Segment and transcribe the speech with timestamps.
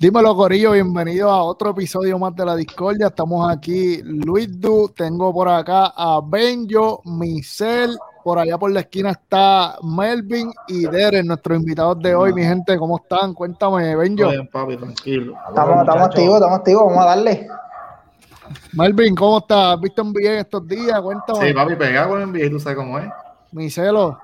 [0.00, 3.08] Dímelo, Corillo, bienvenido a otro episodio más de la Discordia.
[3.08, 9.10] Estamos aquí, Luis Du, tengo por acá a Benjo, Michelle, por allá por la esquina
[9.10, 12.32] está Melvin y Derek, nuestros invitados de hoy.
[12.32, 13.34] Mi gente, ¿cómo están?
[13.34, 14.30] Cuéntame, Benjo.
[14.30, 15.34] Bien, papi, tranquilo.
[15.50, 17.48] Estamos, estamos activos, estamos activos, vamos a darle.
[18.72, 19.74] Melvin, ¿cómo estás?
[19.74, 20.98] ¿Has visto NBA estos días?
[20.98, 21.46] Cuéntame.
[21.46, 23.06] Sí, papi, pegado con NBA, tú sabes cómo es.
[23.52, 24.18] Micelo.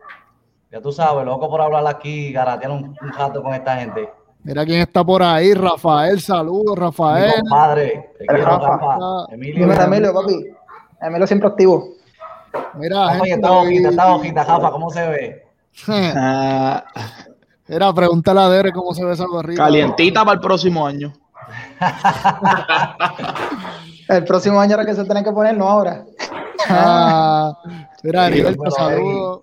[0.73, 4.09] Ya tú sabes, loco por hablar aquí, garatear un, un rato con esta gente.
[4.47, 7.33] Mira quién está por ahí, Rafael, saludos, Rafael.
[7.35, 8.69] Mi compadre, te quiero, Rafa.
[8.77, 9.27] Rafa.
[9.33, 10.47] Dime, Emilio, papi.
[11.03, 11.89] Emilio siempre activo.
[12.75, 15.43] Mira, Oye, gente, esta hojita, esta hojita, Rafa, ¿cómo se ve?
[16.17, 16.85] Ah,
[17.67, 19.65] Mira, pregúntale a Derek cómo se ve esa gorrita.
[19.65, 21.13] calientita para el próximo año.
[24.09, 26.05] El próximo año era que se tiene que poner, no ahora.
[26.69, 27.53] Ah,
[28.05, 29.41] mira, Heriberto, saludos.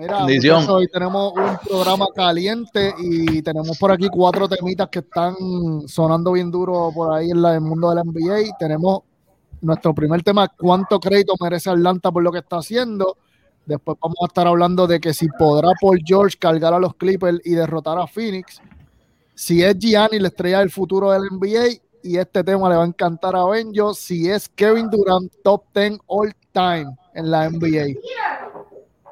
[0.00, 5.34] Mira, muchachos, hoy tenemos un programa caliente y tenemos por aquí cuatro temitas que están
[5.86, 8.56] sonando bien duro por ahí en la- el mundo del NBA.
[8.58, 9.00] Tenemos
[9.60, 13.18] nuestro primer tema, ¿cuánto crédito merece Atlanta por lo que está haciendo?
[13.66, 17.40] Después vamos a estar hablando de que si podrá Paul George cargar a los Clippers
[17.44, 18.60] y derrotar a Phoenix.
[19.34, 21.78] Si es Gianni la estrella del futuro del NBA.
[22.02, 23.92] Y este tema le va a encantar a Benjo.
[23.92, 27.94] Si es Kevin Durant, top 10 all time en la NBA.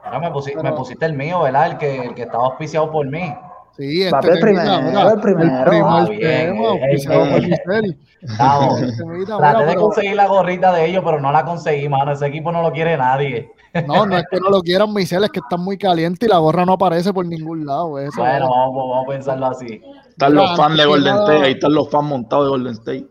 [0.08, 1.66] Ahora me, pusi- Pero- me pusiste el mío, ¿verdad?
[1.72, 3.34] El que, el que estaba auspiciado por mí.
[3.76, 5.64] Sí, este primero, mira, el primero.
[5.64, 7.96] primer Ah, bien, tema, eh, eh, eh.
[8.36, 8.80] Vamos.
[9.38, 12.10] Traté de pero- conseguir la gorrita de ellos, pero no la conseguí, mano.
[12.12, 13.52] Ese equipo no lo quiere nadie.
[13.86, 16.38] No, no es que no lo quieran, Michelle, es que están muy calientes y la
[16.38, 17.98] gorra no aparece por ningún lado.
[18.00, 19.80] Eso, Bueno, vamos, vamos a pensarlo así.
[20.08, 23.06] Están los fans de Golden State, ahí están los fans montados de Golden State.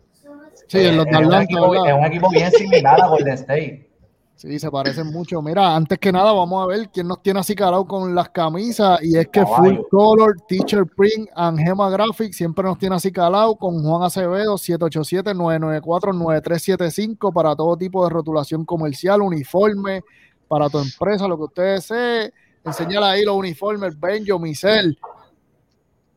[0.67, 1.33] sí, en los de es, un
[1.87, 3.86] es un equipo bien similar a Golden State.
[4.37, 5.41] Sí, se parecen mucho.
[5.41, 9.01] Mira, antes que nada, vamos a ver quién nos tiene así calado con las camisas.
[9.01, 9.43] Y es que.
[9.43, 14.53] Full Color, Teacher Print, and Gema Graphics siempre nos tiene así calado con Juan Acevedo,
[14.57, 20.03] 787-994-9375 para todo tipo de rotulación comercial, uniforme,
[20.47, 22.31] para tu empresa, lo que usted desee.
[22.63, 24.99] Enseñale ahí los uniformes, Benjo, Micel.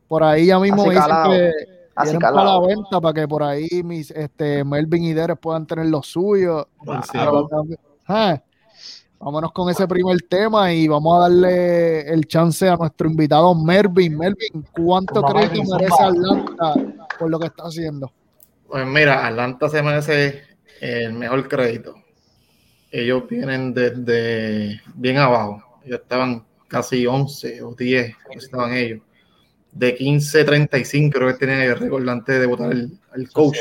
[0.07, 1.31] Por ahí ya mismo dicen calado.
[1.31, 1.51] que
[1.95, 5.87] Así para la venta para que por ahí mis, este, Melvin y Derek puedan tener
[5.87, 6.67] los suyos.
[7.11, 7.17] Sí.
[8.13, 8.43] Ah,
[9.21, 14.17] Vámonos con ese primer tema y vamos a darle el chance a nuestro invitado Melvin.
[14.17, 16.03] Melvin, ¿cuánto crees que merece.
[16.03, 16.73] Atlanta
[17.17, 18.11] por lo que está haciendo?
[18.67, 20.41] Pues mira, Atlanta se merece
[20.81, 21.95] el mejor crédito.
[22.91, 25.63] Ellos vienen desde bien abajo.
[25.85, 29.01] Ellos estaban casi 11 o 10, estaban ellos.
[29.71, 33.59] De 15-35 creo que tenían el récord antes de votar el coach.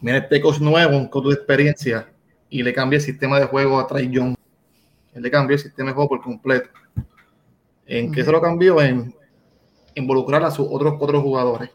[0.00, 2.06] Mira este coach nuevo, con tu experiencia,
[2.50, 4.34] y le cambia el sistema de juego a Trae Young.
[5.14, 6.70] Él le cambió el sistema de juego por completo.
[7.86, 8.80] ¿En qué se lo cambió?
[8.80, 9.14] En
[9.94, 11.70] involucrar a sus otros otros jugadores.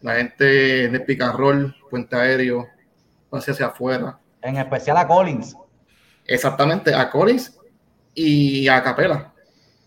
[0.00, 2.68] La gente en el roll, puente aéreo,
[3.30, 4.18] pase hacia afuera.
[4.42, 5.56] En especial a Collins.
[6.24, 7.58] Exactamente, a Collins
[8.14, 9.32] y a Capela.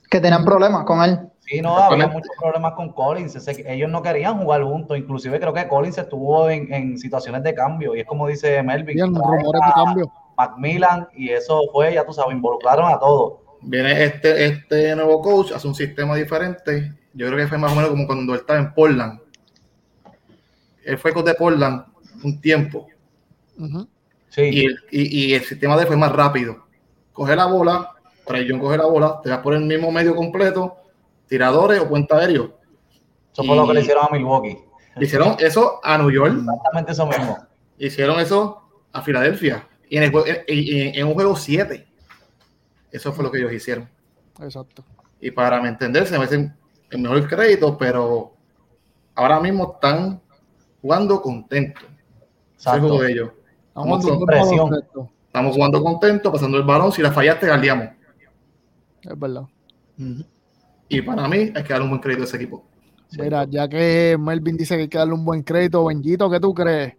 [0.10, 1.31] Que tenían problemas con él.
[1.52, 3.36] Sí, no, había muchos problemas con Collins.
[3.36, 4.98] Ese- ellos no querían jugar juntos.
[4.98, 7.94] Inclusive creo que Collins estuvo en, en situaciones de cambio.
[7.94, 8.96] Y es como dice Melvin.
[8.96, 10.12] Bien, rumores de cambio.
[10.38, 13.34] Macmillan y eso fue, ya tú sabes, involucraron a todos.
[13.62, 16.94] Viene este, este nuevo coach, hace un sistema diferente.
[17.14, 19.20] Yo creo que fue más o menos como cuando él estaba en Portland.
[20.86, 21.84] Él fue coach de Portland
[22.24, 22.88] un tiempo.
[24.30, 26.64] Sí, y el, y, y el sistema de él fue más rápido.
[27.12, 27.92] Coge la bola,
[28.26, 30.78] Trae Young coge la bola, te vas por el mismo medio completo,
[31.32, 32.58] tiradores o puente aéreo.
[33.32, 34.58] eso fue lo que le hicieron a Milwaukee.
[34.98, 37.38] Le hicieron eso a New York, Exactamente eso mismo.
[37.78, 38.62] hicieron eso
[38.92, 40.44] a Filadelfia y en, el jue- en-
[40.90, 41.88] en- en un juego 7.
[42.92, 43.88] Eso fue lo que ellos hicieron.
[44.42, 44.84] Exacto.
[45.22, 46.54] Y para me entender, se merecen
[46.90, 48.34] el mejor crédito, pero
[49.16, 50.22] ahora mismo están
[50.82, 51.86] jugando contentos.
[52.56, 53.00] Exacto.
[53.00, 53.30] de ellos.
[53.70, 55.10] Estamos baloncesto.
[55.28, 56.92] Estamos jugando contentos, pasando el balón.
[56.92, 57.88] Si la fallaste, guardiamos.
[59.04, 59.44] Es verdad.
[60.92, 62.64] Y para mí hay que darle un buen crédito a ese equipo.
[63.18, 66.54] Mira, ya que Melvin dice que hay que darle un buen crédito, Benjito, ¿qué tú
[66.54, 66.94] crees?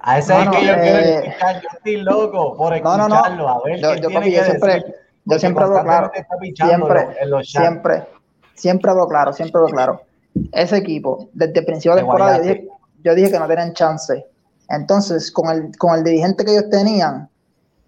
[0.00, 1.62] A ese es que yo quiero eh, escuchar.
[1.62, 3.48] Yo estoy loco por No, no, no.
[3.48, 4.94] A ver Yo, yo, papi, siempre, decir,
[5.24, 6.12] yo siempre hablo claro.
[6.54, 7.64] Siempre, en los chats.
[7.64, 8.04] siempre,
[8.54, 10.02] siempre hablo claro, siempre hablo claro.
[10.52, 12.68] Ese equipo, desde el principio de Te temporada, yo dije,
[13.02, 14.24] yo dije que no tenían chance.
[14.68, 17.28] Entonces, con el, con el dirigente que ellos tenían,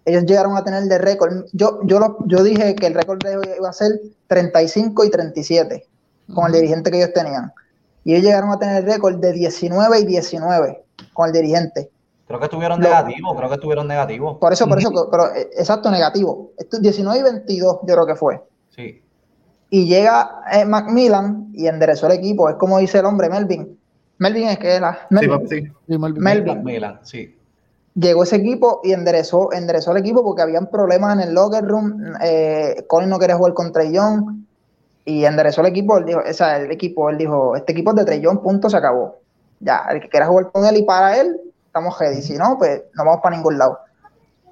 [0.05, 1.45] ellos llegaron a tener de récord.
[1.53, 5.09] Yo, yo, lo- yo dije que el récord de ellos iba a ser 35 y
[5.11, 5.87] 37
[6.33, 7.51] con el dirigente que ellos tenían.
[8.03, 10.83] Y ellos llegaron a tener el récord de 19 y 19
[11.13, 11.89] con el dirigente.
[12.27, 14.37] Creo que estuvieron negativos, creo que estuvieron negativos.
[14.39, 16.51] Por eso, por eso, pero eh, exacto, negativo.
[16.57, 18.41] Esto, 19 y 22 yo creo que fue.
[18.75, 19.01] Sí.
[19.69, 22.49] Y llega eh, Macmillan y enderezó el equipo.
[22.49, 23.77] Es como dice el hombre Melvin.
[24.17, 25.07] Melvin es que era.
[25.09, 25.47] Sí, Melvin.
[25.49, 25.63] sí.
[25.89, 26.63] Sí, Melvin.
[27.03, 27.35] Sí.
[27.93, 32.13] Llegó ese equipo y enderezó, enderezó el equipo porque habían problemas en el locker room.
[32.21, 34.45] Eh, Colin no quería jugar con Young
[35.03, 35.97] y enderezó el equipo.
[35.97, 38.69] Él dijo, o sea, el equipo, él dijo, este equipo es de Trey Young, punto,
[38.69, 39.17] se acabó.
[39.59, 42.21] Ya, el que quiera jugar con él y para él, estamos ready.
[42.21, 43.79] Si no, pues no vamos para ningún lado.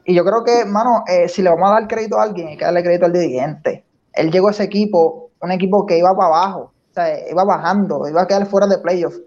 [0.03, 2.57] Y yo creo que, mano, eh, si le vamos a dar crédito a alguien, hay
[2.57, 3.85] que darle crédito al dirigente.
[4.13, 8.07] Él llegó a ese equipo, un equipo que iba para abajo, o sea, iba bajando,
[8.07, 9.21] iba a quedar fuera de playoffs.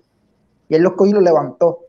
[0.68, 1.80] Y él los cogió y lo levantó.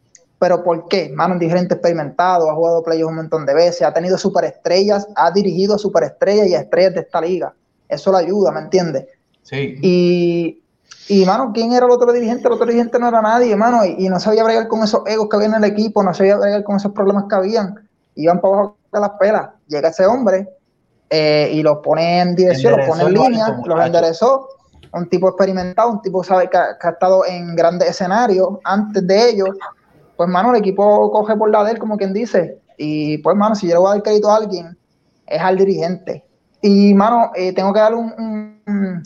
[0.44, 1.10] ¿Pero por qué?
[1.16, 5.32] Mano, un dirigente experimentado, ha jugado playoffs un montón de veces, ha tenido superestrellas, ha
[5.32, 7.54] dirigido a superestrellas y a estrellas de esta liga.
[7.88, 9.06] Eso le ayuda, ¿me entiendes?
[9.44, 9.78] Sí.
[9.82, 10.62] Y,
[11.08, 12.46] y, mano, ¿quién era el otro dirigente?
[12.46, 15.30] El otro dirigente no era nadie, mano, y, y no sabía bregar con esos egos
[15.30, 17.76] que había en el equipo, no sabía bregar con esos problemas que habían.
[18.16, 19.50] Iban para abajo de las pelas.
[19.70, 20.50] Llega ese hombre
[21.10, 23.82] eh, y los pone en dirección, los pone en Enderezó línea, los muchacho.
[23.82, 24.50] enderezó.
[24.92, 29.30] Un tipo experimentado, un tipo sabe que que ha estado en grandes escenarios antes de
[29.30, 29.50] ellos.
[30.16, 32.60] Pues, mano, el equipo coge por la de él, como quien dice.
[32.78, 34.78] Y, pues, mano, si yo le voy a dar crédito a alguien,
[35.26, 36.26] es al dirigente.
[36.62, 38.14] Y, mano, eh, tengo que darle un-
[38.68, 39.04] un-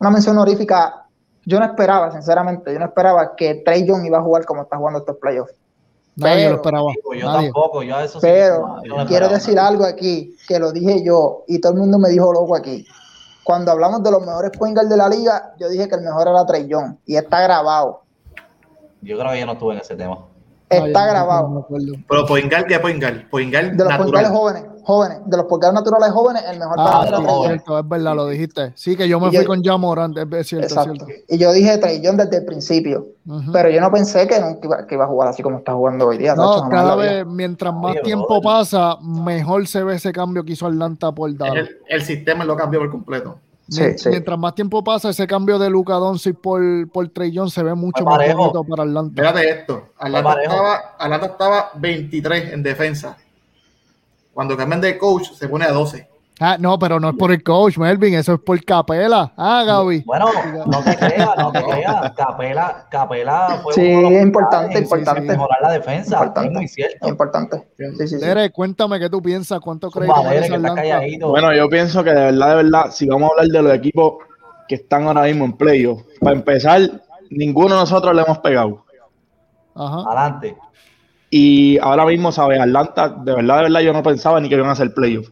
[0.00, 1.06] una mención honorífica.
[1.46, 4.76] Yo no esperaba, sinceramente, yo no esperaba que Trey Young iba a jugar como está
[4.76, 5.54] jugando estos playoffs.
[6.16, 6.92] Nadie Pero- lo esperaba.
[7.16, 7.46] Yo Nadie.
[7.46, 11.02] tampoco, yo a eso sí, Pero no, yo quiero decir algo aquí, que lo dije
[11.04, 12.84] yo y todo el mundo me dijo loco aquí.
[13.44, 16.28] Cuando hablamos de los mejores point guard de la liga, yo dije que el mejor
[16.28, 18.02] era Trey Young y está grabado.
[19.00, 20.18] Yo creo que yo no estuve en ese tema.
[20.70, 21.48] No, Está no- no grabado.
[21.48, 21.92] me acuerdo.
[22.08, 23.26] Pero Poingal, ¿qué es Poingal?
[23.30, 24.26] Poingal De los natural.
[24.26, 27.78] jóvenes, jóvenes, de los point guards naturales jóvenes, el mejor para Ah, Trey es cierto,
[27.78, 28.72] es verdad, lo dijiste.
[28.74, 31.04] Sí, que yo me Y fui yo- con Jamorant, es es cierto, es Exacto.
[31.06, 31.24] cierto.
[31.28, 33.06] Y yo dije Trey desde el principio,
[33.52, 36.06] pero yo no pensé que nunca iba, que iba a jugar así como está jugando
[36.06, 36.34] hoy día.
[36.34, 41.12] No, cada vez, mientras más tiempo pasa, mejor se ve ese cambio que hizo Atlanta
[41.12, 41.68] por Es Dallas.
[41.68, 43.38] El, el sistema lo cambió por completo.
[43.68, 44.08] Sí, Mien- sí.
[44.08, 47.74] Mientras más tiempo pasa, ese cambio de Luca Doncic por, por Trey Young se ve
[47.74, 49.20] mucho más bonito para Atlanta.
[49.22, 49.88] Fíjate esto.
[49.98, 53.16] Atlanta estaba, Atlanta estaba 23 en defensa.
[54.32, 56.07] Cuando cambian de coach, se pone a 12.
[56.40, 59.32] Ah, no, pero no es por el coach, Melvin, eso es por Capela.
[59.36, 60.04] Ah, Gaby.
[60.06, 60.26] Bueno,
[60.66, 62.12] no te creas, no te creas.
[62.12, 65.20] Capela, Capela fue Sí, uno de los es importante, en importante.
[65.22, 66.16] mejorar la defensa.
[66.16, 66.48] Importante.
[66.48, 67.08] Es muy cierto.
[67.08, 67.68] Importante.
[67.76, 68.16] Sí, sí, sí.
[68.18, 71.18] Dere, cuéntame qué tú piensas, cuánto crees que que.
[71.24, 74.14] Bueno, yo pienso que de verdad, de verdad, si vamos a hablar de los equipos
[74.68, 76.80] que están ahora mismo en playoff, para empezar,
[77.30, 78.84] ninguno de nosotros le hemos pegado.
[79.74, 80.04] Ajá.
[80.06, 80.56] Adelante.
[81.30, 82.60] Y ahora mismo, ¿sabes?
[82.60, 85.28] Atlanta, de verdad, de verdad, yo no pensaba ni que iban a hacer playoff.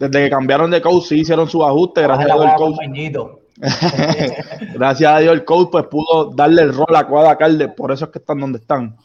[0.00, 2.76] Desde que cambiaron de coach, sí hicieron sus ajustes, gracias a Dios el coach.
[4.74, 8.06] Gracias a Dios el coach pues pudo darle el rol a Cuadra Calde, por eso
[8.06, 8.96] es que están donde están.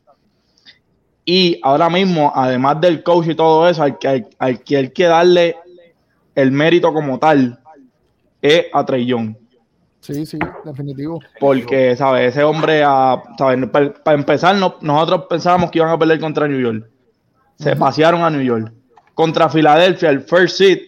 [1.26, 4.90] Y ahora mismo, además del coach y todo eso, al que, al, al que hay
[4.92, 5.58] que darle
[6.36, 7.60] el mérito como tal
[8.42, 9.36] es a Trey Young.
[10.02, 11.20] Sí, sí, definitivo.
[11.40, 12.30] Porque, ¿sabes?
[12.30, 13.68] Ese hombre, a- ¿sabes?
[13.70, 16.88] Para, para empezar, no- nosotros pensábamos que iban a perder contra New York.
[17.58, 18.72] Se pasearon a New York.
[19.16, 20.80] Contra Filadelfia, el first seed,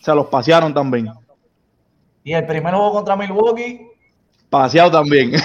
[0.00, 1.10] se los pasearon también.
[2.24, 3.86] Y el primer juego contra Milwaukee,
[4.48, 5.32] Paseado también.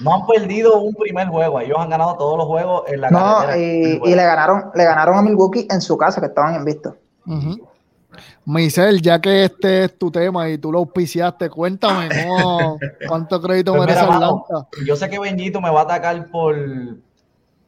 [0.00, 1.58] No han perdido un primer juego.
[1.58, 3.58] Ellos han ganado todos los juegos en la No, carretera.
[3.58, 6.94] y, y le ganaron, le ganaron a Milwaukee en su casa, que estaban invictos.
[7.26, 7.68] Ujú.
[8.44, 13.72] Michelle, ya que este es tu tema y tú lo auspiciaste, cuéntame cómo, cuánto crédito
[13.74, 14.68] Pues merece mira, mano, Atlanta.
[14.86, 16.54] yo sé que Benjito me va a atacar por,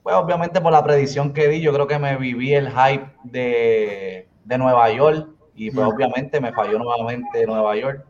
[0.07, 1.61] pues obviamente por la predicción que di.
[1.61, 6.53] Yo creo que me viví el hype de, de Nueva York y pues obviamente me
[6.53, 8.07] falló nuevamente Nueva York.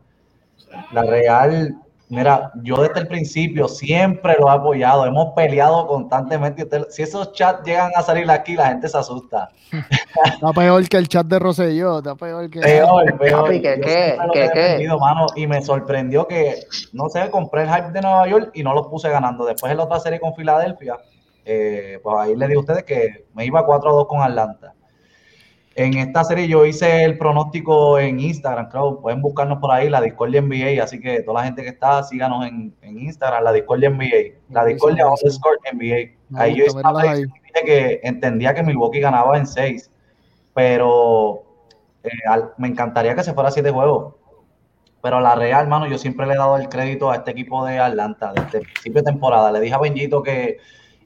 [0.92, 1.74] La Real,
[2.10, 5.06] mira, yo desde el principio siempre lo he apoyado.
[5.06, 6.64] Hemos peleado constantemente.
[6.64, 9.48] Usted- si esos chats llegan a salir aquí, la gente se asusta.
[10.34, 12.60] Está peor que el chat de Rosselló, está peor que...
[12.60, 13.50] Peor, peor.
[13.52, 14.88] ¿qué, qué, qué, qué?
[15.00, 16.56] mano, y me sorprendió que,
[16.92, 19.46] no sé, compré el hype de Nueva York y no lo puse ganando.
[19.46, 20.98] Después en la otra serie con Filadelfia,
[21.46, 24.74] eh, pues ahí les dije a ustedes que me iba 4-2 con Atlanta.
[25.74, 30.00] En esta serie yo hice el pronóstico en Instagram, creo, pueden buscarnos por ahí, la
[30.00, 33.90] Discordia NBA, así que toda la gente que está, síganos en, en Instagram, la Discordia
[33.90, 36.16] NBA, la Discordia underscore NBA.
[36.30, 37.22] Me Ahí yo míralas ahí.
[37.24, 39.90] dije que entendía que Milwaukee ganaba en 6,
[40.54, 41.42] pero
[42.02, 44.14] eh, al- me encantaría que se fuera a 7 juegos.
[45.02, 47.78] Pero la Real, hermano, yo siempre le he dado el crédito a este equipo de
[47.78, 49.52] Atlanta desde el principio de temporada.
[49.52, 50.56] Le dije a Benjito que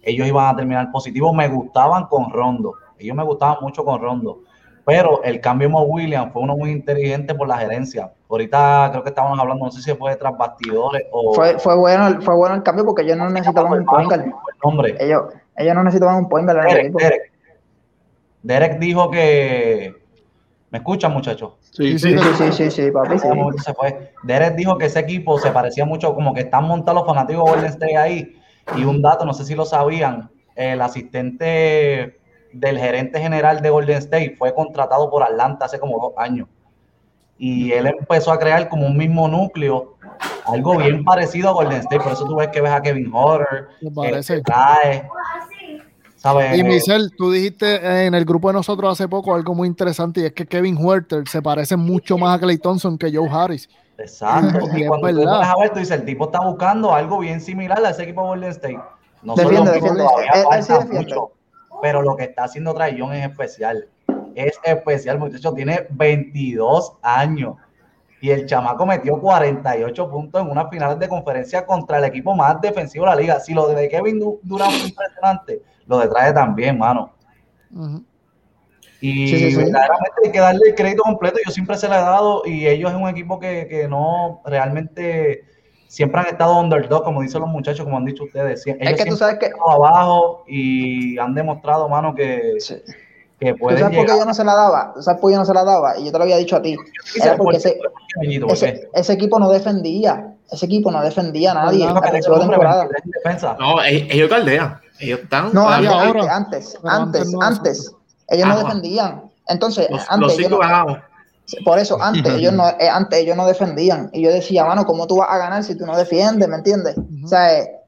[0.03, 1.33] ellos iban a terminar positivos.
[1.35, 2.75] Me gustaban con Rondo.
[2.99, 4.41] Ellos me gustaban mucho con Rondo.
[4.85, 8.13] Pero el cambio de Mo Williams fue uno muy inteligente por la gerencia.
[8.29, 11.35] Ahorita creo que estábamos hablando, no sé si fue tras bastidores o.
[11.35, 14.25] Fue, fue, bueno, el- fue bueno el cambio porque ellos no necesitaban un point guard.
[14.99, 15.23] Ellos,
[15.57, 16.93] ellos no necesitaban un point guard Derek.
[16.93, 17.33] Derek.
[18.43, 19.95] Derek dijo que,
[20.71, 21.55] ¿Me escuchan, muchachos?
[21.73, 23.29] Sí, sí, sí, sí, sí, papi, sí.
[23.59, 24.13] Se fue.
[24.23, 27.51] Derek dijo que ese equipo se parecía mucho, como que están montados los fanáticos de
[27.51, 28.40] Golden State ahí.
[28.77, 32.21] Y un dato, no sé si lo sabían, el asistente
[32.53, 36.49] del gerente general de Golden State fue contratado por Atlanta hace como dos años.
[37.39, 39.97] Y él empezó a crear como un mismo núcleo,
[40.45, 42.01] algo bien parecido a Golden State.
[42.01, 44.13] Por eso tú ves que ves a Kevin Horner, que
[46.55, 50.25] y Michelle, tú dijiste en el grupo de nosotros hace poco algo muy interesante y
[50.27, 53.69] es que Kevin Huerter se parece mucho más a Clay Thompson que Joe Harris.
[53.97, 54.67] Exacto.
[54.77, 57.91] Y, cuando tú a ver, tú dices, el tipo está buscando algo bien similar a
[57.91, 58.81] ese equipo de Golden State.
[59.23, 60.05] No defiende, defiende.
[60.91, 61.33] mucho,
[61.83, 63.89] pero lo que está haciendo Traillón es especial.
[64.35, 65.53] Es especial, muchacho.
[65.53, 67.57] Tiene 22 años
[68.23, 72.61] y el chamaco metió 48 puntos en unas finales de conferencia contra el equipo más
[72.61, 73.41] defensivo de la liga.
[73.41, 77.13] Si lo de Kevin Durant fue impresionante, lo de trae también, mano.
[79.01, 81.39] Y verdaderamente hay que darle el crédito completo.
[81.45, 85.45] Yo siempre se le he dado y ellos es un equipo que, no realmente
[85.89, 88.65] siempre han estado underdog, como dicen los muchachos, como han dicho ustedes.
[88.67, 92.59] Ellos es que tú sabes que abajo y han demostrado, mano, que,
[93.41, 94.93] que pueden ¿Tú sabes por qué yo no se la daba?
[94.95, 95.99] ¿Tú sabes por qué yo no se la daba?
[95.99, 96.77] Y yo te lo había dicho a ti.
[97.21, 97.81] Era porque ese,
[98.95, 100.30] ese, equipo no defendía.
[100.53, 101.87] Ese equipo no defendía a nadie.
[101.87, 101.95] No,
[103.59, 104.81] no, ellos caldean.
[104.99, 105.53] Ellos están.
[105.53, 107.95] No, ahora, antes, antes, antes,
[108.29, 109.23] Ellos no defendían.
[109.49, 110.39] Entonces, antes.
[110.39, 110.59] ellos no,
[111.65, 114.11] por eso, antes ellos, no, eh, antes ellos no defendían.
[114.13, 116.49] Y yo decía, mano, ¿cómo tú vas a ganar si tú no defiendes?
[116.49, 116.97] ¿Me entiendes?
[117.25, 117.80] O sea, eh,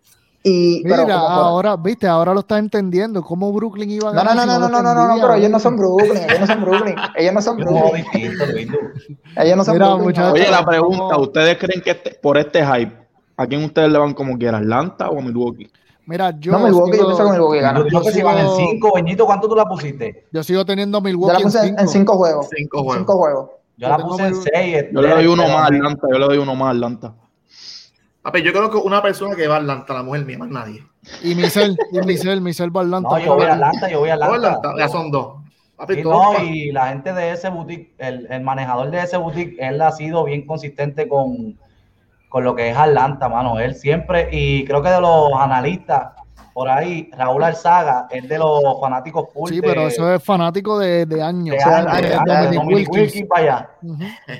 [0.44, 3.22] y, Mira, ahora, viste, ahora lo estás entendiendo.
[3.22, 4.34] ¿Cómo Brooklyn iba a ganar?
[4.34, 6.16] No, no, no, no, no, no, no, pero ellos no son Brooklyn.
[6.16, 6.94] Ellos no son Brooklyn.
[7.16, 8.06] Ellos no son Brooklyn.
[9.36, 10.22] ellos no son Brooklyn.
[10.22, 12.92] Oye, la pregunta: ¿Ustedes creen que este, por este hype,
[13.36, 14.58] a quién ustedes le van como quiera?
[14.58, 15.70] ¿Atlanta o a Milwaukee?
[16.06, 16.50] Mira, yo.
[16.50, 17.78] No, Milwaukee, yo pienso que Milwaukee gana.
[17.78, 20.26] Yo creo que si van en 5, Beñito, ¿cuánto tú la pusiste?
[20.32, 21.34] Yo sigo teniendo Milwaukee.
[21.34, 22.48] Yo la puse en 5 juegos.
[22.50, 23.06] 5 juegos.
[23.06, 23.50] juegos.
[23.76, 24.86] Yo, la puse en 6.
[24.92, 26.08] Yo le doy uno más a Atlanta.
[26.10, 27.14] Yo le doy uno más a Atlanta.
[28.22, 30.84] Papi, yo creo que una persona que va a Atlanta, la mujer mía, más nadie.
[31.22, 33.08] Y Michelle, y Michelle, Michelle va a Atlanta.
[33.10, 34.74] No, yo voy a Atlanta, yo voy a Atlanta.
[34.78, 35.42] Ya son dos.
[35.76, 39.56] Papi, y, no, y la gente de ese boutique, el, el manejador de ese boutique,
[39.58, 41.58] él ha sido bien consistente con,
[42.28, 43.58] con lo que es Atlanta, mano.
[43.58, 46.12] Él siempre, y creo que de los analistas,
[46.52, 51.06] por ahí, Raúl Alzaga es de los fanáticos full Sí, pero eso es fanático de,
[51.06, 51.56] de años.
[51.56, 53.26] De años, Wilkins.
[53.28, 53.70] para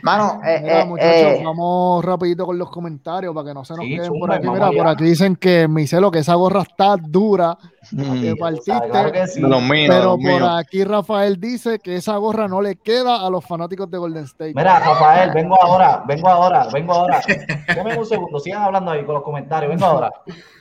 [0.02, 3.74] Mano, eh, Mira, eh, muchachos, eh, vamos rapidito con los comentarios para que no se
[3.74, 4.48] nos queden por aquí.
[4.48, 7.56] Mira, por aquí dicen que Miselo, que esa gorra está dura.
[7.90, 8.38] Mm.
[8.38, 8.72] partiste,
[9.88, 13.98] pero por aquí Rafael dice que esa gorra no le queda a los fanáticos de
[13.98, 14.52] Golden State.
[14.54, 17.20] Mira, Rafael, vengo ahora, vengo ahora, vengo ahora.
[17.74, 20.12] Dame un segundo, sigan hablando ahí con los comentarios, vengo ahora.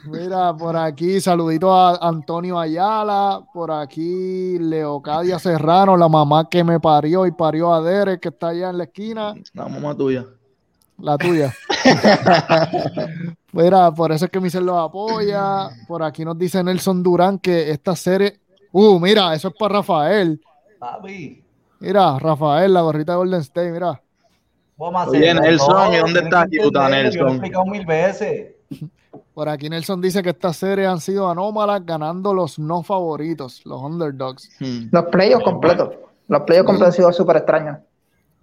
[0.06, 6.80] Mira, por aquí, saludito a Antonio Ayala, por aquí Leocadia Serrano, la mamá que me
[6.80, 9.34] parió y parió a Derek, que está allá en la esquina.
[9.54, 10.24] La mamá tuya.
[11.00, 11.52] La tuya.
[13.54, 15.70] Mira, por eso es que Michelle los apoya.
[15.88, 18.40] Por aquí nos dice Nelson Durán que esta serie.
[18.72, 20.40] Uh, mira, eso es para Rafael.
[20.80, 21.44] Papi.
[21.80, 24.00] Mira, Rafael, la gorrita de Golden State, mira.
[24.78, 27.20] Oye, Nelson, ¿y dónde está Utah, Nelson?
[27.20, 28.61] Yo lo he explicado mil veces.
[29.34, 33.82] Por aquí Nelson dice que estas series han sido anómalas, ganando los no favoritos, los
[33.82, 34.50] underdogs.
[34.60, 34.90] Hmm.
[34.92, 35.90] Los playoffs completos.
[36.28, 37.78] Los playoffs completos han sido súper extraños.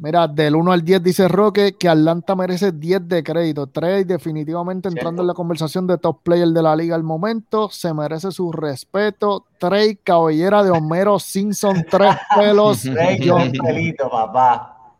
[0.01, 3.67] Mira, del 1 al 10 dice Roque que Atlanta merece 10 de crédito.
[3.67, 7.69] 3 definitivamente entrando en la conversación de top player de la liga al momento.
[7.69, 9.47] Se merece su respeto.
[9.59, 12.83] Trey, cabellera de Homero Simpson, tres pelos.
[12.83, 13.19] Trey,
[13.59, 14.95] pelito, papá.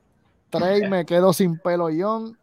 [0.51, 2.37] Trey, me quedo sin pelo, John.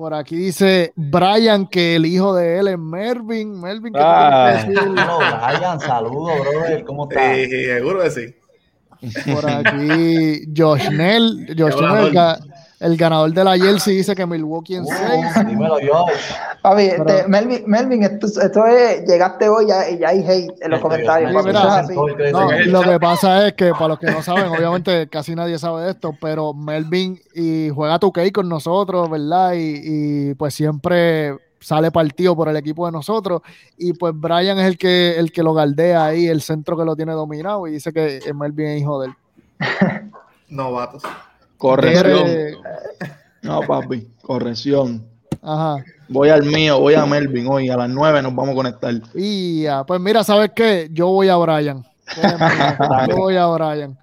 [0.00, 3.60] Por aquí dice Brian que el hijo de él es Mervin.
[3.60, 4.64] Mervin, ¿qué ah.
[4.66, 6.84] Brian, saludos, brother.
[6.84, 7.36] ¿Cómo estás?
[7.36, 8.34] Sí, seguro que sí.
[9.30, 12.16] Por aquí, Josh Nell, Josh Nell
[12.80, 15.00] el, ganador de la Jersey dice que Milwaukee en 6.
[15.00, 16.32] Uh, dímelo, Josh.
[16.62, 16.90] Papi,
[17.28, 21.32] Melvin, Melvin esto, es, llegaste hoy y ya hay hate en los comentarios.
[22.66, 25.90] lo que pasa es que, para los que no saben, obviamente casi nadie sabe de
[25.90, 29.52] esto, pero Melvin y juega tu cake con nosotros, ¿verdad?
[29.54, 33.42] Y, y pues siempre sale partido por el equipo de nosotros
[33.76, 36.96] y pues Brian es el que el que lo galdea ahí, el centro que lo
[36.96, 39.14] tiene dominado y dice que Melvin es hijo de él.
[40.48, 41.02] Novatos.
[41.60, 42.28] Corrección.
[43.42, 45.06] No, papi, corrección.
[45.42, 45.84] Ajá.
[46.08, 48.94] Voy al mío, voy a Melvin hoy, a las 9 nos vamos a conectar.
[49.14, 50.88] Y pues mira, ¿sabes qué?
[50.90, 51.84] Yo voy a Brian.
[53.08, 53.96] Yo voy a Brian.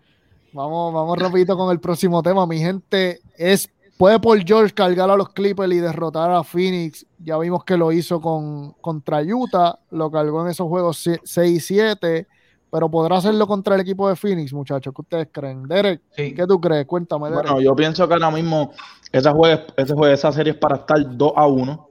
[0.54, 2.48] Vamos, vamos rapidito con el próximo tema.
[2.48, 7.04] Mi gente, es Puede por George cargar a los Clippers y derrotar a Phoenix.
[7.18, 9.80] Ya vimos que lo hizo con, contra Utah.
[9.90, 12.28] Lo cargó en esos juegos 6 y 7.
[12.72, 14.94] Pero podrá hacerlo contra el equipo de Phoenix, muchachos.
[14.94, 15.64] ¿Qué ustedes creen?
[15.64, 16.34] Derek, Sí.
[16.34, 16.86] ¿qué tú crees?
[16.86, 17.44] Cuéntame, Derek.
[17.44, 18.72] Bueno, yo pienso que ahora mismo
[19.12, 21.90] esa, juega, ese juega- esa serie es para estar 2 a 1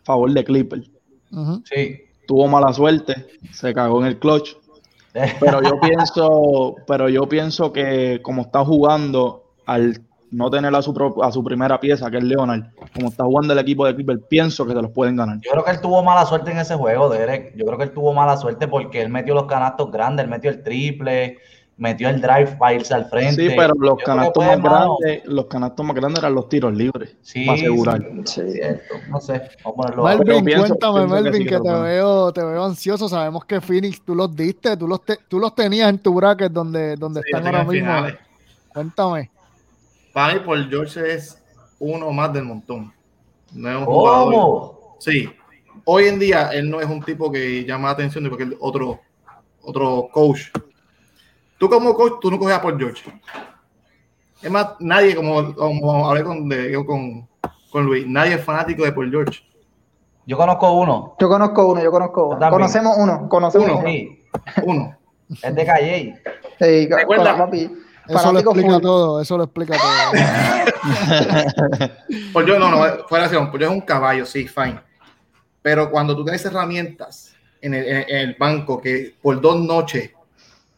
[0.00, 0.82] a favor de Clipper.
[1.32, 1.62] Ujú.
[1.64, 2.00] Sí.
[2.26, 4.56] Tuvo mala suerte, se cagó en el clutch.
[5.40, 10.92] Pero yo pienso, pero yo pienso que como está jugando, al no tener a su,
[10.92, 12.62] pro- a su primera pieza, que es Leonard,
[12.94, 15.38] como está jugando el equipo de Clipper, pienso que se los pueden ganar.
[15.40, 17.54] Yo creo que él tuvo mala suerte en ese juego, Derek.
[17.56, 20.50] Yo creo que él tuvo mala suerte porque él metió los canastos grandes, él metió
[20.50, 21.38] el triple,
[21.78, 23.48] metió el drive para irse al frente.
[23.50, 27.14] Sí, pero los Yo canastos más grandes, los canastos más grandes eran los tiros libres,
[27.22, 28.00] Sí, para asegurar.
[28.24, 28.42] Sí.
[29.10, 30.04] No sé, vamos a ponerlo.
[30.04, 33.08] Melvin, pienso- cuéntame, pienso que Melvin, sí que, te veo, te veo ansioso.
[33.08, 36.50] Sabemos que Phoenix tú los diste, tú los, te- tú los tenías en tu bracket
[36.50, 37.72] donde, donde Sí, están ahora mismo.
[37.72, 38.14] finales.
[38.72, 39.30] Cuéntame.
[40.16, 41.42] Para mí, Paul George es
[41.78, 42.90] uno más del montón.
[43.52, 44.78] No es un jugador.
[44.98, 45.28] Sí.
[45.84, 48.98] Hoy en día, él no es un tipo que llama la atención porque es otro,
[49.60, 50.44] otro coach.
[51.58, 53.12] Tú como coach, tú no coges a Paul George.
[54.40, 57.28] Es más, nadie, como, como hablé con, de- con,
[57.70, 59.40] con Luis, nadie es fanático de Paul George.
[60.24, 61.14] Yo conozco uno.
[61.20, 62.38] Yo conozco uno, yo conozco uno.
[62.38, 62.52] también.
[62.52, 63.78] Conocemos uno, conocemos Uno.
[63.80, 63.86] uno.
[63.86, 64.24] Sí,
[64.64, 64.96] Uno.
[65.42, 66.22] es de Calle.
[66.58, 67.70] Sí, Recuerda- papi,
[68.08, 68.82] Eso lo explica full.
[68.82, 70.12] todo, eso lo explica todo.
[72.32, 72.76] Paul George, no, no,
[73.08, 73.46] fuera de acción.
[73.50, 74.80] Paul George es un caballo, sí, fine.
[75.62, 80.10] Pero cuando tú tienes herramientas en el, en- en el banco que por dos noches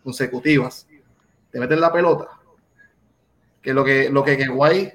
[0.03, 0.87] consecutivas
[1.51, 2.29] te meten la pelota,
[3.61, 4.93] que lo que lo que, que Guay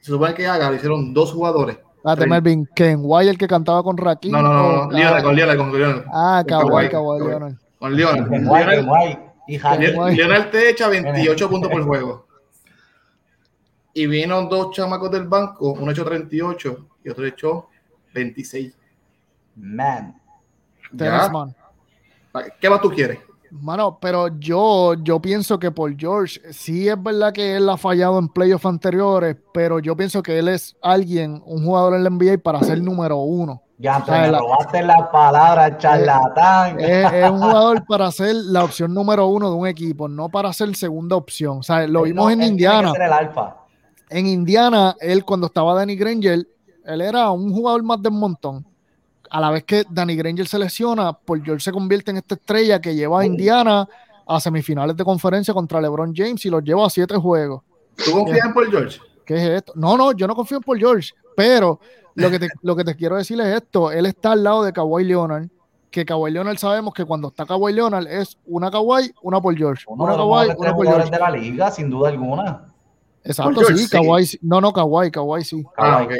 [0.00, 1.78] se supone que haga, lo hicieron dos jugadores.
[1.96, 2.30] Espérate, Sí.
[2.30, 4.32] Melvin, Ken White, el que cantaba con Rakim.
[4.32, 6.04] No, no, no, no, Lionel, con Lionel, con Lionel.
[6.12, 7.20] Ah, Con Kawhi, Kawhi.
[7.28, 7.54] Leonard.
[7.78, 8.40] Con Lionel.
[8.42, 9.18] Lionel, guay.
[9.50, 12.26] Y Lionel te echa 28 puntos por juego.
[13.92, 17.68] Y vino dos chamacos del banco, uno echó 38 y otro echó
[18.14, 18.76] 26.
[19.56, 20.20] Man.
[22.60, 23.18] ¿Qué más tú quieres?
[23.50, 28.16] Mano, pero yo, yo pienso que por George, sí es verdad que él ha fallado
[28.20, 32.38] en playoffs anteriores, pero yo pienso que él es alguien, un jugador en la NBA
[32.38, 33.60] para ser número uno.
[33.82, 36.78] Ya, te sea, me la- robaste las palabras, charlatán.
[36.80, 40.52] Es, es un jugador para ser la opción número uno de un equipo, no para
[40.52, 41.58] ser segunda opción.
[41.58, 42.92] O sea, lo vimos no- en Indiana.
[42.94, 43.56] el alfa.
[44.10, 46.46] En Indiana, él cuando estaba Danny Granger,
[46.84, 48.66] él era un jugador más de un montón.
[49.30, 52.80] A la vez que Danny Granger se lesiona, Paul George se convierte en esta estrella
[52.80, 53.88] que lleva a Indiana
[54.26, 57.62] a semifinales de conferencia contra LeBron James y los lleva a siete juegos.
[58.04, 58.98] ¿Tú confías en Paul George?
[59.24, 59.72] ¿Qué es esto?
[59.76, 61.78] No, no, yo no confío en Paul George, pero
[62.20, 64.72] lo que te, lo que te quiero decir es esto: él está al lado de
[64.72, 65.48] Kawhi Leonard.
[65.90, 69.84] Que Kawhi Leonard sabemos que cuando está Kawhi Leonard es una Kawhi, una Paul George.
[69.88, 71.10] Uno Una Kawhi, una jugadores George.
[71.10, 72.66] de la liga, sin duda alguna.
[73.24, 73.90] Exacto, George, sí, sí.
[73.90, 74.38] Kawhi.
[74.42, 75.64] No, no, Kawhi, Kawhi sí.
[75.76, 76.06] Ah, Kawhi.
[76.06, 76.12] ok.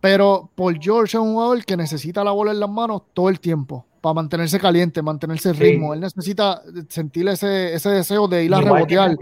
[0.00, 3.40] Pero Paul George es un jugador que necesita la bola en las manos todo el
[3.40, 5.62] tiempo para mantenerse caliente, mantenerse el Sí.
[5.62, 5.94] ritmo.
[5.94, 9.16] Él necesita sentir ese, ese deseo de ir a rebotear.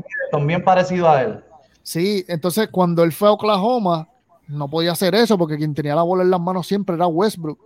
[0.45, 1.45] Bien parecido a él.
[1.83, 4.09] Sí, entonces cuando él fue a Oklahoma,
[4.49, 7.59] no podía hacer eso porque quien tenía la bola en las manos siempre era Westbrook.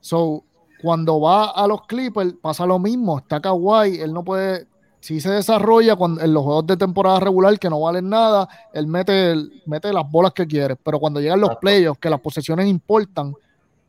[0.00, 0.44] So,
[0.80, 3.18] cuando va a los Clippers, pasa lo mismo.
[3.18, 4.66] Está Kawhi, él no puede.
[5.00, 8.86] Si se desarrolla cuando, en los juegos de temporada regular que no valen nada, él
[8.86, 10.76] mete, mete las bolas que quiere.
[10.76, 13.34] Pero cuando llegan los playoffs, que las posesiones importan,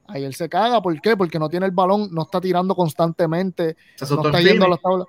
[0.08, 0.82] ahí él se caga.
[0.82, 1.18] ¿Por qué?
[1.18, 3.76] Porque no tiene el balón, no está tirando constantemente
[4.10, 5.08] no está yendo a las tablas,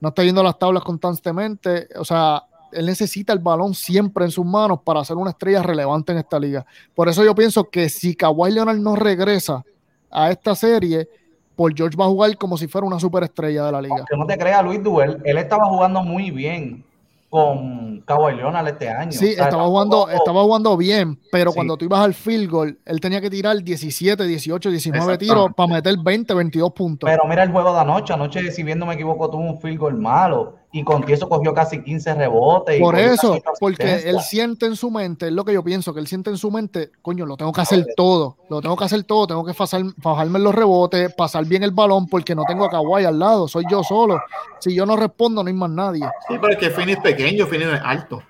[0.00, 1.88] no está yendo a las tablas constantemente.
[1.98, 6.12] O sea, él necesita el balón siempre en sus manos para ser una estrella relevante
[6.12, 6.64] en esta liga.
[6.94, 9.64] Por eso yo pienso que si Kawhi Leonard no regresa
[10.10, 11.08] a esta serie,
[11.56, 14.04] Paul George va a jugar como si fuera una superestrella de la liga.
[14.08, 16.84] Que no te creas, Luis Duel, él estaba jugando muy bien
[17.28, 19.12] con Kawhi Leonard este año.
[19.12, 21.56] Sí, O sea, estaba jugando, estaba jugando bien, pero Sí.
[21.56, 25.74] cuando tú ibas al field goal, él tenía que tirar 17, 18, 19 tiros para
[25.74, 27.10] meter 20, 22 puntos.
[27.10, 28.14] Pero mira el juego de anoche.
[28.14, 30.54] Anoche, si bien no me equivoco, tuvo un field goal malo.
[30.78, 32.78] Y con eso cogió casi 15 rebotes.
[32.78, 36.06] Por eso, porque él siente en su mente, es lo que yo pienso, que él
[36.06, 39.26] siente en su mente, coño, lo tengo que hacer todo, lo tengo que hacer todo,
[39.26, 43.04] tengo que fajarme en los rebotes, pasar bien el balón, porque no tengo a Kawhi
[43.06, 44.20] al lado, soy yo solo.
[44.58, 46.04] Si yo no respondo, no hay más nadie.
[46.28, 48.22] Sí, pero es que Phoenix es pequeño, no es alto.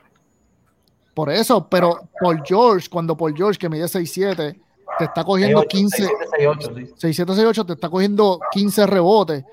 [1.14, 4.36] Por eso, pero Paul George, cuando Paul George, que mide 6'7,
[4.98, 7.24] te está cogiendo 6'8, 15, 6'8, sí.
[7.24, 9.44] 6'7, 6'8, te está cogiendo 15 rebotes,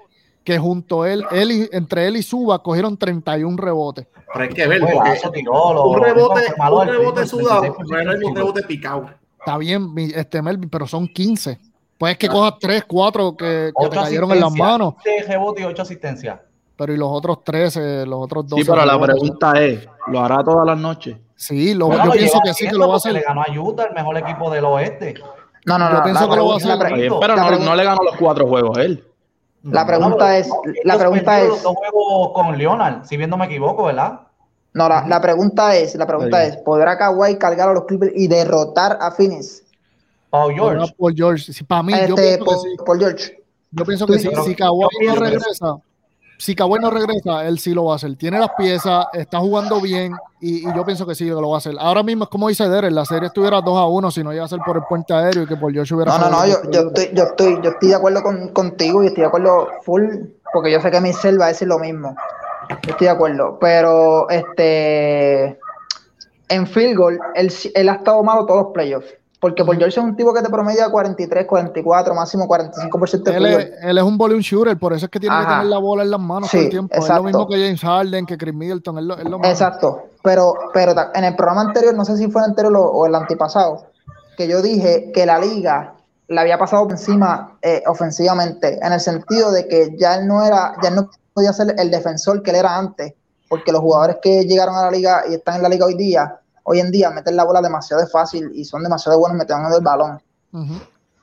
[0.43, 4.08] que junto a él, él y, entre él y Suba cogieron 31 rebotes.
[4.34, 8.12] Pero hay que ver, porque Juegazo, tiró, lo- un rebote, un rebote sudado 36% no
[8.12, 9.10] es un rebote picado.
[9.39, 11.60] Está bien, mi- este Melvin, pero son 15.
[11.97, 15.65] Puedes que cojas 3, 4 que, que te cayeron en las manos, 15 rebotes y
[15.67, 16.39] 8 asistencias.
[16.75, 18.63] pero y los otros 13, los otros 12.
[18.63, 21.15] Sí, pero la pregunta es, ¿lo hará todas las noches?
[21.36, 23.13] Sí, lo- Bueno, yo lo pienso que sí, que lo va a hacer.
[23.13, 25.13] Le ganó a Utah, el mejor equipo del oeste.
[25.65, 26.03] No, no, Yo no.
[26.03, 26.93] pienso la que lo va a hacer.
[26.95, 29.06] bien, pero no, no le ganó los cuatro juegos él.
[29.63, 30.49] La pregunta es,
[30.84, 34.19] la pregunta es, Los dos juegos con Leonard, si bien no me equivoco, ¿verdad?
[34.73, 38.28] no, la, la pregunta es, la pregunta es, ¿podrá Kawhi cargar a los Clippers y
[38.28, 39.63] derrotar a Phoenix?
[40.30, 40.80] Paul George.
[40.80, 41.54] Ahora Paul George.
[41.54, 42.69] Sí, para mí, yo Este, pienso que por, sí.
[42.86, 43.43] por George.
[43.71, 44.30] Yo pienso que sí.
[44.45, 45.78] Si Kawhi no yo- regresa,
[46.43, 48.17] si Kawhi no regresa, él sí lo va a hacer.
[48.17, 51.58] Tiene las piezas, está jugando bien y, y yo pienso que sí lo va a
[51.60, 51.73] hacer.
[51.79, 54.43] Ahora mismo es como dice Derek, la serie estuviera 2 a 1 si no iba
[54.43, 56.56] a ser por el puente aéreo y que por George hubiera No, no, no, yo,
[56.56, 60.03] estoy, yo estoy, yo estoy de acuerdo con, contigo y estoy de acuerdo full,
[60.51, 62.13] porque yo sé que Michelle va a decir lo mismo.
[62.69, 63.58] Yo estoy de acuerdo.
[63.62, 65.58] Pero este
[66.49, 69.15] en field goal, él, él ha estado malo todos los playoffs.
[69.43, 73.45] Porque por George es un tipo que te promedia 43, 44, máximo 45% de Él
[73.45, 76.03] es, él es un volume shooter, por eso es que tiene que tener la bola
[76.03, 76.95] en las manos Sí, todo el tiempo.
[76.95, 77.23] Es exacto.
[77.23, 79.45] lo mismo que James Harden, que Chris Middleton, es lo, es lo mismo.
[79.45, 80.03] Exacto.
[80.23, 83.88] Pero, pero en el programa anterior, no sé si fue el anterior o, el antipasado,
[84.38, 85.93] que yo dije que la liga
[86.29, 90.41] le había pasado por encima eh, ofensivamente, en el sentido de que ya él no
[90.45, 93.13] era, ya él no podía ser el defensor que él era antes,
[93.49, 96.39] porque los jugadores que llegaron a la liga y están en la liga hoy día,
[96.63, 100.21] hoy en día meten la bola demasiado fácil y son demasiado buenos metiendo el balón.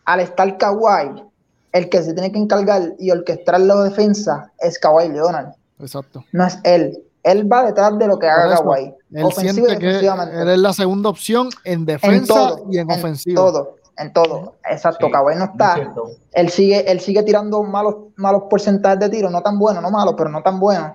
[0.05, 1.25] Al estar Kawhi,
[1.73, 6.25] el que se tiene que encargar y orquestar la defensa es Kawhi Leonard, Exacto.
[6.33, 6.99] no es él.
[7.23, 10.41] Él va detrás de lo que haga Kawhi, Él ofensivo y siente que defensivamente.
[10.43, 13.35] él es la segunda opción en en defensa todo, y en, en ofensiva.
[13.43, 14.55] todo, en todo.
[14.71, 15.93] Exacto, Sí, Kawhi no está.
[16.33, 20.15] Él sigue, él sigue tirando malos, malos porcentajes de tiro, no tan buenos, no malos,
[20.17, 20.93] pero no tan buenos.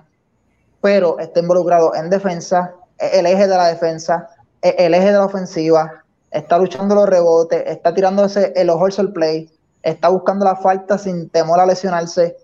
[0.80, 4.28] Pero está involucrado en defensa, es el eje de la defensa,
[4.78, 9.50] el eje de la ofensiva, está luchando los rebotes, está tirándose el hustle play,
[9.82, 12.36] está buscando la falta sin temor a lesionarse.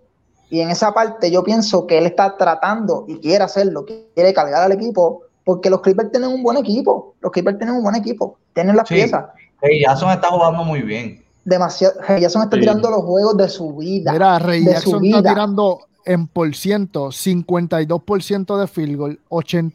[0.51, 4.63] Y en esa parte yo pienso que él está tratando y quiere hacerlo, quiere cargar
[4.63, 8.39] al equipo, porque los Clippers tienen un buen equipo, los Clippers tienen un buen equipo,
[8.53, 8.95] tienen las Sí.
[8.95, 9.25] piezas.
[9.61, 11.25] Hey, Jason está jugando muy bien.
[11.45, 12.61] Demasiado, Jason está Sí.
[12.61, 14.13] tirando los juegos de su vida.
[14.13, 15.31] Mira, Rey de Jackson su está vida.
[15.31, 19.73] tirando en por ciento 52% de field goal, 88%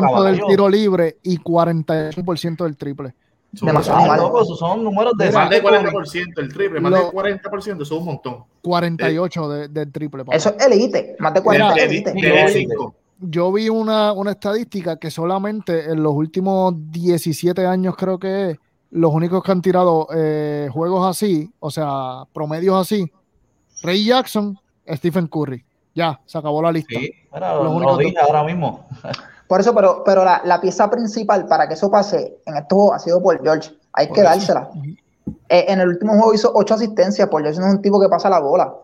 [0.00, 3.14] Caballo, del tiro libre y 48% del triple.
[3.52, 4.20] Demasiado mal.
[4.20, 7.82] loco, esos son números de Más de cinco 40% el triple, más Lo- de 40%,
[7.82, 8.44] eso es un montón.
[8.62, 10.24] 48 de- del triple.
[10.24, 10.36] papá.
[10.36, 12.12] Eso es elite, más de 40 De- es de- elite.
[12.12, 12.58] de- de Sí.
[12.68, 12.94] cinco.
[13.18, 18.58] Yo vi una, una estadística que solamente en los últimos 17 años creo que es,
[18.90, 23.10] los únicos que han tirado eh, juegos así, o sea, promedios así,
[23.82, 24.58] Ray Jackson,
[24.94, 25.64] Stephen Curry.
[25.94, 26.98] Ya, se acabó la lista.
[26.98, 28.86] Sí, Los lo, dije ahora mismo.
[29.48, 32.96] Por eso, pero, pero la, la pieza principal para que eso pase en estos juegos
[32.96, 33.70] ha sido por George.
[33.92, 34.30] Hay Por que eso.
[34.30, 34.70] dársela.
[35.48, 37.28] Eh, en el último juego hizo 8 asistencias.
[37.28, 38.74] Por George no es un tipo que pasa la bola.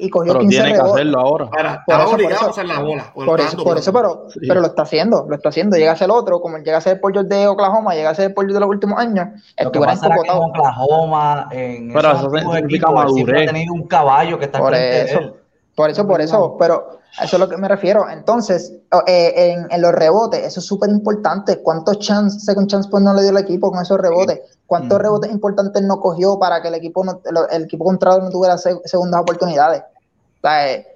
[0.00, 0.94] Y cogió Pero 15 tiene que rebotes.
[0.94, 1.48] hacerlo ahora.
[1.56, 2.46] Ahora, Por eso, por obligado eso.
[2.46, 3.12] a usar la bola.
[3.14, 4.40] Por está eso, por eso pero, Sí.
[4.48, 5.76] pero lo está haciendo, lo está haciendo.
[5.76, 8.32] Llega a ser otro, como llega a ser por George de Oklahoma, llega a ser
[8.34, 9.26] por George de los últimos años.
[9.26, 10.36] Lo que Estuvieran pasa era que en.
[10.38, 13.48] Oklahoma, en Pero esos eso significa madurez.
[13.48, 15.18] ha tenido un caballo que está Por frente de eso.
[15.18, 15.34] él.
[15.74, 18.08] Por eso, por eso, pero eso es lo que me refiero.
[18.10, 18.72] Entonces,
[19.06, 21.62] eh, en, en los rebotes, eso es súper importante.
[21.62, 24.40] ¿Cuántos chance, second chance pues no le dio el equipo con esos rebotes?
[24.70, 28.56] ¿Cuántos rebotes importantes no cogió para que el equipo no, el, equipo contrario no tuviera
[28.56, 29.82] se- segundas oportunidades?
[29.82, 30.86] O sea, eh,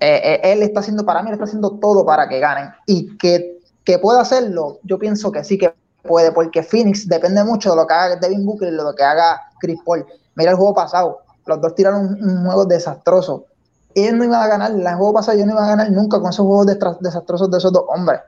[0.00, 2.68] eh, eh, él está haciendo, para mí, él está haciendo todo para que ganen.
[2.84, 7.70] Y que, que pueda hacerlo, yo pienso que sí que puede, porque Phoenix depende mucho
[7.70, 10.04] de lo que haga Devin Booker y de lo que haga Chris Paul.
[10.34, 13.46] Mira el juego pasado, los dos tiraron un, un juego desastroso.
[13.94, 16.28] Ellos no iban a ganar, el juego pasado ellos no iban a ganar nunca con
[16.28, 16.66] esos juegos
[17.00, 18.20] desastrosos de esos dos hombres.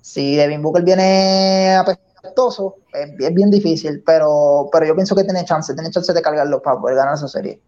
[0.00, 1.76] Si Devin Booker viene
[2.92, 6.62] es, es bien difícil, pero, pero yo pienso que tiene chance, tiene chance de cargarlo
[6.62, 7.60] para poder ganar esa serie.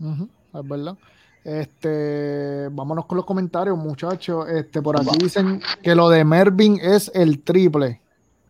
[0.00, 0.96] Es verdad.
[1.44, 4.48] Este, vámonos con los comentarios, muchachos.
[4.48, 8.00] Este, por aquí dicen que lo de Mervin es el triple.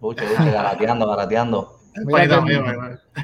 [0.00, 1.80] Luche, luche, garateando, garateando.
[2.04, 2.40] Mira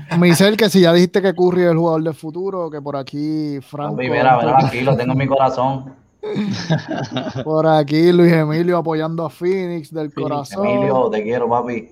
[0.09, 3.59] Panita que- si ya dijiste que Curry es el jugador del futuro, que por aquí
[3.63, 5.95] Franco, Papi, mira, mira, aquí lo tengo en mi corazón.
[7.45, 10.67] por aquí Luis Emilio apoyando a Phoenix del corazón.
[10.67, 11.91] Emilio, te quiero, papi.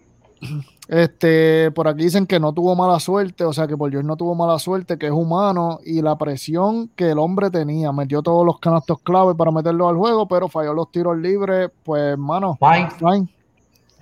[0.89, 4.17] Este, por aquí dicen que no tuvo mala suerte, o sea que por Dios no
[4.17, 8.47] tuvo mala suerte, que es humano y la presión que el hombre tenía, metió todos
[8.47, 12.89] los canastos clave para meterlo al juego, pero falló los tiros libres, pues hermano, Fine.
[12.99, 13.29] fine.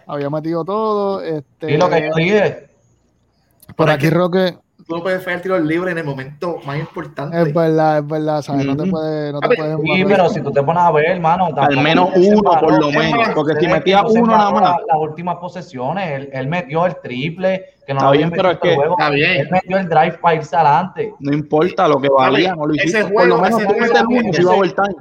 [0.07, 2.69] Había metido todo, este, Y lo que yo dije.
[3.67, 6.79] por Por aquí aquí- Roque, Tú no puedes fallar tiros libres en el momento más
[6.79, 7.37] importante.
[7.43, 8.65] es verdad, es verdad, ¿sabes?
[8.67, 11.49] No te puedes, no te puedes Sí, pero si tú te pones a ver, hermano.
[11.53, 14.63] tampoco menos uno, por lo menos, más, porque si metía uno nada más.
[14.63, 18.31] la- Las últimas posesiones, él, él metió el triple, que no Está lo había bien,
[18.31, 18.97] pero metido es que- juego.
[18.97, 19.31] Está bien.
[19.41, 21.15] Él metió el drive para irse adelante.
[21.19, 23.13] No importa lo que valía, no lo Ese hiciste.
[23.13, 24.95] Por lo menos tú metes uno si va a overtime.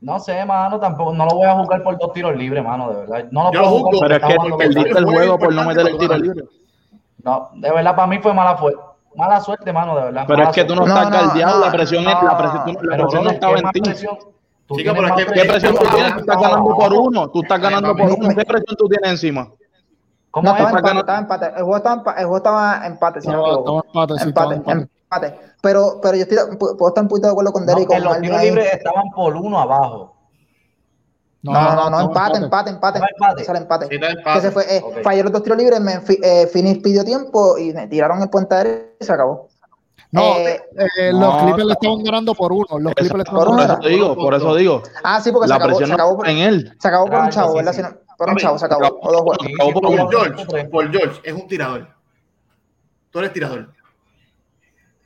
[0.00, 2.96] No sé, mano, tampoco, no lo voy a jugar por dos tiros libres, mano, de
[3.06, 3.28] verdad.
[3.30, 5.86] No lo Yo puedo lo jugar Pero es que perdiste el juego por no meter
[5.86, 6.44] el tiro libre.
[7.22, 8.74] No, de verdad, para mí fue mala, fue,
[9.16, 10.24] mala suerte, mano, de verdad.
[10.26, 12.22] Pero es que tú no No, estás no, guardiado, no, la presión, es, no.
[12.28, 13.80] la presión, la Pero, presión no estaba ¿qué en ti.
[13.80, 14.18] presión?
[14.66, 16.12] Tú Chica, tienes pero es que- ¿Qué presión tú tienes?
[16.14, 18.28] Tú estás ganando por uno, tú estás ganando por uno.
[18.28, 19.48] ¿Qué presión tú tienes encima?
[20.30, 20.60] ¿Cómo No, es?
[20.62, 21.46] estaba empate, estaba empate.
[21.46, 24.54] El juego estaba, empa- el juego estaba empate, si no me Estaba- empate, sí, estaba
[24.54, 24.90] empate, empate.
[25.30, 25.40] empate.
[25.62, 28.02] Pero, pero yo estoy, pu- puedo estar un poquito de acuerdo con No, Derek con
[28.02, 30.13] los tiros libres estaban por uno abajo.
[31.44, 32.98] No, no, no, no, empate, empate, empate.
[32.98, 33.88] Empate.
[33.88, 34.40] Que empate.
[34.40, 35.02] se fue, eh, Ok.
[35.02, 38.30] falló los dos tiros libres, me, fi- eh, Phoenix pidió tiempo y me tiraron el
[38.30, 39.48] puente aéreo y se acabó.
[40.10, 40.62] No, Eh,
[40.96, 42.64] eh, no, los Clippers le estaban ganando por uno.
[42.78, 44.82] Los Clippers le estaban por Por uno ganando eso te digo, por eso digo.
[45.02, 46.72] ah, sí, porque se acabó, presión se no acabó, por, está en él.
[46.80, 47.96] se acabó por un Ah, chavo, sí, ¿verdad?
[48.16, 49.00] por un chavo se acabó.
[49.02, 49.36] O dos por
[49.82, 50.10] por.
[50.10, 51.88] George, Paul George es un tirador.
[53.10, 53.68] Tú eres tirador.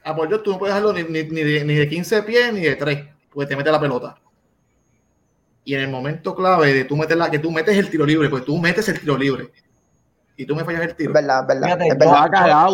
[0.05, 2.53] A Paul George tú no puedes dejarlo ni, ni- ni de, ni de 15 pies
[2.53, 4.17] ni de 3, porque te mete la pelota.
[5.69, 8.31] Y en el momento clave de tú meter la, que tú metes el tiro libre,
[8.31, 9.53] pues tú metes el tiro libre.
[10.35, 11.11] Y tú me fallas el tiro.
[11.11, 11.67] Es verdad, es verdad.
[11.67, 12.31] Fíjate, es verdad.
[12.31, 12.73] Cagado,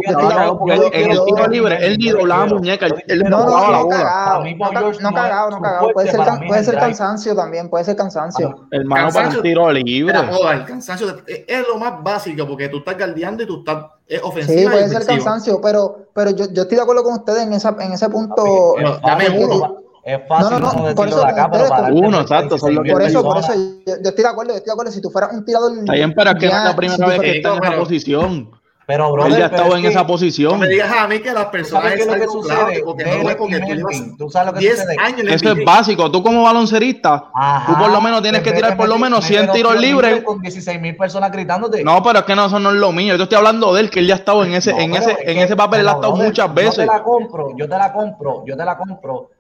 [0.92, 4.54] en el tiro libre, él ni doblaba muñeca, él, No, no, empujaba la no bola.
[4.54, 5.92] No, no no cagado, no cagado.
[5.92, 8.68] Puede ser, para puede ser el cansancio también, puede ser cansancio.
[8.70, 9.38] Hermano, para Cansancio.
[9.40, 10.16] un tiro libre.
[10.52, 14.61] El cansancio es, lo más básico porque tú estás guardiando y tú estás es ofensiva
[14.61, 17.74] Sí, puede ser cansancio, pero, pero yo, yo estoy de acuerdo con ustedes en, esa,
[17.80, 18.76] en ese punto.
[19.02, 19.84] Dame uno.
[20.06, 22.56] Uno- Es fácil No, no, no, por decirlo eso de acá, pero para Uno, exacto,
[22.68, 24.92] lo que Por eso, por eso, yo, yo estoy de acuerdo, yo estoy de acuerdo.
[24.92, 25.78] Si tú fueras un tirador.
[25.78, 27.54] Está bien, pero es que no es ya, la primera si vez que está en
[27.54, 28.50] esa pero- posición.
[28.86, 30.60] Pero, Él brother, ya pero estaba es en que- esa No posición.
[30.60, 32.82] me digas a mí que las ¿Tú sabes personas qué es lo que sucede?
[32.84, 34.96] porque no es porque tú llevas Melvin, ¿tú sabes lo que 10 sucede?
[35.02, 36.10] años Eso es básico.
[36.10, 37.72] Tú como baloncerista, Ajá.
[37.72, 39.80] tú por lo menos tienes que En vez tirar por lo menos 100 meter tiros
[39.80, 40.22] libres.
[40.22, 41.82] Con 16 mil personas gritándote.
[41.82, 43.14] No, pero es que no, eso no es lo mío.
[43.14, 44.94] Yo te estoy hablando de él, que él ya ha estado en ese, No, en
[44.96, 46.76] ese, es en que- ese papel, él ha estado muchas Yo veces.
[46.76, 49.30] te la compro, yo te la compro, yo te la compro.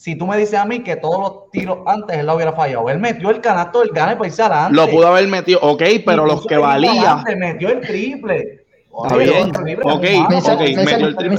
[0.00, 2.88] Si tú me dices a mí que todos los tiros antes él la hubiera fallado,
[2.88, 4.74] él metió el canasto del gane para irse adelante.
[4.74, 7.20] Lo pudo haber metido, ok, pero los que él valía.
[7.20, 8.64] adelante, Metió el triple.
[9.04, 11.38] Está bien, ok, metió el triple.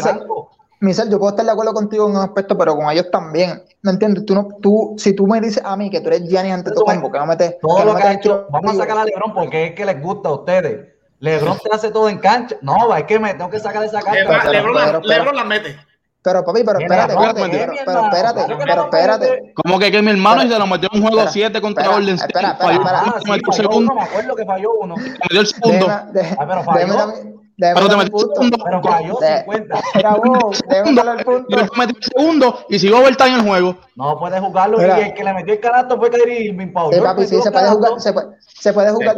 [0.80, 3.64] Michel, yo puedo estar de acuerdo contigo en un aspecto, pero con ellos también.
[3.82, 4.28] ¿Me entiendes?
[4.28, 7.18] Tú no, tú, si tú me dices a mí que tú eres Gianni Antetokounmpo, que
[7.18, 8.98] no metes, Todo que no lo que ha metes el hecho, tiro vamos a sacar
[9.00, 10.88] a Lebron porque es que les gusta a ustedes.
[11.18, 12.58] Lebron te hace todo en cancha.
[12.62, 14.52] No, es que me tengo que sacar esa carta.
[14.52, 15.76] Lebron, Lebron la mete.
[16.24, 19.54] Pero papi, pero espérate, espérate, pero, pero espérate, pero espérate.
[19.56, 21.84] Como que, que mi hermano y se lo metió en un juego espera, 7 contra
[21.84, 22.32] espera, Golden State.
[22.32, 23.00] espera, espera, Falló espera.
[23.00, 24.96] Ah, sí, metió el falló segundo, uno, me acuerdo que falló uno.
[24.98, 25.88] metió el segundo.
[25.90, 27.14] Ah, pero falló.
[27.58, 28.36] Pero te metió el punto.
[28.36, 28.58] segundo.
[28.64, 29.82] Pero falló De- 50.
[29.96, 31.46] Mira, vos, déjame el punto.
[31.48, 33.78] Y después metió el segundo y siguió overtime en el juego.
[33.96, 34.78] No puede jugarlo.
[34.78, 35.00] Mira.
[35.00, 36.94] Y el que le metió el canasto fue Kyrie Irving, Paul.
[36.94, 39.16] Sí, papi, sí, se puede jugar, se puede, se puede jugar,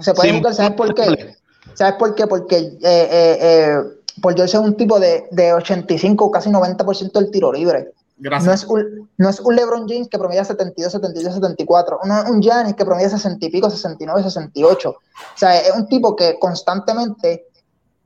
[0.00, 1.34] Se puede, jugar, ¿sabes por qué?
[1.74, 2.26] ¿Sabes por qué?
[2.26, 3.78] Porque eh, eh,
[4.22, 7.92] Paul George es un tipo de, de 85, casi 90% del tiro libre.
[8.16, 8.46] Gracias.
[8.46, 11.98] No es, un, no es un LeBron James que promedia 72, 73, 74.
[12.04, 14.90] No es un Giannis que promedia 60 y pico, 69, 68.
[14.90, 14.96] O
[15.34, 17.48] sea, es un tipo que constantemente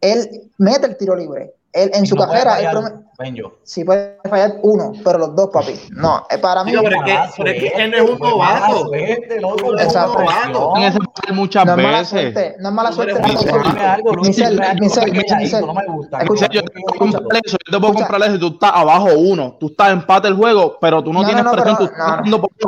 [0.01, 1.55] él mete el tiro libre.
[1.77, 3.53] Él, en Y su no carrera, él fallar, prome- Benjo.
[3.63, 5.73] sí puede fallar uno, pero los dos, papi.
[5.91, 6.71] No, eh, para mí.
[6.73, 8.87] Digo, pero es que, pero es que él no es un mala novato.
[8.89, 10.19] suerte, loco, no es Exacto.
[10.19, 10.77] una presión.
[10.77, 12.09] En ese papel muchas no veces.
[12.09, 13.15] suerte, no es mala suerte.
[15.61, 16.19] no me gusta.
[16.21, 18.39] Escucha, yo te puedo comprar eso, yo te puedo comprar eso.
[18.39, 21.91] Tú estás abajo uno, tú estás empate el juego, pero tú no, tienes presión.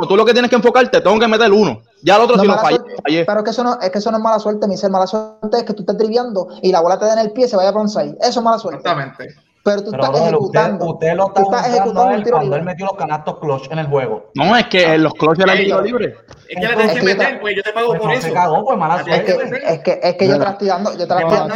[0.07, 1.81] Tú lo que tienes que enfocarte, tengo que meter uno.
[2.01, 3.25] Ya el otro No si es lo fallé, suerte, fallé.
[3.25, 4.91] Pero es que eso no es que eso no es mala suerte, Michel.
[4.91, 7.45] Mala suerte es que tú estés driviando y la bola te da en el pie
[7.45, 8.17] y se vaya para un side.
[8.21, 8.79] Eso es mala suerte.
[8.79, 9.35] Exactamente.
[9.63, 10.85] Pero tú Pero, estás brother, ejecutando.
[10.85, 13.87] usted, usted lo está ejecutando él tiro cuando él metió los canastos clutch en el
[13.87, 14.31] juego.
[14.35, 16.15] No, es que en los clutches era el tiro libre.
[16.47, 18.27] Es que le yo meter, pues yo te pago Pues por no eso.
[18.27, 19.73] se cagó, pues mala Es Es que, suerte.
[19.73, 21.55] es que, es que yo te la estoy dando, yo te la estoy dando,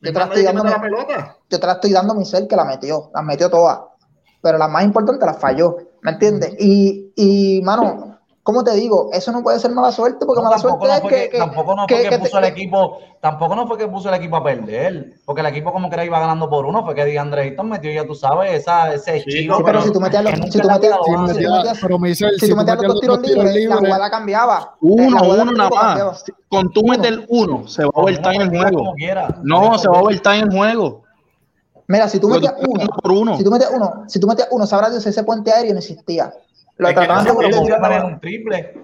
[0.00, 0.88] Yo te la estoy dando, la mi-
[1.50, 3.80] yo te la estoy dando, Michel, que la metió, las metió todas.
[4.40, 6.54] Pero la más importante las falló, ¿me entiendes?
[6.58, 8.09] Y, y, mano,
[8.42, 9.10] ¿cómo te digo?
[9.12, 11.16] Eso no puede ser mala suerte, porque No, mala tampoco, suerte no es fue que,
[11.24, 13.78] que, que- tampoco no que- fue que, que puso te- el equipo, tampoco no fue
[13.78, 16.64] que puso el equipo a perder, porque el equipo como que era iba ganando por
[16.66, 19.56] uno, fue que DeAndre Ayton metió, ya tú sabes, esa, ese Sí, chico.
[19.56, 20.98] Sí, pero pero- si tú metías los, que si tú la metías,
[22.82, 24.74] los dos tiros libres, la jugada cambiaba.
[24.74, 26.24] Eh, Uno, jugada uno nada más.
[26.48, 28.94] Con tú meter uno, se va a overtime el juego.
[29.42, 31.02] No, se va a overtime el juego.
[31.86, 33.36] Mira, si tú metías uno, jugando por uno.
[33.36, 36.32] si tú metías uno, si tú metías uno, sabrás Dios ese puente aéreo no existía.
[36.80, 38.74] Lo Es que trataban de volver a tirar la un triple.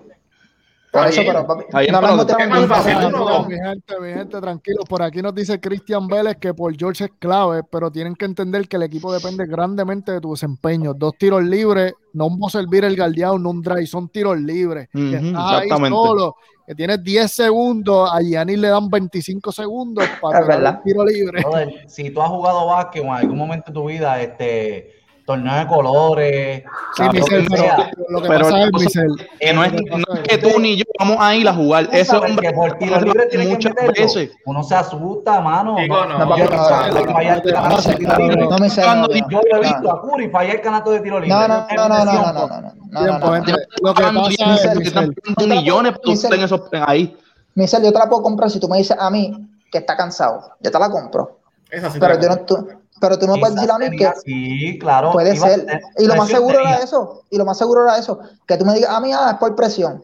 [0.93, 3.37] Por eso, pero papi, Está bien, nada más pero no tiraban ¿qué más un va
[3.37, 4.85] a mi gente, mi gente, tranquilos.
[4.89, 8.69] Por aquí nos dice Cristian Vélez que por George es clave, pero tienen que entender
[8.69, 10.95] que el equipo depende grandemente de tu desempeño.
[10.95, 14.89] Dos tiros libres, no un servir el guardián, no un drive, son tiros libres.
[14.95, 15.97] Ujú, que estás ahí exactamente.
[15.97, 21.43] solo, que tienes 10 segundos, a Giannis le dan 25 segundos para el tiro libre.
[21.43, 24.97] Brother, si tú has jugado básquet o en algún momento de tu vida, este,
[25.27, 26.63] torneo de colores.
[26.97, 27.91] Sí, Michel, que pero sea.
[28.09, 30.85] lo que Pero pasa es, Michel, Que no es, no es que tú ni yo
[30.99, 31.89] vamos a ir a jugar.
[32.15, 34.31] Hombre que por tiro libre tiene muchas veces.
[34.47, 35.77] Uno se asusta, mano.
[35.77, 36.19] Digo, no.
[36.19, 36.69] No, Yo- no,
[39.29, 41.37] yo- he visto a Curry fallar el canasto de tiro libre.
[41.37, 43.33] No, no, no, no, no, no, no, no, no, no, tiempo, no, no.
[43.35, 43.53] gente.
[43.83, 44.93] Lo que pasa es,
[45.37, 47.17] que millones en esos ahí.
[47.55, 50.53] Michel, yo te la puedo comprar si tú me dices a mí que está cansado.
[50.61, 51.39] Yo te la compro.
[51.69, 52.37] Pero yo no,
[53.01, 55.13] pero tú no puedes decir a mí que Sí, claro.
[55.13, 55.67] puede ser.
[55.99, 57.23] Y lo más seguro era eso.
[57.31, 58.19] Y lo más seguro era eso.
[58.47, 60.03] Que tú me digas, a mí ah, es por presión.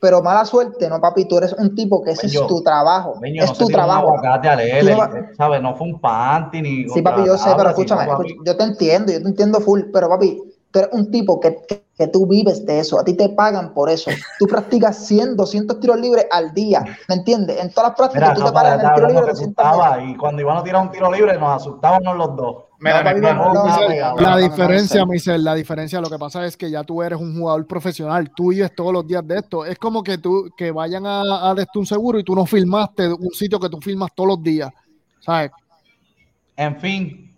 [0.00, 1.24] Pero mala suerte, no, papi.
[1.24, 3.14] Tú eres un tipo que ese Bello, es tu trabajo.
[3.20, 4.08] Bello, es no tu trabajo.
[4.08, 5.62] aguacate a Lele, Tú no va- ¿sabes?
[5.62, 6.88] No fue un panty ni.
[6.90, 8.06] Sí, papi, yo sé, pero escúchame,
[8.44, 10.42] yo te entiendo, yo te entiendo full, pero papi,
[10.74, 13.72] tú eres un tipo que, que, que tú vives de eso, a ti te pagan
[13.72, 14.10] por eso.
[14.40, 17.60] Tú practicas 100, 200 tiros libres al día, ¿me entiendes?
[17.62, 19.30] En todas las prácticas Mira, tú no te paras para en el tiro libre que
[19.30, 20.10] 200 asustaba veces.
[20.10, 22.56] y cuando iban a tirar un tiro libre nos asustábamos los dos.
[22.80, 25.12] Mira, No, no, no, no, no, La no, no, diferencia, no, no.
[25.12, 28.48] Michel, la diferencia, lo que pasa es que ya tú eres un jugador profesional, tú
[28.50, 29.64] vives todos los días de esto.
[29.64, 33.30] Es como que tú, que vayan a, a un seguro y tú no filmaste un
[33.30, 34.70] sitio que tú filmas todos los días,
[35.20, 35.52] ¿sabes?
[36.56, 37.32] En fin,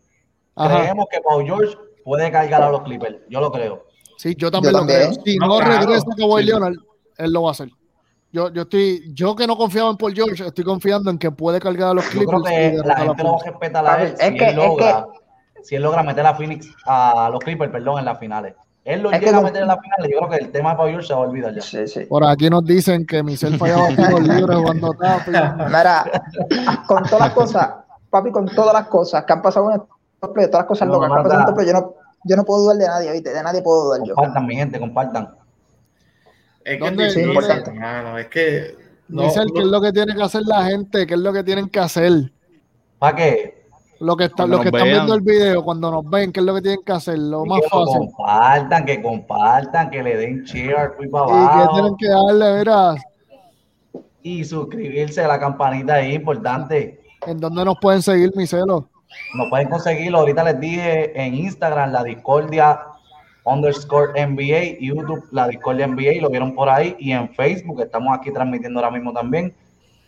[0.55, 0.81] Ajá.
[0.81, 3.16] creemos que Paul George puede cargar a los Clippers.
[3.28, 3.84] Yo lo creo.
[4.16, 5.10] Sí, yo también Yo lo también.
[5.12, 5.22] creo.
[5.24, 5.80] Si No, no, claro.
[5.80, 6.46] regresa Kawhi Sí.
[6.48, 6.74] Leonard,
[7.18, 7.68] él lo va a hacer.
[8.32, 11.58] Yo, yo estoy, yo que no confiaba en Paul George, estoy confiando en que puede
[11.58, 12.42] cargar a los Yo Clippers.
[12.44, 14.44] creo y que la a gente lo va a respetar a él si es que-
[14.44, 15.06] él es logra,
[15.62, 18.54] si él logra meter a Phoenix a los Clippers, perdón, en las finales.
[18.84, 20.70] Él lo Es que llega a meter en las finales, yo creo que el tema
[20.70, 21.60] de Paul George se va a olvidar ya.
[21.60, 22.00] Sí, sí.
[22.08, 25.30] Por aquí nos dicen que Michel fallaba tiros libres jugando tapi.
[25.32, 26.04] Mira,
[26.86, 27.70] con todas las cosas,
[28.10, 29.82] papi, con todas las cosas que han pasado en
[30.20, 31.62] todas las cosas No, locas que no, no.
[31.62, 33.33] yo no, yo no puedo dudar de nadie, ¿viste?
[33.33, 34.14] De nadie puedo dudar yo.
[34.14, 35.29] Compartan, mi gente, compartan.
[36.64, 37.70] Es que ¿Dónde- es Sí, importante.
[37.70, 38.76] hermano, es que
[39.09, 41.07] no, Michel, ¿qué es lo que tiene que hacer la gente?
[41.07, 42.12] ¿Qué es lo que tienen que hacer?
[42.98, 43.66] ¿Para qué?
[44.00, 46.55] Lo que está, los que están viendo el video, cuando nos ven, ¿qué es lo
[46.55, 47.18] que tienen que hacer?
[47.18, 47.98] Lo más que fácil.
[47.98, 51.72] compartan, que compartan, que le den share, fui para Y que abajo.
[51.74, 52.94] tienen que darle, mira,
[54.22, 57.00] Y suscribirse a la campanita ahí, importante.
[57.26, 58.88] en dónde nos pueden seguir, Micelo.
[59.34, 62.80] Nos pueden conseguirlo, ahorita les dije en Instagram, la discordia
[63.44, 68.32] underscore NBA, YouTube, la discordia NBA, lo vieron por ahí, y en Facebook, estamos aquí
[68.32, 69.54] transmitiendo ahora mismo también,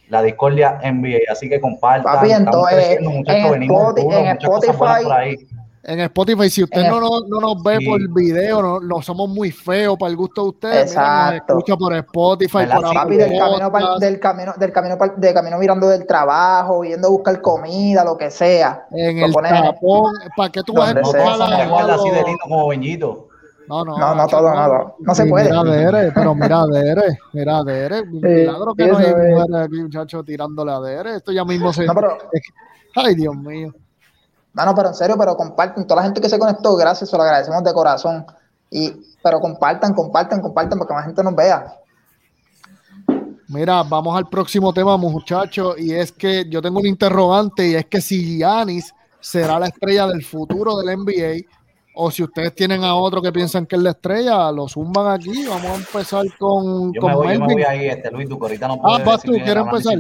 [0.08, 5.37] la discordia NBA, así que compartan, Papi, entonces, en duros, en Spotify- por ahí.
[5.90, 7.87] En Spotify, si usted no, no, no nos ve Sí.
[7.87, 11.53] por video, no, no somos muy feos para el gusto de ustedes, mira, nos Exacto.
[11.55, 15.88] escucha por Spotify, por Papi, del camino, pa'l- del camino, del camino, de camino mirando
[15.88, 18.87] del trabajo, yendo a buscar comida, lo que sea.
[18.90, 22.68] en Lo el tapón, ¿para qué tú vas a a- igual así de lindo como
[22.68, 23.29] Beñito.
[23.66, 25.51] No, no, No, no todo, no, no, no se puede.
[25.51, 28.05] Mira, Dere, pero mira, Dere, mira, Dere.
[28.05, 31.16] Milagro que no hay mujeres aquí, muchachos, tirándole a Dere.
[31.16, 31.87] Esto ya mismo se.
[31.87, 32.18] No, pero-
[32.94, 33.72] Ay, Dios mío.
[34.59, 35.87] Mano, pero en serio, pero comparten.
[35.87, 38.27] Toda la gente que se conectó, gracias, se lo agradecemos de corazón.
[38.73, 38.90] Y,
[39.23, 41.77] pero compartan, compartan, compartan, para que más gente nos vea.
[43.47, 45.77] Mira, vamos al próximo tema, muchachos.
[45.79, 50.09] Y es que yo tengo un interrogante, y es que si Giannis será la estrella
[50.09, 51.49] del futuro del NBA,
[52.00, 55.46] o si ustedes tienen a otro que piensan que es la estrella, lo zumban aquí.
[55.48, 58.46] Vamos a empezar con, Yo con me voy, yo me voy ahí, este Luis Duco,
[58.46, 59.98] ahorita no puedo Ah, vas tú, ¿quieres empezar?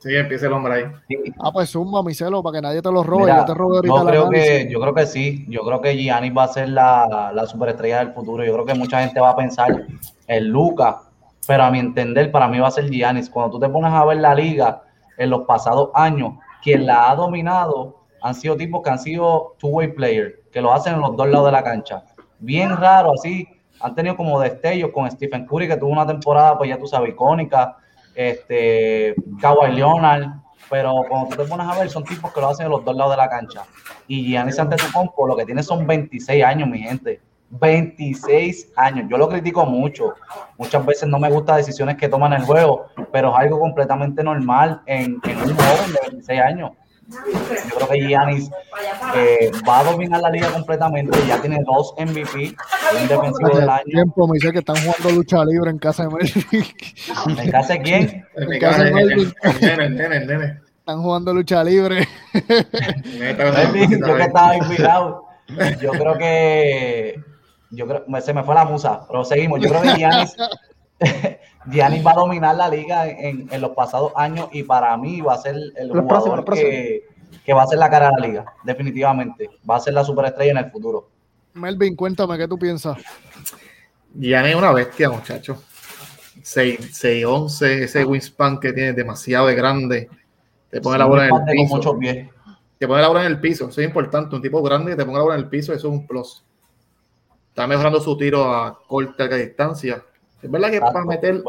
[0.00, 0.84] Sí, empieza el hombre ahí.
[1.06, 1.32] Sí.
[1.38, 3.26] Ah, pues zumba, mi celo, para que nadie te lo robe.
[3.26, 4.48] Mira, yo te ahorita el creo análisis.
[4.48, 7.98] que, yo creo que sí, yo creo que Giannis va a ser la, la superestrella
[8.00, 8.44] del futuro.
[8.44, 9.86] Yo creo que mucha gente va a pensar
[10.26, 11.02] en Luca,
[11.46, 13.30] pero a mi entender, para mí va a ser Giannis.
[13.30, 14.82] Cuando tú te pones a ver la liga
[15.16, 16.32] en los pasados años,
[16.64, 20.94] quien la ha dominado han sido tipos que han sido two-way players, que lo hacen
[20.94, 22.02] en los dos lados de la cancha.
[22.40, 23.46] Bien raro, así.
[23.78, 27.10] Han tenido como destellos con Stephen Curry, que tuvo una temporada, pues ya tú sabes,
[27.10, 27.76] icónica.
[28.12, 30.24] Este, Kawhi Leonard,
[30.68, 32.96] pero cuando tú te pones a ver, son tipos que lo hacen en los dos
[32.96, 33.62] lados de la cancha.
[34.08, 37.20] Y Giannis Antetokounmpo lo que tiene son 26 años, mi gente.
[37.50, 39.06] 26 años.
[39.08, 40.14] Yo lo critico mucho.
[40.56, 44.82] Muchas veces no me gustan decisiones que toman el juego, pero es algo completamente normal
[44.86, 46.72] en, en un joven de 26 años.
[47.08, 48.50] Yo creo que Giannis
[49.14, 51.18] eh, va a dominar la liga completamente.
[51.26, 52.54] Ya tiene dos MVP,
[53.00, 53.84] un defensivo del año.
[53.84, 56.44] tiempo me dice que están jugando lucha libre en casa de Melvin.
[57.38, 58.26] ¿En casa de quién?
[58.36, 60.60] En casa de el, el, Melvin.
[60.78, 62.06] están jugando lucha libre.
[62.34, 65.24] Yo que estaba inspirado.
[65.80, 67.22] Yo creo que.
[67.70, 69.60] Yo creo, se me fue la musa, pero seguimos.
[69.60, 70.36] Yo creo que Giannis,
[71.70, 75.34] Giannis va a dominar la liga en, en los pasados años y para mí va
[75.34, 77.02] a ser el Los jugador próximos, que,
[77.44, 79.50] que va a ser la cara de la liga, definitivamente.
[79.68, 81.08] Va a ser la superestrella en el futuro.
[81.54, 82.98] Melvin, cuéntame, ¿qué tú piensas?
[84.14, 85.62] Giannis es una bestia, muchacho.
[86.42, 90.08] 6-11, ese wingspan que tiene demasiado de grande.
[90.70, 91.76] Te pone la bola en el con piso.
[91.76, 92.28] muchos pies.
[92.78, 93.68] Te pone la bola en el piso.
[93.68, 94.34] Eso es importante.
[94.34, 96.44] Un tipo grande que te ponga la bola en el piso, eso es un plus.
[97.48, 100.02] está mejorando su tiro a corta distancia.
[100.42, 101.42] Es verdad que Exacto, para meter,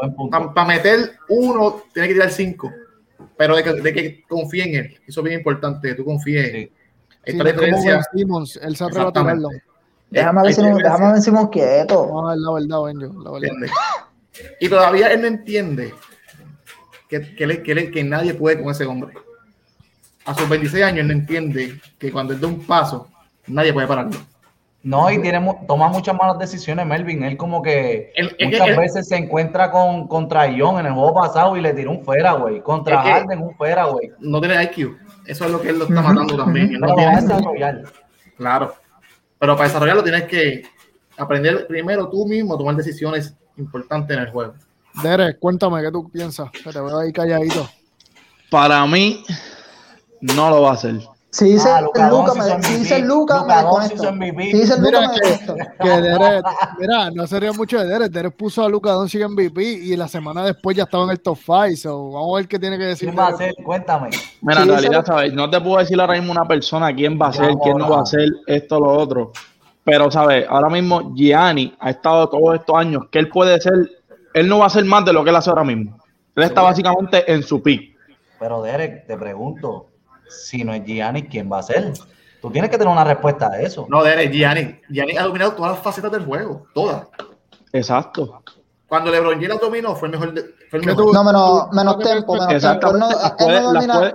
[0.54, 2.72] para, meter uno tiene que tirar cinco,
[3.36, 4.98] pero de que, de que confíe en él.
[5.06, 6.50] Eso es bien importante, que tú confíes.
[6.52, 6.72] Sí.
[6.72, 6.72] Sí,
[7.24, 8.10] Esta es la como Ben diferencia.
[8.14, 9.48] Simmons, él se atreve a tirarlo.
[10.10, 12.08] Déjame ver si déjame ver si quieto.
[12.10, 13.72] No, es la verdad, Benjo, la verdad.
[14.58, 15.94] Y todavía él no entiende
[17.08, 19.14] que, que, le- que le- que nadie puede con ese hombre.
[20.24, 23.08] A sus 26 años él no entiende que cuando él da un paso,
[23.46, 24.16] nadie puede pararlo.
[24.82, 27.22] No, y tiene, toma muchas malas decisiones, Melvin.
[27.22, 28.12] Él como que
[28.42, 32.02] muchas veces se encuentra con contra Ion en el juego pasado y le tiró un
[32.02, 32.62] fuera, güey.
[32.62, 34.10] Contra Harden un fuera, güey.
[34.20, 34.96] No tiene IQ.
[35.26, 36.74] Eso es lo que él lo está matando también.
[36.74, 37.82] Él no Pero lo va a tiene- desarrollar.
[38.38, 38.74] Claro.
[39.38, 40.62] Pero para desarrollarlo tienes que
[41.18, 44.54] aprender primero tú mismo a tomar decisiones importantes en el juego.
[45.02, 46.50] Derek, cuéntame qué tú piensas.
[46.50, 47.68] Que te veo ahí calladito.
[48.50, 49.22] Para mí,
[50.22, 50.96] no lo va a hacer.
[51.32, 54.12] Si dice Ah, Luca, me, si dice Luca, me Luka Doncic desconecto.
[54.12, 54.42] MVP.
[54.50, 55.54] Si dice Luca, Mira me que, desconecto.
[55.80, 56.44] que Derek,
[56.78, 58.10] mira, no sería mucho de Derek.
[58.10, 61.38] Derek puso a Luca Doncic MVP y la semana después ya estaba en el top
[61.38, 61.76] 5.
[61.76, 63.08] So, vamos a ver qué tiene que decir.
[63.08, 63.54] ¿Quién va a hacer?
[63.64, 64.10] Cuéntame.
[64.42, 65.32] Mira, en realidad, ¿sabes?
[65.32, 68.00] No te puedo decir ahora mismo una persona quién va a ser, quién no va
[68.02, 69.30] a ser esto, lo otro.
[69.84, 70.46] Pero, ¿sabes?
[70.48, 73.74] Ahora mismo Gianni ha estado todos estos años que él puede ser,
[74.34, 75.96] él no va a ser más de lo que él hace ahora mismo.
[76.34, 77.96] Él está básicamente en su pick.
[78.38, 79.86] Pero Derek, te pregunto,
[80.30, 81.92] si no es Giannis, ¿quién va a ser?
[82.40, 83.86] Tú tienes que tener una respuesta a eso.
[83.90, 84.80] No, Derek, Gianni.
[84.88, 86.66] Gianni ha dominado todas las facetas del juego.
[86.74, 87.06] Todas.
[87.72, 88.42] Exacto.
[88.88, 90.34] Cuando LeBron James dominó, fue el mejor.
[90.34, 91.12] de- fue el ¿Qué mejor.
[91.14, 93.06] No, menos, menos tempo, menos Exactamente.
[93.08, 93.36] tiempo.
[93.38, 94.14] Él no, él no domina, puede-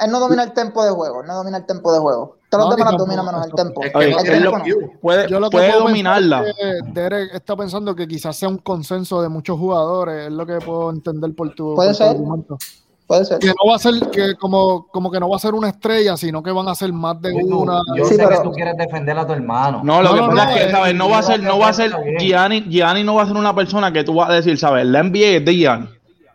[0.00, 1.20] él no domina el tempo de juego.
[1.22, 2.36] él No domina el tempo de juego.
[2.50, 3.10] Todos los demás tampoco.
[3.10, 3.82] domina menos el tempo.
[3.82, 4.98] Es que El tempo cues.
[5.00, 6.44] Puede, Yo lo que puede dominarla.
[6.48, 10.46] es que Derek está pensando que quizás sea un consenso de muchos jugadores, es lo
[10.46, 12.08] que puedo entender por tu, Puede por tu ser.
[12.14, 12.58] argumento.
[13.06, 13.38] Puede ser.
[13.38, 16.16] Que no va a ser, que como, como que no va a ser una estrella,
[16.16, 17.80] sino que van a ser más de Tú- una.
[17.96, 19.82] yo Sí, sé pero- que tú quieres defender a tu hermano.
[19.84, 20.94] No, lo No, que no, pasa no, es que, eh, ¿sabes?
[20.94, 21.92] No va a ser, no va a ser.
[22.18, 24.86] Gianni, Gianni no va a ser una persona que tú vas a decir, ¿sabes?
[24.86, 25.88] La NBA es de Gianni.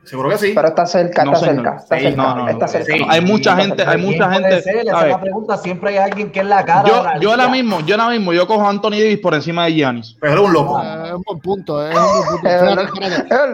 [0.09, 0.51] Seguro que sí.
[0.55, 1.63] Pero está cerca, No, está señor.
[1.63, 1.77] cerca.
[1.83, 2.17] Está Sí, cerca.
[2.23, 2.49] no, no, no.
[2.49, 2.93] está cerca.
[2.93, 3.05] Sí.
[3.07, 4.75] Hay mucha gente, hay ¿Quién mucha gente, ser?
[4.77, 5.11] Esa es ¿sabes?
[5.11, 5.57] la pregunta.
[5.57, 6.81] Siempre hay alguien que es la cara.
[6.83, 9.35] de Yo, la yo ahora mismo, yo ahora mismo, yo cojo a Anthony Davis por
[9.35, 10.17] encima de Giannis.
[10.19, 10.81] Pero era un loco.
[10.81, 12.43] Eh, es un buen punto, es un buen punto.
[12.43, 12.89] Verdad.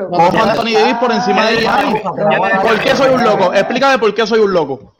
[0.09, 2.01] Cojo a Anthony Davis por encima de Giannis.
[2.01, 3.53] ¿Por qué soy un loco?
[3.53, 4.93] Explícame por qué soy un loco.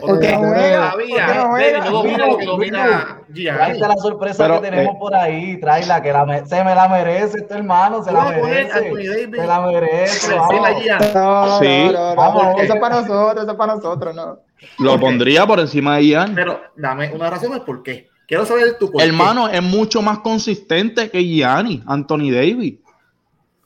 [0.00, 1.78] Porque no juega, todavía porque no juega.
[1.84, 3.78] no domina lo que domina Gianni.
[3.78, 6.88] La sorpresa Pero, que tenemos eh, por ahí, tráela, que la me- se me la
[6.88, 8.90] merece este hermano, se la merece.
[9.30, 11.58] Se la merece, vamos.
[11.60, 11.84] Sí.
[11.86, 12.14] no, no, no.
[12.16, 14.38] Vamos, Eso es para nosotros, eso es para nosotros, no.
[14.78, 15.00] Lo Ok.
[15.00, 16.34] pondría por encima de Giannis.
[16.34, 18.08] Pero dame una razón es por qué.
[18.28, 19.08] Quiero saber tu por qué.
[19.08, 22.74] Hermano, es mucho más consistente que Gianni, Anthony Davis.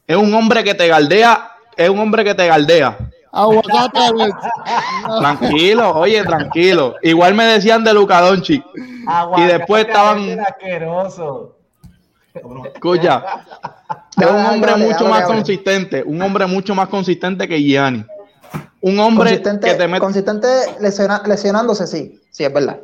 [0.06, 2.96] Es un hombre que te galdea, es un hombre que te galdea.
[3.34, 4.00] Aguacate.
[5.20, 6.94] Tranquilo, oye, tranquilo.
[7.02, 8.64] Igual me decían de Luca Doncic.
[9.06, 11.56] Aguacate, Y después estaban- asqueroso.
[12.72, 13.22] Escucha,
[14.20, 15.34] es un hombre dale, mucho dale, más dale.
[15.34, 18.04] consistente, un hombre mucho más consistente que Gianni.
[18.80, 20.00] Un hombre Consistente, que te mete.
[20.00, 20.46] consistente
[20.80, 22.80] lesiona- lesionándose, sí, sí, es verdad.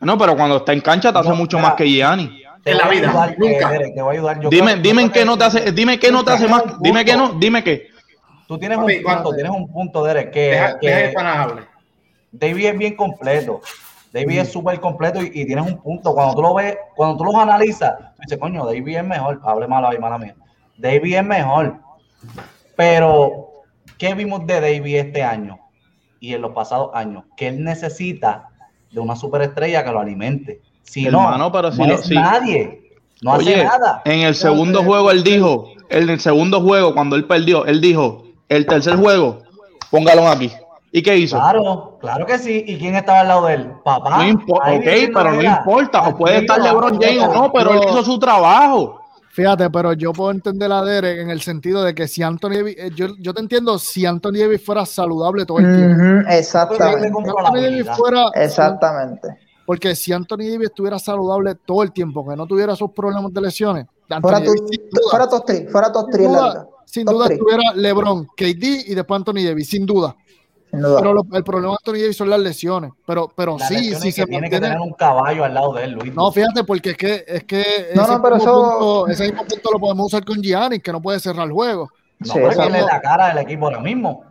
[0.00, 1.68] No, pero cuando está en cancha te hace No, mucho mira.
[1.70, 2.42] más que Gianni.
[2.64, 3.68] En la vida, ayudar, nunca.
[3.70, 4.40] Derek, te voy a ayudar.
[4.40, 6.32] Yo Dime, creo- dime yo en qué creo no te hace, dime qué no te
[6.32, 7.89] hace más, dime que no, dime qué.
[8.50, 11.68] Tú tienes un punto, tienes un punto, Derek, que, Deja, que deja.
[12.32, 13.60] David es bien completo.
[14.12, 16.12] David es súper completo y, y tienes un punto.
[16.12, 19.40] Cuando tú lo ves, cuando tú los analizas, tú dices, coño, David es mejor.
[19.44, 20.34] Hable mal ahí, mala mía.
[20.76, 21.76] David es mejor.
[22.74, 23.50] Pero,
[23.96, 25.60] ¿qué vimos de David este año
[26.18, 27.22] y en los pasados años?
[27.36, 28.48] Que él necesita
[28.90, 30.60] de una superestrella que lo alimente.
[30.82, 32.98] Si Hermano, no, pero si no es nadie.
[33.22, 34.02] No hace nada.
[34.06, 38.24] en el segundo juego él dijo, en el segundo juego cuando él perdió, él dijo,
[38.50, 39.38] el tercer juego,
[39.90, 40.52] póngalo aquí.
[40.92, 41.36] ¿Y qué hizo?
[41.36, 42.64] Claro, claro que sí.
[42.66, 43.72] ¿Y quién estaba al lado de él?
[43.84, 44.18] Papá.
[44.18, 46.08] No importa, ok, pero no "Mira, importa.
[46.08, 49.00] O puede estar LeBron James o no, pero él hizo su trabajo.
[49.32, 52.74] Fíjate, pero yo puedo entender a Derek en el sentido de que si Anthony Davis,
[52.76, 56.02] eh, yo, yo te entiendo si Anthony Davis fuera saludable todo el tiempo.
[56.02, 57.08] Él le exactamente.
[57.08, 59.28] Si Anthony Davis fuera, Exactamente.
[59.64, 63.40] porque si Anthony Davis estuviera saludable todo el tiempo, que no tuviera esos problemas de
[63.40, 66.28] lesiones, Anthony Fuera, tu, Davis, fuera top 3, fuera top 3
[66.90, 67.36] sin duda, three.
[67.36, 70.16] estuviera LeBron, KD y después Anthony Davis, sin duda.
[70.70, 71.00] Sin duda.
[71.00, 72.92] Pero lo- el problema de Anthony Davis son las lesiones.
[73.06, 74.66] Pero, pero sí, sí es que se tiene que mantiene.
[74.68, 76.14] tener un caballo al lado de él, Luis.
[76.14, 77.64] No, fíjate, porque es que, es que
[77.94, 80.82] No, ese, no, pero mismo eso- punto, ese mismo punto lo podemos usar con Giannis,
[80.82, 81.88] que no puede cerrar el juego.
[82.20, 82.76] No, Sí, porque él exacto.
[82.76, 84.24] es la cara del equipo ahora mismo.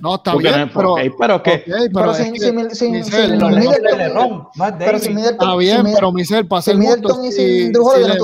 [0.00, 3.38] No, está Porque bien, pero, pero es que- ok, pero sin- que- sin- sin- Michel,
[3.40, 7.72] Middleton- LeBron, Pero sin Middleton, Está bien, pero Michel, para sin Middleton y si, sin
[7.72, 8.18] Drew si Holiday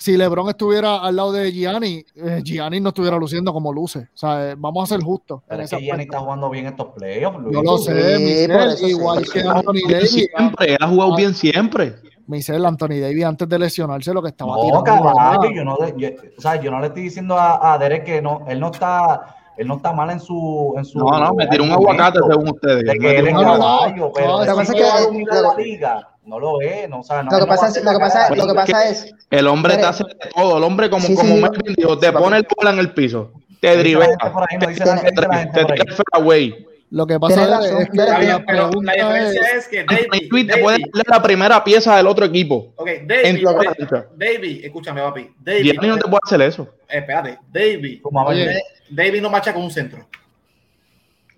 [0.00, 3.98] si LeBron estuviera al lado de Gianni, eh, Gianni no estuviera luciendo como luce.
[4.14, 5.42] O sea, eh, vamos a ser justos.
[5.46, 7.54] Pero es que Gianni está jugando bien estos playoffs, Luis.
[7.54, 9.40] Yo lo sé, Sí, Michel, sí, igual que.
[9.40, 10.10] Anthony Davis.
[10.10, 11.94] siempre, él ha jugado bien siempre.
[12.26, 15.10] Michel, Anthony Davis antes de lesionarse lo que estaba No, tirando.
[15.10, 18.04] era- yo no, le- yo, o sea, yo no le estoy diciendo a, a Derek
[18.04, 21.34] que no, él no está, él no está mal en su, en su No, no,
[21.34, 22.84] me tiró un aguacate según ustedes.
[22.84, 26.60] de que él es caballo, pero lo que pasa es que- la liga, no lo
[26.62, 28.36] es, no, o sea, no, Lo que pasa es, lo que la pasa, cara.
[28.36, 30.56] lo que pasa es, El hombre te hace de todo.
[30.58, 31.42] El hombre, como, Sí, como sí.
[31.42, 34.26] Melvin dijo, te pone el bola en el piso, te drivea, te,
[35.60, 35.80] ahí.
[35.86, 36.66] el fairway.
[36.92, 40.06] Lo que pasa es, razón, es que la pero la diferencia es, es que David,
[40.10, 42.72] Davis te puede David, darle la primera pieza del otro equipo.
[42.76, 44.04] ok, David, David.
[44.16, 45.30] David, escúchame, papi.
[45.38, 46.62] David, no te puede hacer eso.
[46.88, 48.00] eh, espérate, David,
[48.90, 50.04] David no marcha con un centro.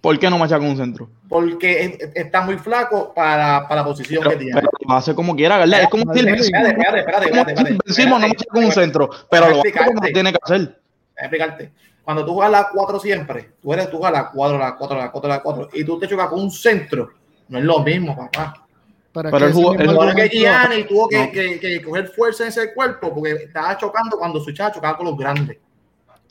[0.03, 1.09] ¿Por qué no macha con un centro?
[1.29, 4.53] Porque es- está muy flaco para, para la posición Pero, que tiene.
[4.55, 5.83] pero lo hace como quiera, ¿verdad?
[5.83, 6.21] Es como vale.
[6.21, 8.07] Espérate, espérate, espérate, espérate, espérate.
[8.11, 10.81] no macha con un centro, pero lo hace como tiene que hacer.
[11.17, 11.73] Explicarte.
[12.03, 15.13] Cuando tú juegas la 4 siempre, tú eres tú juegas la 4, la 4, la
[15.13, 17.11] 4, la 4, y tú te chocas con un centro,
[17.49, 18.67] no es lo mismo, papá.
[19.13, 21.31] pero el mismo el que Gianni tuvo que, No.
[21.31, 25.07] que, que coger fuerza en ese cuerpo porque estaba chocando cuando su chava chocaba con
[25.07, 25.59] los grandes.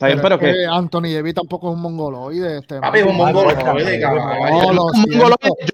[0.02, 2.58] Está bien, pero es que que Anthony Davis tampoco es un mongoloide.
[2.58, 5.02] Este, Papi, es un Ay, mongolo, no, cabrón, no, un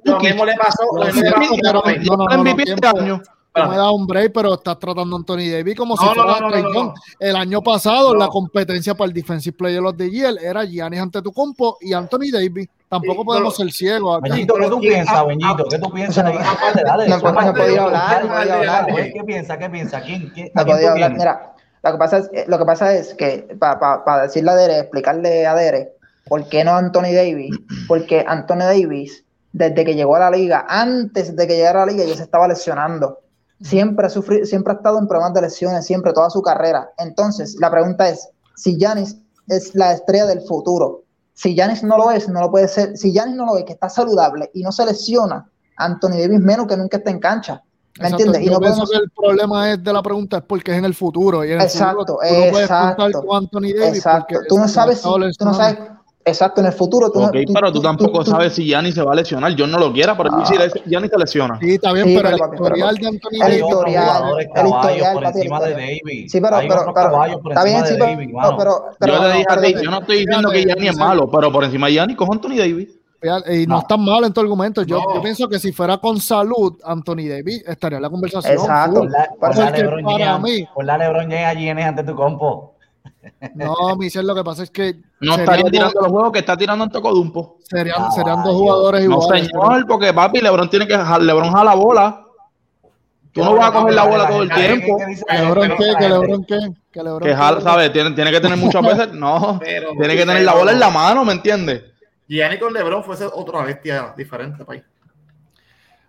[0.05, 1.83] Lo mismo le pasó, lo Lo mismo le siento, pasó.
[1.83, 3.21] pero- Espérame, no,
[3.59, 6.33] este me das un break, pero estás tratando a Anthony Davis como si No, fuera
[6.33, 6.87] no, no, Trey no, Young.
[6.89, 6.95] no.
[7.19, 8.19] El año pasado, No.
[8.21, 12.69] la competencia para el Defensive Player of the Year era Giannis Antetokounmpo y Anthony Davis.
[12.89, 14.21] Tampoco Sí, podemos pero- ser ciegos.
[14.23, 15.65] Beñito, ¿qué tú ¿quién- piensas, ah, Beñito?
[15.69, 16.25] ¿Qué tú piensas?
[16.25, 19.59] Dale, no, podía hablar, ¿Qué piensa?
[19.59, 20.01] ¿Qué piensa?
[20.03, 21.09] ¿Quién, quién, No a quién podía tú hablar.
[21.11, 21.19] tienes?
[21.19, 21.53] Mira,
[21.83, 25.47] lo que pasa es, eh, lo que pasa es que para decirle a Dere, explicarle
[25.47, 25.95] a Dere
[26.27, 31.35] por qué no Anthony Davis, porque Anthony Davis, desde que llegó a la liga, antes
[31.35, 33.21] de que llegara a la liga, ya se estaba lesionando.
[33.61, 36.91] Siempre ha sufrido, siempre ha estado en problemas de lesiones, siempre, toda su carrera.
[36.99, 39.17] Entonces, la pregunta es, si Giannis
[39.49, 43.13] es la estrella del futuro, si Giannis no lo es, no lo puede ser, si
[43.13, 46.77] Giannis no lo es, que está saludable y no se lesiona, Anthony Davis menos que
[46.77, 47.63] nunca está en cancha.
[48.01, 48.43] ¿Me entiendes?
[48.43, 50.79] Y Yo no pienso podemos, que el problema es de la pregunta es porque es
[50.79, 51.45] en el futuro.
[51.45, 53.97] Y en el Exacto, futuro tú no puedes contar con Anthony Davis.
[53.97, 54.35] Exacto.
[54.35, 55.79] porque Tú no sabes, si, tú no sabes,
[56.25, 57.55] exacto, en el futuro tú Ok, no.
[57.55, 59.53] pero tú tampoco sabes si Gianni se va a lesionar.
[59.57, 60.45] Yo no lo quiera, pero Ah.
[60.47, 60.55] si
[60.89, 61.59] Gianni se lesiona.
[61.61, 63.63] Sí, está bien, Sí, pero, pero, el historial de Anthony El Davis.
[63.65, 64.07] otros historial,
[64.39, 65.71] el caballos historial, por el encima de.
[65.73, 66.31] Davis.
[66.33, 68.57] Sí, pero, Hay pero, pero, caballos por está bien, encima sí, de pero, Davis, pero,
[68.59, 69.85] pero, pero, yo no, no, dije a ti, espérate.
[69.85, 72.57] yo no estoy diciendo que Gianni es malo, pero por encima de Gianni cojo Anthony
[72.59, 72.98] Davis.
[73.21, 73.81] Y no, No.
[73.81, 74.83] están mal en tu argumento.
[74.83, 75.15] Yo, No.
[75.17, 78.53] yo pienso que si fuera con salud, Anthony Davis estaría en la conversación.
[78.55, 79.01] Exacto.
[79.01, 82.05] Por la, por la LeBron para James, mí- por la LeBron James a Giannis ante
[82.05, 82.75] tu compo.
[83.55, 86.57] No, Michel, lo que pasa es que No estaría dos- tirando los juegos que está
[86.57, 87.57] tirando en Tocodumpo.
[87.69, 89.47] serían, serían dos jugadores No, iguales.
[89.49, 92.25] señor, porque papi, LeBron tiene que LeBron jala la bola.
[93.33, 94.99] Tú no vas a coger la bola todo el tiempo.
[95.31, 96.59] Lebron qué, que Lebron qué,
[96.93, 97.93] que Lebron Que jala, ¿sabes?
[97.93, 99.13] Tiene, tiene que tener muchas veces.
[99.13, 101.83] No, Pero- tiene que tener la bola en la mano, ¿me entiendes?
[102.29, 104.83] Gianni con LeBron fuese otra bestia diferente, país.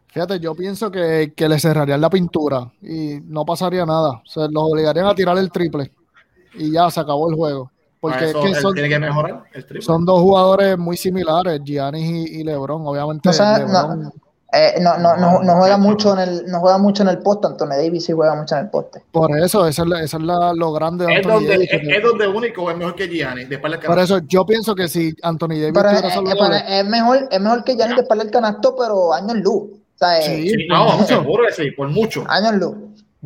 [0.07, 4.21] Fíjate, yo pienso que, que le cerrarían la pintura y no pasaría nada.
[4.25, 5.91] Se los obligarían a tirar el triple
[6.55, 7.71] y ya se acabó el juego.
[7.99, 9.81] Porque es que son, tiene que mejorar el triple.
[9.81, 12.81] son dos jugadores muy similares, Giannis y, y LeBron.
[12.85, 14.11] Obviamente, LeBron,
[14.51, 17.45] Eh, no, no, no, no juega mucho en el, no juega mucho en el poste,
[17.45, 19.03] Anthony Davis sí juega mucho en el poste.
[19.11, 21.69] por eso, esa es, la- es la- lo grande de es, donde, Davis.
[21.71, 23.45] es, donde único es mejor que Gianni.
[23.45, 26.79] Después le por eso, yo pienso que si Anthony Davis Pero es, estuviera es- saludable,
[26.79, 29.69] es mejor, es mejor que Giannis de espalda el canasto, pero años luz.
[29.71, 30.49] O sea, eh, Sí.
[30.49, 32.23] Sí, no, seguro que sí, por mucho.
[32.27, 32.75] años luz.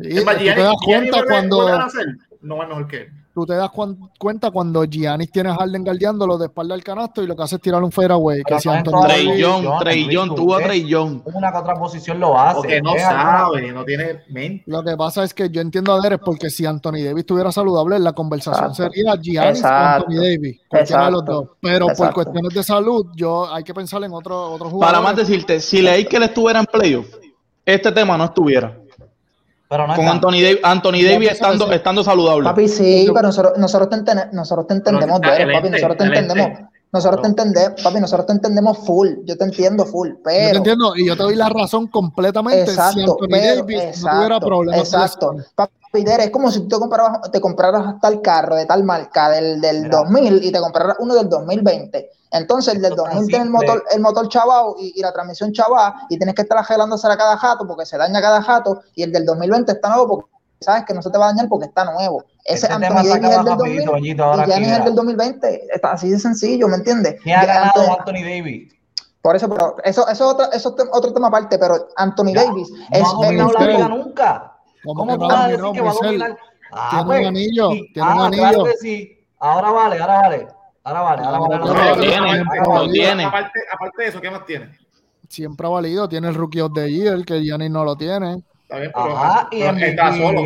[0.02, 1.56] sí, Es más, tú te Gianni, das Gianni cuenta cuando
[2.42, 3.08] no es mejor que él.
[3.34, 7.22] Tú te das cuan- cuenta cuando Giannis tiene a Harden guardiándolo de espalda al canasto
[7.22, 8.42] y lo que hace es tirar un fadeaway.
[8.44, 8.90] Que si Young, tú
[10.36, 11.22] tuvo a Young.
[11.24, 12.56] Una que otra posición lo hace.
[12.56, 14.62] Porque no sabe, no tiene mente.
[14.66, 17.98] Lo que pasa es que yo entiendo a Derek porque si Anthony Davis estuviera saludable,
[17.98, 18.92] la conversación Exacto.
[18.94, 20.06] sería Giannis o Exacto.
[20.06, 21.32] Anthony Davis, cualquiera de los Exacto.
[21.42, 21.48] dos.
[21.60, 25.02] Pero por cuestiones de salud, yo hay que pensar en otro, otro Para jugador.
[25.02, 27.06] más decirte, si leí que él estuviera en playoff,
[27.66, 28.78] este tema no estuviera.
[29.74, 32.44] Pero no Con Anthony Davis, Anthony Davis estando, estando saludable.
[32.44, 36.58] Papi, sí, pero nosotros, nosotros, te, entene- nosotros te entendemos, Pero papi, nosotros te entendemos.
[36.92, 39.08] Nosotros te entendemos, papi, nosotros te entendemos full.
[39.24, 40.56] Yo te entiendo full, Yo te pero.
[40.58, 44.16] entiendo y yo te doy la razón completamente si Exacto, Anthony pero, Davis no exacto,
[44.16, 44.78] tuviera problemas.
[44.78, 45.36] exacto.
[45.56, 49.30] Papi, es como si tú te compraras, te compraras hasta el carro de tal marca
[49.30, 49.98] del, del Mira.
[49.98, 52.10] 2000 y te compraras uno del 2020.
[52.32, 55.02] Entonces el del Esto es tan 2000 tiene el motor, el motor chavao y, y
[55.02, 58.42] la transmisión chavá y tienes que estar arreglándose a cada jato porque se daña cada
[58.42, 60.30] jato y el del 2020 está nuevo porque
[60.60, 62.24] sabes que no se te va a dañar porque está nuevo.
[62.44, 64.84] Ese Este Anthony Davis es del rapidito, 2000 Doñito, ahora y Giannis aquí, es el
[64.86, 65.66] del 2020.
[65.74, 67.16] Está así de sencillo, ¿me entiendes?
[67.22, 68.74] ¿Quién ha Ya ganado Anthony- Anthony Davis?
[69.22, 72.44] por eso, pero eso, eso es otro, eso es otro tema aparte, pero Anthony Ya,
[72.44, 74.50] Davis No es, ha dominado es- la liga nunca.
[74.84, 76.38] ¿Cómo ¿Cómo a decir que va a dominar?
[76.72, 78.42] Ah, Tiene pues, un anillo, y- tiene un ah, anillo.
[78.42, 79.18] Claro que sí.
[79.38, 80.46] Ahora vale, ahora vale.
[80.84, 81.54] Ahora vale, ahora vale.
[81.56, 83.24] Ahora tiene, tiene.
[83.24, 84.78] Aparte, aparte de eso, ¿qué más tiene?
[85.28, 86.08] Siempre ha valido.
[86.08, 88.42] Tiene el Rookie of the Year, que Giannis no lo tiene.
[88.62, 90.42] Está bien, pero, Ajá, y pero está solo.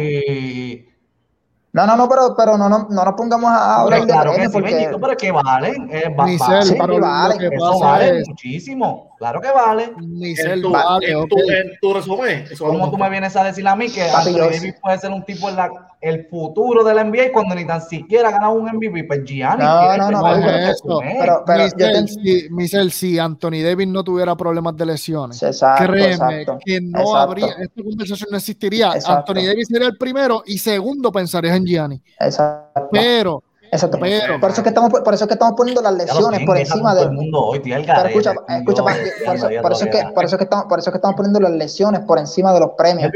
[1.73, 4.47] No, no, no, pero, pero no, no, no nos pongamos a hablar de claro que
[4.47, 5.89] sí, porque Bendito, pero es que valen.
[5.93, 7.39] eh, va- va- sí, vale.
[7.39, 9.08] que eso pasa vale es muchísimo.
[9.19, 9.93] Claro que vale.
[10.01, 11.29] ni En tu, vale, en, ok.
[11.29, 14.75] tu, en tu resumen, ¿Cómo tú me vienes a decir a mí que Anthony Davis
[14.81, 18.33] puede ser un tipo en la, el futuro del NBA cuando ni tan siquiera ha
[18.33, 19.05] ganado un MVP?
[19.05, 23.19] Pues Gianni No, tiene no, que no, ser pero eso, pero- te- si, Michelle, si
[23.19, 26.13] Anthony Davis no tuviera problemas de lesiones, Exacto, créeme
[26.43, 26.59] exacto.
[26.65, 27.17] que no exacto.
[27.17, 28.93] habría, esta conversación no existiría.
[28.95, 29.33] Exacto.
[29.33, 32.03] Anthony Davis sería el primero y segundo pensarías en Gianni.
[32.21, 32.89] Exacto.
[32.93, 33.99] Pero, Exacto.
[34.01, 36.57] pero, Por eso es que estamos, por eso es que estamos poniendo las lesiones por
[36.59, 37.03] encima de.
[37.03, 39.85] el mundo hoy, tío, el Pero garete, escucha, tío, escucha, por eso, ya por eso
[39.85, 42.01] es que, por eso es que estamos, por eso es que estamos poniendo las lesiones
[42.01, 43.11] por encima de los premios.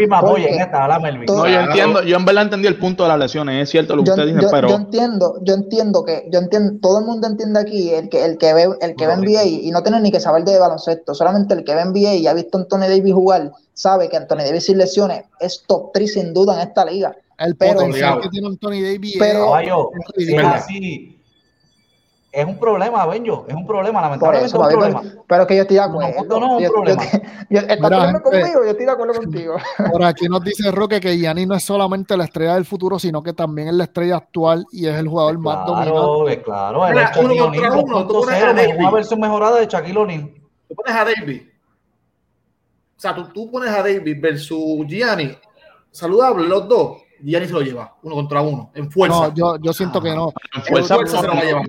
[1.36, 4.02] No, yo entiendo, yo en verdad entendí el punto de las lesiones, es cierto lo
[4.04, 7.58] que dicen, yo- pero yo entiendo, yo entiendo que, yo entiendo, todo el mundo entiende
[7.60, 10.20] aquí, el que, el que ve, el que ve NBA y no tiene ni que
[10.20, 13.52] saber de baloncesto, solamente el que ve NBA y ha visto a Anthony Davis jugar,
[13.74, 17.16] sabe que Anthony Davis sin lesiones es top 3 sin duda en esta liga.
[17.38, 20.48] El potencial que tiene Anthony Davis Pero- es- Caballo, es si es ridículo.
[20.48, 21.18] así,
[22.32, 25.00] es un problema, Benjo, es un problema, lamentablemente eso, es un problema.
[25.02, 26.24] pero, pero que yo estoy de No, acuerdo.
[26.28, 27.02] no, no, un Yo- yo- problema.
[27.02, 27.18] yo-
[27.60, 28.22] ¿Estás de Mira, acuerdo gente.
[28.40, 28.64] conmigo?
[28.64, 29.56] Yo estoy de acuerdo contigo.
[29.92, 33.22] Por aquí nos dice Roque que Gianni no es solamente la estrella del futuro, sino
[33.22, 36.42] que también es la estrella actual y es el jugador más dominante.
[36.42, 38.74] Claro, es Mira, es Shaquille uno contra O'Neal uno, tú pones a 2.0, Davis.
[38.78, 40.30] una versión mejorada de Shaquille O'Neal.
[40.68, 41.42] Tú pones a Davis.
[42.96, 45.36] O sea, tú, tú pones a Davis versus Gianni,
[45.90, 47.01] saludable los dos.
[47.24, 49.28] Gianni se lo lleva, uno contra uno, en fuerza.
[49.28, 50.32] No, yo, yo siento que no.
[50.54, 51.62] en fuerza, fuerza se lo va a llevar.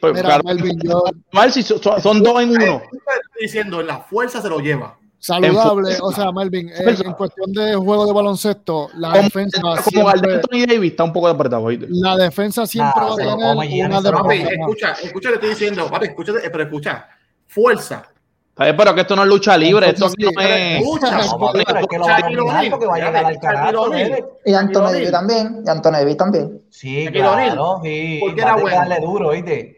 [0.00, 1.02] pues, Mira, claro, Melvin, yo,
[1.32, 2.82] mal si son, son dos en uno.
[2.92, 4.98] Estás diciendo, en la fuerza se lo lleva.
[5.18, 9.76] saludable, o sea, Melvin, eh, en cuestión de juego de baloncesto, la Como, defensa como
[10.10, 11.86] siempre, Anthony Davis está un poco apretado, ¿oíste?
[11.90, 14.50] la defensa siempre Nah, va a tener una defensa.
[14.52, 15.90] escucha, escucha lo que estoy diciendo.
[15.90, 17.08] Papi, escucha, pero escucha.
[17.46, 18.08] Fuerza.
[18.56, 18.74] ¿Sabes?
[18.76, 20.80] Pero que esto no es lucha libre, esto Entonces, no es...
[20.80, 21.10] Escucha.
[21.10, 23.16] No, papi, pero es que lo va a Shaquille dominar O'Neal, porque va a llegar
[23.16, 23.82] al Shaquille canasto.
[23.82, 24.10] O'Neal.
[24.10, 24.24] dele.
[24.46, 25.10] Y Davis O'Neal.
[25.12, 25.62] también.
[25.66, 26.62] Y Anthony Davis también.
[26.70, 28.18] Sí, claro, sí.
[28.22, 28.76] Porque era bueno.
[28.76, 29.75] darle duro, ¿oíste?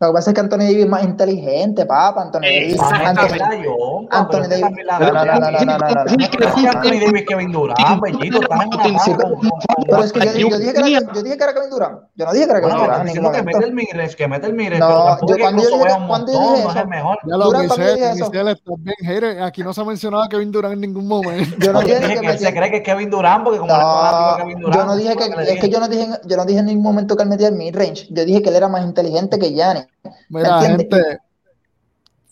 [0.00, 2.22] Lo que pasa es que Anthony Davis es más inteligente, papá.
[2.22, 2.80] Anthony Davis.
[2.80, 3.64] Anthony, Anthony
[4.10, 4.76] Anthony Davis.
[4.86, 6.68] No, no, no, no, no, no, no, no.
[6.70, 10.72] Anthony Davis Kevin Durant, bellito, estás en una Sí, pero- es que yo, yo dije
[10.72, 11.98] que era, yo dije que era Kevin Durant.
[12.14, 15.18] Yo no dije que era Kevin Durant diciendo que mete el que mete el No,
[15.26, 17.18] yo es que cuando yo dije- cuando yo dije no es eso- el mejor.
[17.24, 18.30] Ya lo Durant también Michelle, dice eso.
[18.30, 19.42] Michelle, estás bien hater.
[19.42, 21.56] Aquí no se ha mencionado a Kevin Durant en ningún momento.
[21.58, 24.36] Yo no Yo dije que él se cree que es Kevin Durant porque como No,
[24.36, 24.76] Kevin Durant.
[24.80, 27.16] yo no dije que, es que yo no dije, yo no dije en ningún momento
[27.16, 28.06] que él metía el mid-range.
[28.10, 29.48] Yo dije que él era más inteligente que.
[30.28, 31.18] Mira, gente.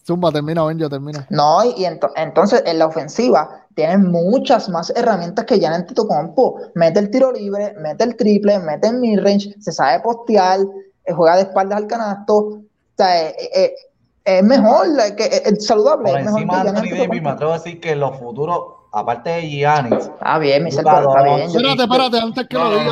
[0.06, 1.26] Zumba, termina, ven, yo termina.
[1.30, 6.60] No, y, y ento- entonces en la ofensiva tienes muchas más herramientas que Gianni Antetokounmpo.
[6.74, 10.60] Mete el tiro libre, mete el triple, mete el mid-range, se sabe postear,
[11.04, 12.36] eh, juega de espaldas al canasto.
[12.36, 12.62] O
[12.96, 13.74] sea, eh, eh,
[14.24, 16.10] es mejor, eh, que, eh, es saludable.
[16.10, 18.60] Por es mejor encima de Anthony Davis, me atrevo a decir que en los futuros,
[18.98, 21.40] aparte de Giannis, Está bien, Michel, está bien.
[21.40, 22.86] Espérate, espérate, antes que No, lo digan,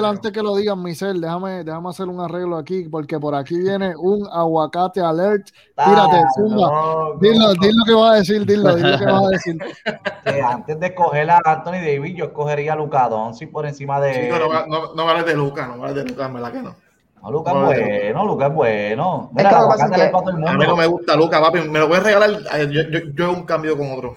[0.00, 0.06] no.
[0.08, 3.94] antes que lo digan, Michelle, déjame, déjame hacer un arreglo aquí, porque por aquí viene
[3.96, 5.48] un aguacate alert.
[5.76, 6.66] Tírate, Ah, zumba.
[6.70, 9.28] no, Dilo, no, dilo lo que vas a decir, dilo, dilo lo que vas a
[9.28, 9.58] decir.
[10.24, 14.14] que antes de escoger a Anthony Davis, yo escogería a Luka Doncic por encima de.
[14.32, 16.74] Chico, no, no, no vale de Lucas, no vale de Lucas, ¿verdad que no?
[17.22, 19.30] No, Luka es no, bueno, Luka es bueno.
[19.36, 21.60] Es Mira, es que- A mí no me gusta Lucas, papi.
[21.68, 22.30] Me lo voy a regalar.
[22.54, 24.16] eh, Yo, yo, yo un cambio con otro.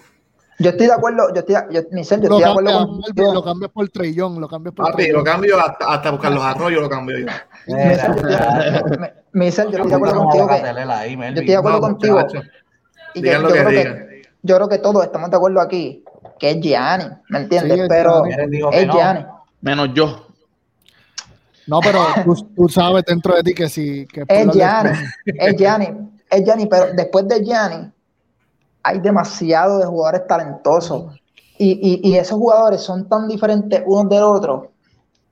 [0.59, 3.43] Yo estoy de acuerdo, yo estoy, yo, Michel, yo Lo estoy de acuerdo con lo
[3.43, 6.89] cambias por Trellón, lo cambias por Papi, lo cambio hasta, hasta buscar los arroyos, lo
[6.89, 7.25] cambio yo.
[9.33, 12.27] Michel, yo estoy- de acuerdo contigo que, yo estoy de acuerdo contigo.
[13.15, 16.03] Y yo, yo creo que, yo creo que todos estamos de acuerdo aquí,
[16.39, 17.79] que es Gianni, ¿me entiendes?
[17.81, 18.93] Sí, Pero es no.
[18.93, 19.25] Gianni.
[19.61, 20.27] Menos yo.
[21.65, 24.05] No, pero tú, tú sabes dentro de ti que sí.
[24.11, 24.89] Que Es Gianni,
[25.25, 25.89] es Gianni,
[26.29, 27.92] es Gianni, pero después de Gianni
[28.83, 31.13] hay demasiado de jugadores talentosos.
[31.57, 34.71] Y, y, y esos jugadores son tan diferentes unos del otro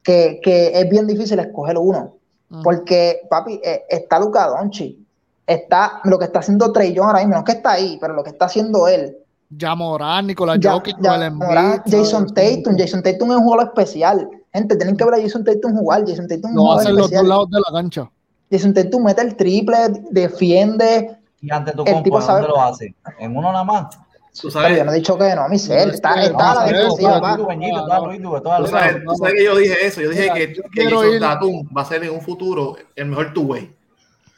[0.04, 2.16] que, que es bien difícil escoger uno.
[2.50, 2.62] Ujú.
[2.64, 4.98] Porque, papi, eh, está Luka Doncic,
[5.46, 8.14] está lo que está haciendo Trey Young ahora mismo, no es que está ahí, pero
[8.14, 9.18] lo que está haciendo él.
[9.50, 12.28] Ya Morán, Nicolás Ya- Jokic, ya- Embiid, Morán, Jason.
[12.34, 14.30] Tatum, Jason Tatum es un jugador especial.
[14.54, 16.02] Gente, tienen que ver a Jason Tatum jugar.
[16.08, 17.28] Jason Tatum es un jugador hacen los dos especial.
[17.30, 18.12] lados de la cancha.
[18.50, 19.78] Jason Tatum mete el triple,
[20.12, 21.18] defiende.
[21.42, 22.96] Y ante tu El compo, tipo ¿en ¿dónde sabe- lo hace?
[23.20, 23.90] ¿En uno nada más?
[24.34, 25.88] Tú Pero sabes, yo no he dicho que no, Michelle.
[25.88, 27.38] No, Está, está a la no, defensiva.
[27.38, 30.02] Tú, sabes, que yo dije eso.
[30.02, 32.76] Yo dije Mira, que, yo que Jason ir- Tatum va a ser en un futuro
[32.96, 33.76] el mejor two-way.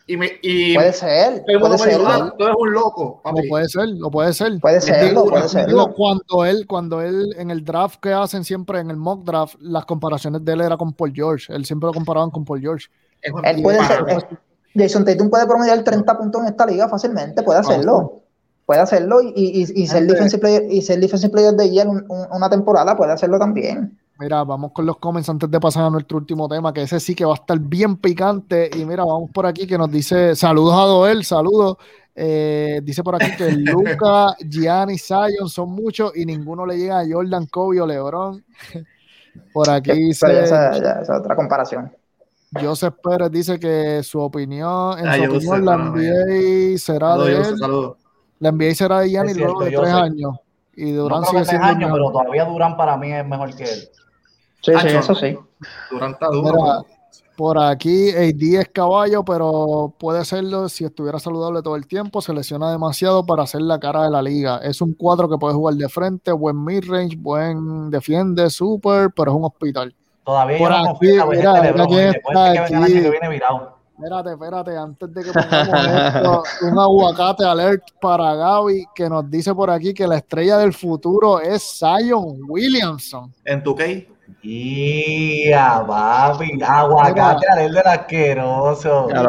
[0.08, 1.98] Y, me, y Puede ser, todo el puede ser.
[2.00, 3.48] dijo, "Ah, tú eres un loco, Lo papi".
[3.48, 4.60] puede ser, lo puede ser.
[4.60, 5.66] Puede ser, digo, puede digo, ser.
[5.68, 9.56] Digo, cuando él, cuando él, en el draft que hacen siempre, en el mock draft,
[9.62, 11.54] las comparaciones de él era con Paul George.
[11.54, 12.88] Él siempre lo comparaban con Paul George.
[13.22, 14.28] Él puede ser.
[14.76, 18.20] Jason Tatum puede promediar 30 puntos en esta liga fácilmente, puede hacerlo.
[18.66, 22.06] Puede hacerlo y, y, y- ser defensive player, y ser defensive player de year un-
[22.08, 23.98] un- una temporada, puede hacerlo también.
[24.20, 27.14] Mira, vamos con los comments antes de pasar a nuestro último tema, que ese sí
[27.14, 28.70] que va a estar bien picante.
[28.78, 31.78] Y mira, vamos por aquí que nos dice, saludos a Doel, saludos.
[32.16, 33.52] Eh, dice por aquí que
[33.98, 38.44] Luca, Gianni, Zion son muchos y ninguno le llega a Jordan, Kobe o LeBron.
[39.52, 41.92] Por aquí dice esa es otra comparación.
[42.62, 47.36] Joseph Pérez dice que su opinión, en Ah, su opinión, la no, NBA será de
[47.36, 47.56] él.
[48.40, 50.36] La NBA será de Gianni Es luego de tres años.
[50.76, 52.00] Y No Durant creo sigue siendo el años, mejor.
[52.00, 53.80] pero todavía Durán para mí es mejor que él.
[54.62, 55.38] Sí, Ah, sí, yo- eso sí.
[55.92, 56.54] Durant está duro.
[56.54, 56.82] Mira,
[57.36, 62.22] por aquí AD es caballo, pero puede serlo si estuviera saludable todo el tiempo.
[62.22, 64.58] Se lesiona demasiado para hacer la cara de la liga.
[64.58, 69.38] Es un cuadro que puede jugar de frente, buen midrange, buen defiende, super, pero es
[69.38, 69.96] un hospital.
[70.24, 72.52] Todavía Por yo no aquí, confío en la vejez mira, de mira LeBron, que venga
[72.52, 72.94] el año aquí.
[72.94, 73.78] que viene virado.
[73.96, 79.54] Espérate, espérate, antes de que pongamos esto, un aguacate alert para Gaby que nos dice
[79.54, 83.32] por aquí que la estrella del futuro es Zion Williamson.
[83.46, 84.08] En tu case,
[84.42, 89.08] Y a papi, aguacate al del asqueroso.
[89.10, 89.24] Ya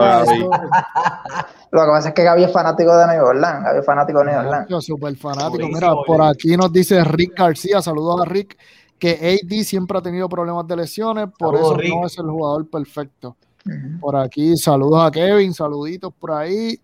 [1.71, 3.65] lo que pasa es que Gaby es fanático de New Orleans.
[3.65, 4.67] Gaby es fanático de New Orleans.
[4.69, 5.69] Yo súper fanático.
[5.69, 8.57] Mira, por aquí nos dice Rick García, saludos a Rick,
[8.99, 11.95] que AD siempre ha tenido problemas de lesiones, por Saludos, eso Rick.
[11.95, 13.37] no es el jugador perfecto.
[13.67, 14.01] Ujú.
[14.01, 16.79] Por aquí, saludos a Kevin, saluditos por ahí.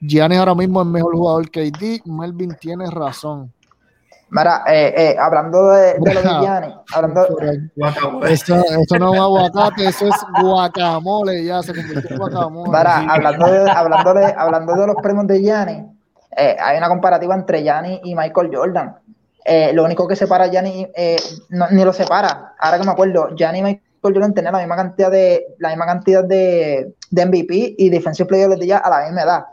[0.00, 2.00] Giannis ahora mismo es mejor jugador que AD.
[2.06, 3.52] Melvin tiene razón.
[4.30, 6.40] Mira, eh, eh, hablando de, de lo de Mira.
[6.40, 7.26] Gianni, hablando,
[7.76, 8.32] guacamole.
[8.32, 12.68] Eso, eso no es aguacate, eso es guacamole, ya se convirtió en guacamole.
[12.70, 15.86] mira, hablando de, hablando de, hablando de los premios de Gianni,
[16.36, 18.96] eh, hay una comparativa entre Gianni y Michael Jordan.
[19.44, 21.16] Eh, lo único que separa a Gianni, eh,
[21.50, 22.54] no- ni lo separa.
[22.58, 23.82] Ahora que me acuerdo, Gianni y Michael
[24.14, 28.50] Jordan tenían la misma cantidad de, la misma cantidad de, de MVP y Defensive Player
[28.50, 29.44] of the Year a la misma edad.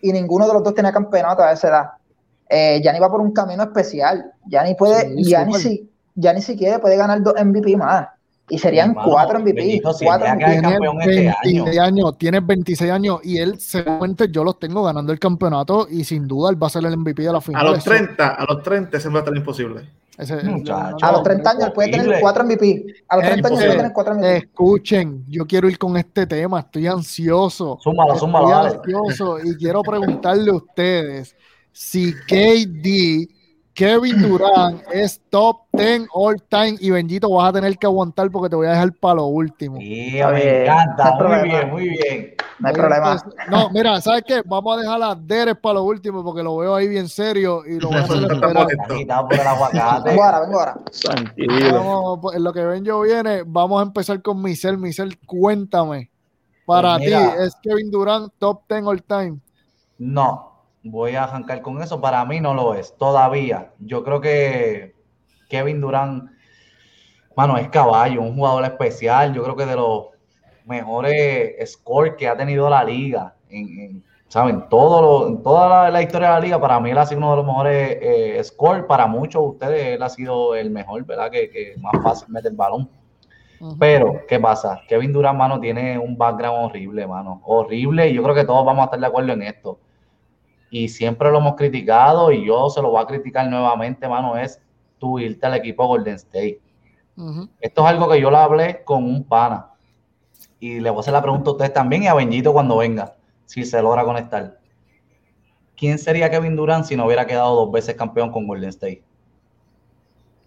[0.00, 1.84] Y ninguno de los dos tenía campeonato a esa edad.
[2.48, 4.32] Eh, Gianni va por un camino especial.
[4.46, 8.08] Gianni puede, Sí, Gianni si, Gianni si quiere puede ganar dos MVP más.
[8.50, 9.80] Y serían Hermano, cuatro MVP.
[9.82, 10.44] Cuatro MVP.
[10.44, 14.82] hay Tiene campeón este 26 años, tiene 26 años y él, seguramente yo los tengo
[14.82, 17.66] ganando el campeonato y sin duda él va a ser el MVP de la final.
[17.66, 19.88] A los Eso- 30, a los 30 siempre va a estar imposible.
[20.18, 20.96] ese- Muchacho.
[21.00, 22.20] A los 30 años él puede tener Horrible.
[22.20, 22.84] cuatro MVP.
[23.08, 24.36] A los 30 años puede tener cuatro MVP.
[24.36, 27.78] Escuchen, yo quiero ir con este tema, estoy ansioso.
[27.82, 28.98] Zúmbalo, zúmbalo, Estoy dale.
[29.08, 31.34] ansioso y quiero preguntarle a ustedes
[31.72, 33.28] si KD,
[33.80, 38.50] Kevin Durant es top 10 all time y Benjito vas a tener que aguantar porque
[38.50, 39.78] te voy a dejar para lo último.
[39.78, 41.42] Sí, me bien, encanta, no muy problema.
[41.44, 42.34] bien, muy bien.
[42.58, 43.12] No hay problema.
[43.12, 44.42] entonces, no, mira, ¿sabes qué?
[44.44, 47.80] Vamos a dejar las Deres para lo último porque lo veo ahí bien serio y
[47.80, 48.66] lo voy a hacer esperar.
[48.86, 50.74] Vengo ahora, vengo ahora.
[51.72, 54.76] Vamos, pues, en lo que ven yo viene, vamos a empezar con Michelle.
[54.76, 56.10] Michelle, cuéntame.
[56.66, 57.14] Para Pues ti.
[57.46, 59.38] ¿es Kevin Durant top 10 all time?
[59.96, 60.49] No,
[60.82, 62.00] voy a arrancar con eso.
[62.00, 63.72] Para mí no lo es, todavía.
[63.78, 64.94] Yo creo que
[65.48, 66.30] Kevin Durant,
[67.36, 69.34] mano, es caballo, un jugador especial.
[69.34, 70.06] Yo creo que de los
[70.66, 73.34] mejores scores que ha tenido la liga.
[73.48, 74.68] En, en, ¿saben?
[74.68, 77.18] Todo lo- en toda la, la historia de la liga, para mí él ha sido
[77.18, 78.84] uno de los mejores eh, scores.
[78.84, 81.30] Para muchos de ustedes, él ha sido el mejor, ¿verdad?
[81.30, 82.88] Que, que más fácil mete el balón.
[83.78, 84.84] Pero, ¿qué pasa?
[84.88, 87.40] Kevin Durant, mano, tiene un background horrible, mano.
[87.44, 89.80] Horrible, y yo creo que todos vamos a estar de acuerdo en esto.
[90.70, 94.60] Y siempre lo hemos criticado, y yo se lo voy a criticar nuevamente, mano, es
[94.98, 96.60] tú irte al equipo Golden State.
[97.60, 99.70] Esto es algo que yo lo hablé con un pana.
[100.58, 103.14] Y le voy a hacer la pregunta a ustedes también y a Benjito cuando venga,
[103.46, 104.58] si se logra conectar.
[105.76, 109.02] ¿Quién sería Kevin Durant si no hubiera quedado dos veces campeón con Golden State?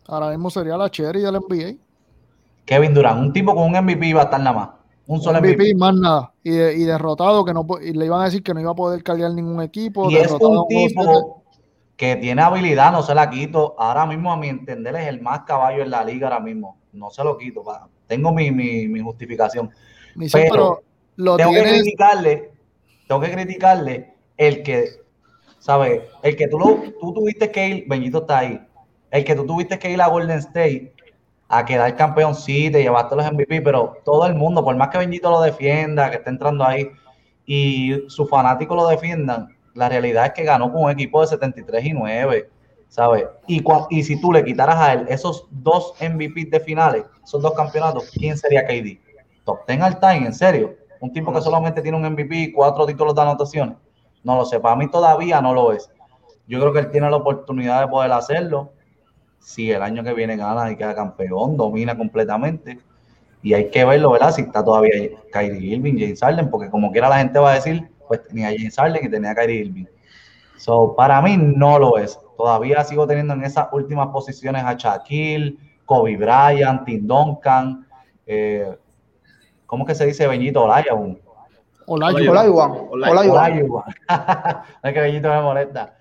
[0.08, 1.78] Ahora mismo sería la Cherry del NBA.
[2.66, 4.70] Kevin Durant, un tipo con un MVP iba a estar nada más.
[5.06, 5.76] Un solo MVP, MVP.
[5.76, 6.34] más nada.
[6.44, 8.76] Y, de- y derrotado, que no y le iban a decir que no iba a
[8.76, 10.10] poder cargar ningún equipo.
[10.10, 11.44] Y es un tipo
[11.98, 13.76] que tiene habilidad, no se la quito.
[13.78, 16.78] Ahora mismo, a mi entender, es el más caballo en la liga ahora mismo.
[16.94, 17.64] No se lo quito.
[17.64, 17.88] pa.
[18.08, 19.70] Tengo mi, mi, mi justificación.
[20.32, 20.84] Pero pero,
[21.16, 22.52] lo Tengo que criticarle,
[23.08, 24.86] tengo que criticarle el que,
[25.60, 26.02] ¿sabes?
[26.22, 28.60] El que tú, lo, tú tuviste que ir, Benjito está ahí,
[29.12, 30.94] el que tú tuviste que ir a Golden State
[31.50, 34.98] a quedar campeón, sí, te llevaste los MVP, pero todo el mundo, por más que
[34.98, 36.90] Benjito lo defienda, que esté entrando ahí,
[37.46, 41.86] y sus fanáticos lo defiendan, la realidad es que ganó con un equipo de 73
[41.86, 42.50] y 9,
[42.90, 43.26] ¿sabes?
[43.48, 47.54] Y, y si tú le quitaras a él esos dos MVP de finales, esos dos
[47.54, 49.00] campeonatos, ¿quién sería KD?
[49.46, 50.76] Top 10 al time, en serio.
[51.00, 53.76] Un tipo que solamente tiene un MVP y cuatro títulos de anotaciones.
[54.24, 55.90] No lo sé, para mí todavía no lo es.
[56.48, 58.72] Yo creo que él tiene la oportunidad de poder hacerlo.
[59.44, 62.80] Si el año que viene gana y queda campeón, domina completamente.
[63.42, 64.32] Y hay que verlo, ¿verdad?
[64.32, 64.92] Si está todavía
[65.34, 68.76] Kyrie Irving, James Harden, porque como quiera la gente va a decir, pues tenía James
[68.76, 69.86] Harden y tenía Kyrie Irving.
[70.58, 72.18] So, para mí no lo es.
[72.38, 77.86] Todavía sigo teniendo en esas últimas posiciones a Shaquille, Kobe Bryant, Tim Duncan,
[78.26, 78.78] eh,
[79.66, 81.20] ¿cómo que se dice Beñito Olajuwon?
[81.86, 82.88] Olajuwon.
[82.92, 83.84] Olajuwon.
[84.84, 85.98] es que Beñito me molesta.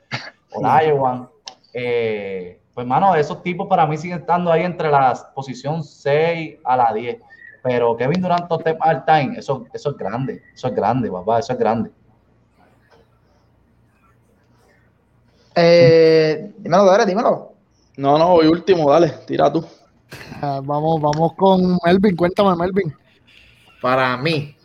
[0.52, 1.28] Olajuwon.
[1.74, 6.76] Eh, pues, mano, esos tipos para mí siguen estando ahí entre la posición 6 a
[6.76, 7.20] la 10.
[7.62, 10.42] Pero Kevin Durant, top all time, eso, eso es grande.
[10.54, 11.90] Eso es grande, papá, eso es grande.
[15.54, 17.52] Eh, dímelo, dale, dímelo.
[17.96, 19.64] No, no, voy último, dale, tira tú.
[20.40, 22.94] Ah, vamos, vamos con Melvin, cuéntame, Melvin.
[23.80, 24.56] Para mí,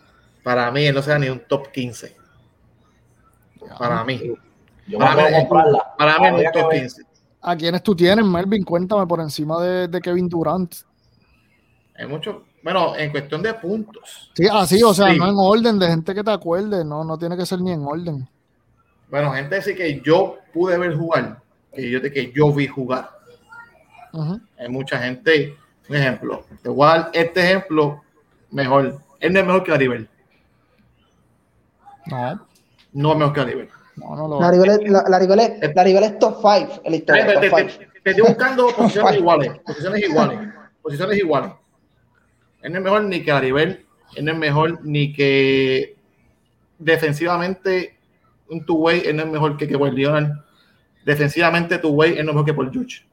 [0.43, 2.15] para mí, él no sea ni un top 15.
[3.77, 4.33] Para mí.
[4.87, 5.93] Yo Para mí, comprarla.
[5.97, 6.81] para mí, no un top ver.
[6.81, 7.03] 15.
[7.41, 8.63] ¿A quiénes tú tienes, Melvin?
[8.63, 10.73] Cuéntame por encima de, de Kevin Durant.
[11.97, 14.31] Hay mucho, bueno, en cuestión de puntos.
[14.35, 15.17] Sí, así, o sea, Sí.
[15.17, 17.83] no en orden, de gente que te acuerde, no, no tiene que ser ni en
[17.83, 18.27] orden.
[19.09, 21.41] Bueno, gente sí que yo pude ver jugar,
[21.73, 23.09] que yo, que yo vi jugar.
[24.59, 25.55] Hay mucha gente,
[25.89, 28.01] un ejemplo, te voy a dar este ejemplo
[28.51, 28.99] mejor.
[29.19, 30.09] Él no es mejor que Aribel.
[32.07, 32.47] No,
[32.93, 33.69] No es mejor que Aribel.
[33.97, 36.51] No, no lo La rival es, la, la rival es, la rival es top 5
[36.51, 37.25] en la Te, historia.
[37.27, 37.63] te- Top te- five.
[37.65, 40.39] te- te estoy buscando posiciones iguales, posiciones iguales,
[40.81, 41.51] posiciones iguales.
[42.61, 43.85] Él no es mejor ni que Aribel,
[44.15, 45.95] él no es mejor ni que
[46.79, 47.97] defensivamente
[48.49, 50.31] un two-way, él no es mejor que Kawhi Leonard.
[51.05, 53.05] Defensivamente two-way, él no es mejor que Paul George.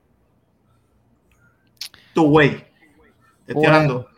[2.14, 2.50] Two-way.
[2.50, 2.64] Te
[3.52, 3.68] estoy Bueno.
[3.74, 4.08] hablando.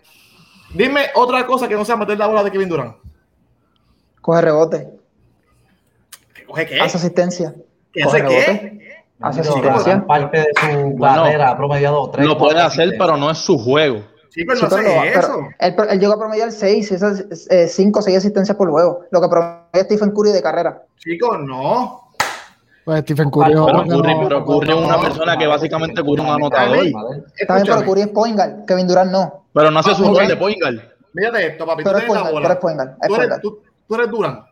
[0.74, 2.96] Dime otra cosa que no sea meter la bola de Kevin Durant.
[4.20, 4.95] Coge rebote, ¿Que
[6.46, 6.80] coge qué?
[6.80, 7.54] hace asistencia.
[7.92, 8.96] ¿Que coge hace qué?
[9.20, 10.06] Hace asistencia.
[10.06, 12.26] parte de su Bueno, carrera ha promediado tres.
[12.26, 14.02] Lo puede hacer, pero no es su juego.
[14.30, 15.40] Sí, pero Sí, no pero hace pero eso.
[15.60, 16.92] él, él llegó a promediar 6,
[17.68, 19.06] 5 o 6 asistencias por juego.
[19.10, 20.82] Lo que promedia Stephen Curry de carrera.
[20.98, 22.02] Chicos, no.
[22.84, 26.02] Pues Stephen Curry es Pero Curry, no- pero Curry es una no, persona que básicamente
[26.02, 26.80] Curry es un Está anotador.
[26.82, 26.92] bien.
[26.92, 27.64] También, Escúchame.
[27.64, 29.44] pero Curry es point guard, Kevin Durant no.
[29.54, 30.22] Pero no hace su Ah, rol ok.
[30.28, 30.76] de point guard.
[31.14, 31.82] Mírate esto, papi.
[31.82, 32.42] Pero tú es tienes point la guard, bola.
[32.48, 32.90] pero es point guard.
[33.00, 33.40] Es tú, eres, guard.
[33.40, 34.44] tú, tú eres Durán.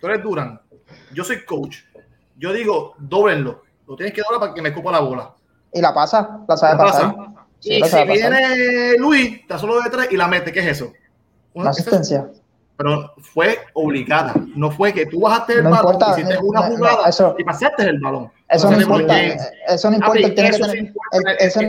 [0.00, 0.60] Tú eres Durán.
[1.12, 1.78] Yo soy coach.
[2.36, 3.62] Yo digo, doblenlo.
[3.86, 5.34] Lo tienes que doblar para que me escupa la bola.
[5.72, 7.16] Y la pasa, la sabe ¿Qué pasar.
[7.16, 7.32] pasa?
[7.60, 10.52] Sí, y si viene Luis, está solo de tres y la mete.
[10.52, 10.92] ¿Qué es eso?
[11.54, 12.30] Una asistencia.
[12.76, 14.34] Pero fue obligada.
[14.54, 17.34] No fue que tú bajaste el No balón, importa, hiciste no, una no, jugada eso-
[17.36, 18.30] y pasaste el balón.
[18.48, 19.20] Eso no importa.
[19.66, 20.20] Eso no importa.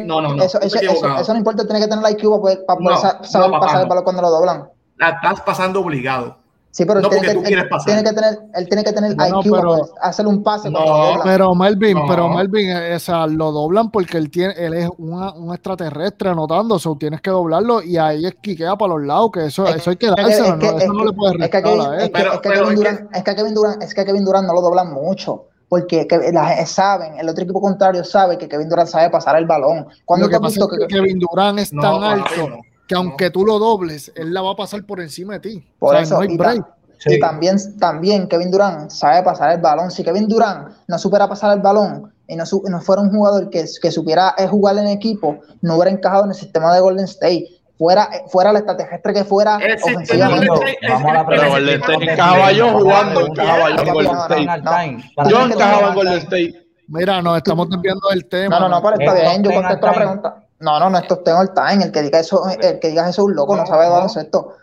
[0.06, 1.66] No, no, no, eso- eso- eso- no importa.
[1.66, 4.30] Tiene que tener la IQ para poder, para poder saber pasar el balón cuando lo
[4.30, 4.70] doblan.
[4.98, 6.38] La estás pasando obligado.
[6.72, 7.86] Sí, pero él No tiene que, tú quieres él pasar.
[7.88, 9.68] tiene que tener, él tiene que tener Bueno, IQ para
[10.02, 10.80] hacer un pase No.
[11.24, 12.06] Pero Melvin, No.
[12.08, 16.30] pero Melvin, eh, o sea, lo doblan porque él tiene, él es una- un extraterrestre
[16.30, 19.78] anotando, o tienes que doblarlo y ahí es quiquea para los lados, que eso, Es-
[19.78, 20.60] eso hay que es que- dárselo, es ¿no?
[20.60, 22.76] que- eso es no que- le puede es que restar es que- que Kevin que-
[22.76, 25.46] Durant- es que Kevin Durant- es que a Kevin Durant no lo doblan mucho.
[25.70, 29.46] Porque que- la- saben, el otro equipo contrario sabe que Kevin Durant sabe pasar el
[29.46, 29.86] balón.
[30.04, 32.00] Cuando Lo tú que has pasa visto es que que, Kevin Durant es No, tan
[32.02, 32.62] papi, alto no.
[32.90, 35.68] Que aunque tú lo dobles, él la va a pasar por encima de ti.
[35.78, 36.62] Por o sea, eso, no hay y break.
[36.64, 36.76] ta-
[37.06, 37.20] Y Sí.
[37.22, 39.90] también, también Kevin Durant sabe pasar el balón.
[39.90, 43.50] Si Kevin Durant no supiera pasar el balón y no, su- no fuera un jugador
[43.50, 47.06] que, que supiera eh, jugar en equipo, no hubiera encajado en el sistema de Golden
[47.06, 47.46] State.
[47.78, 50.50] Fuera, eh, fuera el extraterrestre que fuera El ofensivamente.
[50.90, 51.80] Vamos a la Pero el- Golden el-
[52.10, 52.28] State a
[52.74, 53.94] jugando, yo en pregunta.
[53.94, 55.04] Golden No, no, State.
[55.16, 56.54] no, Yo encajaba en Golden State.
[56.88, 58.60] Mira, nos estamos desviando del tema.
[58.60, 60.36] No, no, no, pero está Es bien, yo ten contesto la pregunta.
[60.60, 61.84] No, no, no, esto es ten all time.
[61.86, 63.90] El que diga eso, el que diga eso es un loco, no, No, sabe de
[63.90, 63.94] no.
[63.96, 64.56] baloncesto.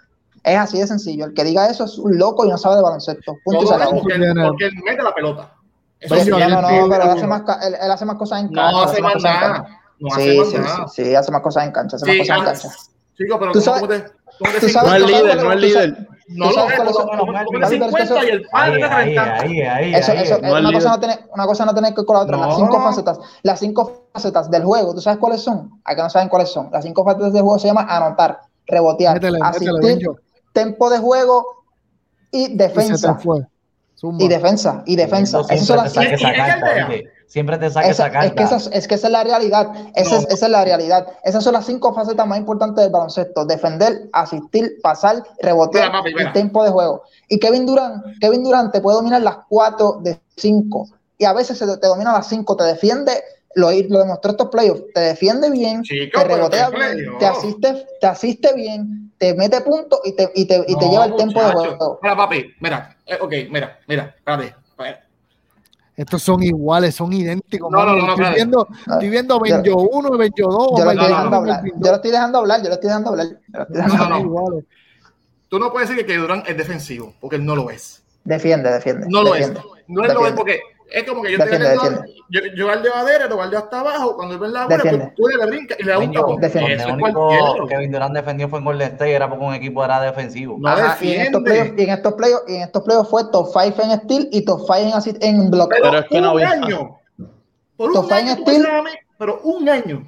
[0.45, 1.25] Es así de sencillo.
[1.25, 3.37] El que diga eso es un loco y no sabe de baloncesto.
[3.45, 4.01] Punto Todo acabó.
[4.01, 5.53] porque, él, porque él mete la pelota.
[5.99, 8.41] Eso Pero sí, no, no, no, pero él hace, más, él, él hace más cosas
[8.41, 8.85] en no cancha.
[8.85, 9.81] hace más nada.
[9.99, 10.89] No Sí, hace más sí, nada.
[10.89, 12.69] sí, sí, hace más cosas en cancha, hace más Sí, cosas en ah, cancha.
[13.17, 14.05] Chico, pero Tú ¿cómo, sabes- cómo te,
[14.39, 16.09] cómo te tú sabes- No es líder, no es líder.
[16.29, 18.25] No lo sabes es, cuáles porque son- como- como Papi, de pero es que 50
[18.25, 19.35] y el eso- padre Ahí, de ahí, 30.
[19.35, 20.19] ahí, ahí, Eso, ahí.
[20.19, 22.37] eso, no una, cosa no tiene, una cosa no tiene que ver con la otra.
[22.37, 22.57] Las No.
[22.57, 25.71] cinco facetas, las cinco facetas del juego, ¿tú sabes cuáles son?
[25.87, 26.69] Que no saben cuáles son.
[26.73, 30.09] Las cinco facetas del juego se llama anotar, rebotear, asistir,
[30.53, 31.47] tempo de juego
[32.33, 33.17] y defensa.
[34.19, 35.41] Y defensa, y defensa.
[35.49, 36.89] Esas son las saca
[37.27, 38.27] Siempre te saca Esa- esa carta.
[38.27, 39.71] es, que esa, es- que esa es la realidad.
[39.95, 40.21] Esa, No.
[40.21, 41.07] es, esa es la realidad.
[41.25, 46.15] Esas son las cinco facetas más importantes del baloncesto: defender, asistir, pasar, rebotear Mira, papi,
[46.15, 46.31] mira.
[46.31, 47.03] y tiempo de juego.
[47.29, 50.89] Y Kevin Durant, Kevin Durant te puede dominar las cuatro de cinco.
[51.19, 53.13] Y a veces se te, te domina las cinco, te defiende.
[53.55, 54.83] Lo, lo demostró estos playoffs.
[54.95, 59.99] Te defiende bien, Chico, te rebotea bien, te asiste, te asiste bien, te mete puntos
[60.05, 61.99] y te, y te, y te No, lleva el tiempo de juego.
[62.03, 64.55] Mira, papi, mira, eh, ok, mira, mira, espérate.
[64.69, 65.06] espérate.
[65.97, 67.71] Estos son iguales, son idénticos.
[67.71, 70.71] No, no, no, no, estoy, viendo, estoy viendo Benjo 1 y Benjo 2.
[70.79, 71.65] Yo lo no, estoy no, dejando no, hablar.
[71.65, 73.27] Yo lo estoy dejando hablar, yo lo estoy dejando hablar.
[73.27, 74.21] Yo lo estoy dejando No, no.
[74.21, 74.65] iguales.
[75.49, 78.03] Tú no puedes decir que Durant es defensivo, porque él no lo es.
[78.25, 79.07] Defiende, defiende.
[79.09, 79.61] No lo defiende.
[79.61, 79.85] es.
[79.89, 80.61] No es lo es porque
[80.91, 82.15] es como que yo Defiende, te defiende.
[82.31, 85.15] yo, yo guardeo a Dere, lo guardeo hasta abajo, cuando él ve la bola, pues
[85.15, 86.41] tú le brincas y le da un tapón.
[86.41, 86.75] Defiende.
[86.75, 87.69] Eso Donde es único cualquiera.
[87.69, 90.57] Kevin Durant defendió fue en Golden State, era porque un equipo era defensivo.
[90.59, 91.73] No Ajá, y en estos defiende.
[92.17, 95.71] playoffs, y en estos fue top 5 en steal y top 5 en en block.
[95.71, 96.99] Pero, Pero es que no año.
[97.77, 98.67] Por un año, Steel.
[99.19, 100.05] pero un año.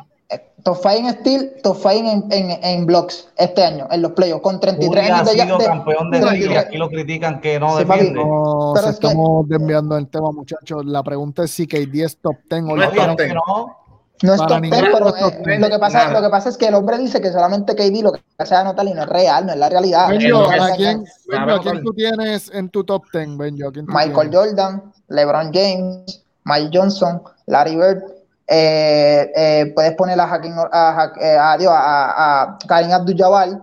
[0.62, 4.42] Top 5 en steal, top 5 en, en, en blocks este año, en los playoffs,
[4.42, 6.66] con 33 Curry ha años de, sido de- campeón de liga y 33.
[6.66, 8.24] aquí lo critican que no Sí, defiende.
[8.24, 10.84] No, Pero se es que- estamos desviando el tema, muchachos.
[10.84, 12.82] La pregunta es si KD es top 10 o No no.
[12.82, 13.34] es top Dijeron que 10.
[13.34, 13.76] no.
[14.20, 16.20] No es top 10, ningún pero eh, top 10, lo, que pasa, nada.
[16.20, 18.60] lo que pasa es que el hombre dice que solamente KD lo que hace es
[18.60, 20.08] anotar y no es real, no es la realidad.
[20.10, 23.68] Benjo, que ¿a quién, Benjo, ¿a quién tú tienes en tu top 10, Benjo?
[23.68, 24.48] ¿A quién tú Michael tienes?
[24.50, 28.02] Jordan, LeBron James, Mike Johnson, Larry Bird.
[28.48, 33.60] Eh, eh, puedes poner a Hakim, a, eh, a, a, a Karim Abdul-Jabbar.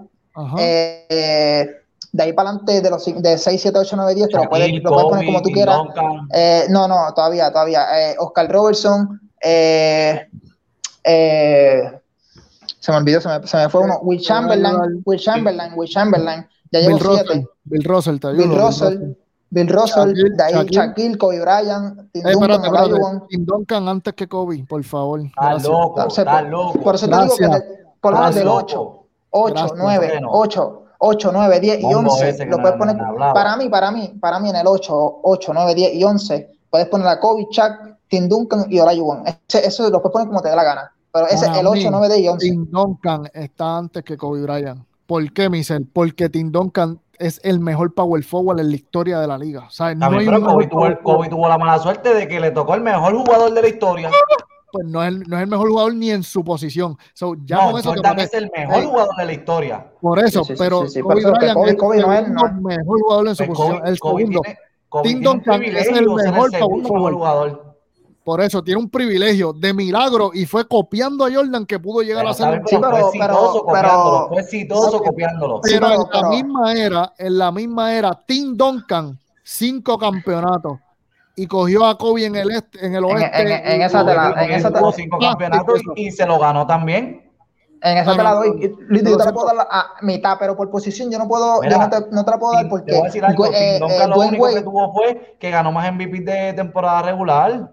[0.59, 1.67] Eh,
[2.11, 4.83] de ahí para adelante, de, los, de 6, 7, 8, 9, 10, te lo puedes,
[4.83, 5.79] lo puedes poner como tú quieras.
[6.33, 7.85] Eh, no, no, todavía, todavía.
[8.11, 10.27] Eh, Oscar Robertson, eh,
[11.03, 11.99] eh,
[12.79, 13.99] se me olvidó, se me, se me fue uno.
[14.03, 17.25] Will Chamberlain, Will Chamberlain, Will Chamberlain, ya Bill llevo Russell.
[17.27, 17.47] siete.
[17.65, 18.43] Bill Russell, te ayudo.
[18.47, 19.17] Bill Russell, Bill Russell,
[19.51, 20.75] Shaquille, de ahí Shaquille.
[20.79, 23.25] Shaquille, Kobe Bryant, Tim Eh, Duncan, espérate, espérate.
[23.29, 25.21] Tim Duncan antes que Kobe, por favor.
[25.21, 26.79] Está loco, está por- loco.
[26.81, 27.47] Por eso te digo que
[28.01, 29.07] por lo menos del Está 8, loco.
[29.29, 29.79] 8, Gracias.
[29.79, 30.27] 9, Bueno.
[30.31, 32.29] 8, 8, 9, 10 y Mongo 11.
[32.29, 32.97] ese que Lo puedes poner,
[33.33, 36.87] para mí, para mí, para mí en el 8, 8, 9, 10 y 11, puedes
[36.87, 37.73] poner a Kobe, Chuck,
[38.07, 39.23] Tim Duncan y Olajuwon.
[39.25, 40.91] Ese- Eso lo puedes poner como te dé la gana.
[41.11, 42.49] Pero ese es el 8, mí, 9, 10 y 11.
[42.49, 44.83] Tim Duncan está antes que Kobe Bryant.
[45.07, 45.87] ¿Por qué, Michel?
[45.91, 49.65] Porque Tim Duncan es el mejor power forward en la historia de la liga.
[49.67, 52.27] O sea, no También, hay pero Kobe tuvo, power Kobe tuvo la mala suerte de
[52.27, 54.09] que le tocó el mejor jugador de la historia.
[54.71, 56.97] Pues no es, el, no es el mejor jugador ni en su posición.
[57.13, 59.87] So, ya no, con eso Jordan es el mejor Ey, jugador de la historia.
[60.01, 62.99] Por eso, Sí, sí, sí, pero sí, sí, Kobe Bryant es Kobe el no mejor
[63.01, 63.79] jugador en su Pues posición.
[63.79, 64.41] Kobe- El Kobe segundo.
[64.41, 64.59] tiene-
[65.03, 67.13] Tim Duncan es el mejor segundo power mejor forward.
[67.13, 67.64] jugador.
[68.25, 72.23] Por eso tiene un privilegio de milagro y fue copiando a Jordan que pudo llegar
[72.23, 74.27] Pero, a ser un Sí, Pero pero- fue exitoso pero-.
[74.29, 75.61] Fue exitoso copiándolo.
[75.63, 80.79] Sí, Pero en la pero- misma era, en la misma era, Tim Duncan, cinco campeonatos.
[81.35, 83.41] Y cogió a Kobe en el este, en el En- oeste.
[83.41, 86.39] en- en y- esa te la- en esa te- cinco campeonatos y, y se lo
[86.39, 87.31] ganó también.
[87.81, 88.75] En esa te la doy.
[88.89, 91.77] yo te la puedo dar a mitad, pero por posición yo no puedo, Mira, yo
[91.79, 93.59] no te, no te la puedo dar porque te voy a decir algo, eh, Tim
[93.61, 97.69] eh, Duncan lo Dwayne único que tuvo fue que ganó más MVP de temporada regular.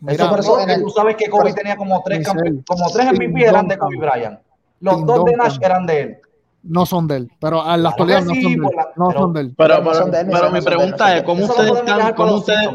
[0.00, 3.44] Mira, eso por eso tú sabes que Kobe tenía como tres, Michelle, como tres MVP
[3.44, 3.76] eran de.
[3.78, 4.40] Kobe Bryant.
[4.80, 5.36] Los Tim dos de.
[5.36, 6.18] Nash eran de él.
[6.62, 7.30] no son de él.
[7.40, 8.76] Pero en la Claro actualidad no sí, son de por él.
[8.76, 9.54] la- No pero- son de él.
[9.56, 11.22] Pero, No pero, son de él, no pero son mi no pregunta es.
[11.22, 12.68] ¿cómo ustedes, están- cómo ustedes,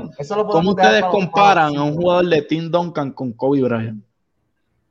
[0.51, 4.03] cómo ustedes comparan para a un jugador de Tim Duncan con Kobe Bryant?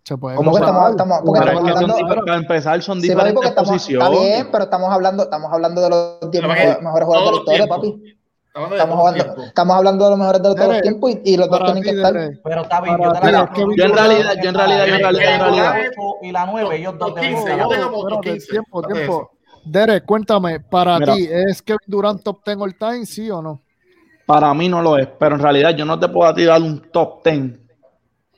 [0.05, 3.01] Se puede ¿Cómo estamos- estamos- porque Pero es estamos que son hablando- para empezar son
[3.01, 4.20] diferentes estamos, está posiciones.
[4.20, 7.39] bien, pero estamos hablando, estamos hablando de los 10 Pero mejores, mejores jugadores de la
[7.64, 8.16] historia, papi.
[8.55, 11.64] Estamos hablando, estamos hablando de los mejores de todos los tiempos y, y los dos
[11.64, 12.12] tienen ti, que estar.
[12.44, 15.40] Pero está bien, yo te la que yo en realidad- yo en realidad- yo en
[15.40, 15.76] realidad-
[16.22, 17.74] y la 9, ellos dos Top deben 15, estar yo abajo.
[17.80, 18.50] tengo como top Espérate, 15.
[18.52, 19.30] tiempo, tiempo.
[19.64, 23.61] Derek, cuéntame, para ti, ¿es Kevin Durant top 10 all time, sí o no?
[24.24, 27.24] Para mí no lo es, pero en realidad yo no te puedo tirar un top
[27.24, 27.59] 10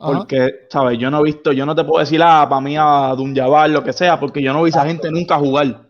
[0.01, 0.13] Ajá.
[0.19, 0.99] porque, ¿sabes?
[0.99, 3.85] Yo no he visto, yo no te puedo decir, ah, para mí a Dunjabal, lo
[3.85, 5.83] que sea, porque yo no vi a esa gente nunca jugar.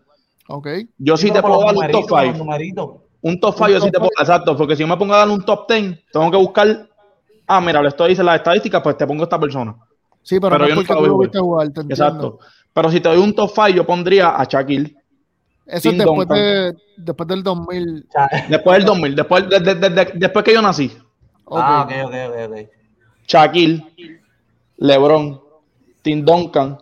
[0.49, 0.67] Ok.
[0.97, 3.03] Yo sí te puedo dar un top numeritos, por los 5.
[3.21, 5.17] Un top Un 5 yo sí te puedo, exacto, porque si yo me pongo a
[5.17, 6.87] dar un top 10, tengo que buscar,
[7.47, 9.75] ah, mira, le estoy diciendo las estadísticas, pues te pongo esta persona.
[10.21, 11.81] Sí, pero, Pero no yo porque nunca tú lo viste jugar, te.
[11.81, 12.39] Exacto.
[12.73, 14.95] Pero si te doy un top 5, yo pondría a Shaquille.
[15.65, 18.05] Eso es después, de, después del 2000.
[18.07, 20.95] O sea, Después del 2000, después, de- de- de- de- después que yo nací.
[21.45, 21.59] Ok.
[21.61, 22.69] Ah, ok, ok, ok, ok.
[23.27, 23.83] Shaquille,
[24.77, 25.41] LeBron,
[26.01, 26.77] Tim Duncan,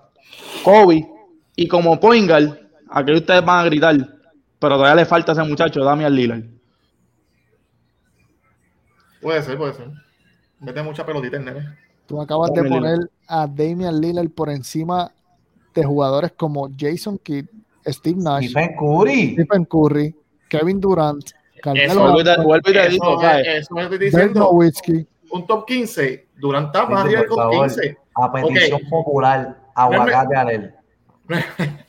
[0.63, 1.07] Kobe
[1.55, 3.95] y como Poingal, aquí ustedes van a gritar,
[4.65, 6.43] pero todavía le falta a ese muchacho, Damian Lillard.
[9.21, 9.91] Puede ser, puede ser.
[10.59, 11.77] Mete mucha pelotita en nene.
[12.07, 12.97] Tú acabas de poner
[13.27, 15.11] a Damian Lillard por encima
[15.71, 17.45] de jugadores como Jason Kidd,
[17.85, 19.33] Steve Nash, Stephen Curry.
[19.33, 20.15] Stephen Curry,
[20.49, 21.29] Kevin Durant,
[21.61, 22.15] Carmelo.
[24.33, 25.07] Nowitzki.
[25.29, 26.27] Un top 15.
[26.37, 27.97] Durant está más arriba del top favor, 15.
[28.15, 30.73] A petición popular, aguacate a él.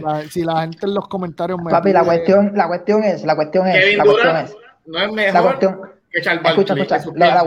[0.00, 3.36] La- si la gente en los comentarios me Papi, la cuestión, la cuestión es, la
[3.36, 5.80] cuestión es, Kevin la cuestión es, no es la cuestión,
[6.10, 7.44] que escucha, escucha,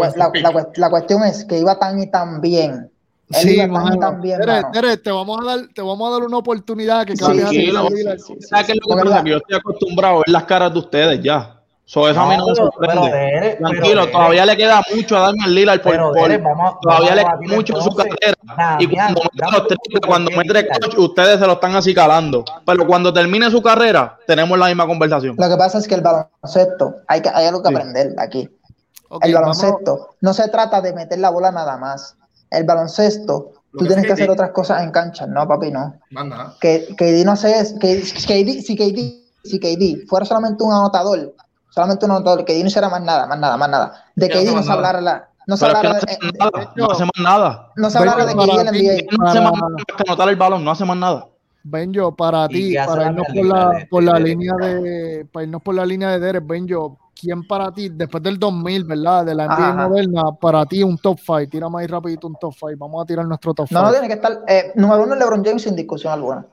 [0.76, 2.90] la, cuestión es que iba tan y tan bien.
[3.32, 3.58] Sí.
[4.72, 7.24] Tere, te vamos a dar, te vamos a dar una oportunidad que Sí,
[9.24, 11.55] Que yo estoy acostumbrado a ver las caras de ustedes ya.
[11.88, 13.58] So, eso a mí no me sorprende.
[13.60, 17.46] Tranquilo, todavía le queda mucho a Damian Lillard por, Pero, por- vamos- todavía vamos le
[17.48, 18.78] queda mucho en su carrera.
[18.80, 22.44] y cuando mete los triples, cuando mete coach, ustedes se lo están acicalando.
[22.66, 25.36] Pero cuando termine su carrera, tenemos la misma conversación.
[25.38, 27.76] Lo que pasa es que el baloncesto, hay, que, hay algo que Sí.
[27.76, 28.50] aprender aquí.
[29.22, 32.16] El vamos- baloncesto no se trata de meter la bola nada más.
[32.50, 35.28] El baloncesto, Lo tú que tienes es que hacer otras cosas en cancha.
[35.28, 36.00] No, papi, no.
[36.10, 36.56] Más nada.
[36.60, 41.36] Que KD no sé, es- que KD, si KD, si KD fuera solamente un anotador,
[41.76, 44.04] solamente un anotador, KD no hiciera más nada, más nada, más nada.
[44.16, 46.72] De Ya no se hablara la, no se hablara de, eh, nada.
[46.76, 47.72] No hace más nada.
[47.76, 49.18] no se hablara de NBA.
[49.20, 51.28] No hace más nada que anotar el balón, no hace más nada.
[51.68, 55.44] Benjo, para ¿Y ti, para irnos por la, de- por la de- línea de, para
[55.46, 59.34] irnos por la línea de Derek, Benjo, ¿quién para ti, después del 2000, verdad, de
[59.36, 59.88] la NBA Ajá.
[59.88, 61.50] moderna, para ti un top 5?
[61.50, 63.82] Tírame ahí rapidito un top 5, vamos a tirar nuestro top 5.
[63.82, 64.44] No, no tiene que estar.
[64.48, 66.46] eh, número uno, LeBron James sin discusión alguna.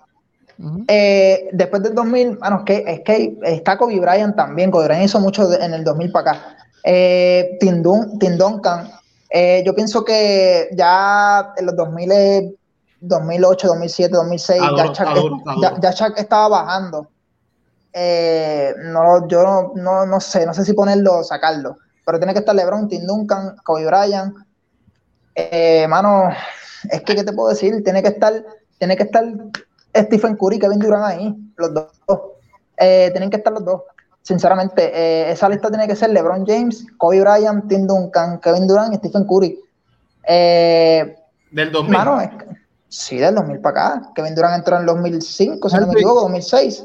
[0.88, 4.70] Eh, después del 2000, bueno, es que, es que está Kobe Bryant también.
[4.70, 6.56] Kobe Bryant hizo mucho de- en el 2000 para acá.
[6.84, 8.90] Eh, Tim, Dun- Tim Duncan.
[9.30, 12.54] eh, yo pienso que ya en los 2000, eh,
[13.00, 15.80] 2008, 2007, 2006, ya, Adoro, ya- adoro.
[15.80, 17.08] ya Shaq estaba bajando.
[17.92, 21.78] Eh, no, yo no, no, no sé, no sé si ponerlo o sacarlo.
[22.04, 24.34] Pero tiene que estar LeBron, Tim Duncan, Kobe Bryant.
[25.34, 26.28] Eh, mano,
[26.90, 27.82] es que, ¿qué te puedo decir?
[27.84, 28.32] Tiene que estar,
[28.78, 29.24] tiene que estar
[29.94, 31.86] Stephen Curry y Kevin Durant ahí, los dos.
[32.78, 33.82] Eh, tienen que estar los dos.
[34.22, 38.94] Sinceramente, eh, esa lista tiene que ser LeBron James, Kobe Bryant, Tim Duncan, Kevin Durant
[38.94, 39.58] y Stephen Curry.
[40.26, 41.16] Eh,
[41.50, 41.92] Del 2000.
[41.92, 42.46] mano, es que-
[42.88, 44.10] sí, del 2000 para acá.
[44.14, 46.84] Kevin Durant entró en el 2005, si no me equivoco, 2006.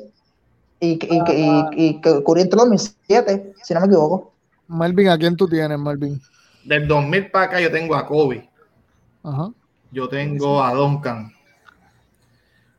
[0.80, 4.34] Y, y, y, y, y que Curry entró en 2007, si no me equivoco.
[4.68, 6.22] Melvin, ¿a quién tú tienes, Melvin?
[6.66, 8.50] Del 2000 para acá yo tengo a Kobe.
[9.24, 9.50] Ajá.
[9.92, 11.32] Yo tengo a Duncan.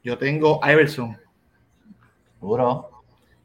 [0.05, 1.17] Yo tengo a Iverson.
[2.41, 2.91] Duro.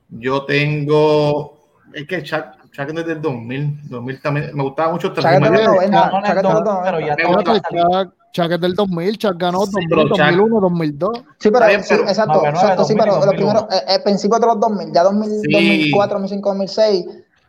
[0.09, 1.57] Yo tengo.
[1.93, 3.89] Es que Chuck, Chuck es desde el 2000.
[3.89, 4.51] 2000 también.
[4.55, 6.43] Me gustaba mucho el Chuck es de los Oye, 90, no, no, Chuck es de
[6.43, 7.07] los no, pero 90.
[7.07, 7.55] ya Me todo gusta.
[7.55, 8.03] está saliendo.
[8.03, 11.11] Chuck, Chuck es del 2000, Chuck ganó Sí, 2000, pero Chuck- 2001, 2002.
[11.39, 13.67] Sí, pero, exacto, 99, exacto, sí, 2000, pero los 2001.
[13.67, 15.51] primeros, eh, eh, principios de los 2000, ya 2000, Sí.
[15.51, 17.05] 2004, 2005, 2006,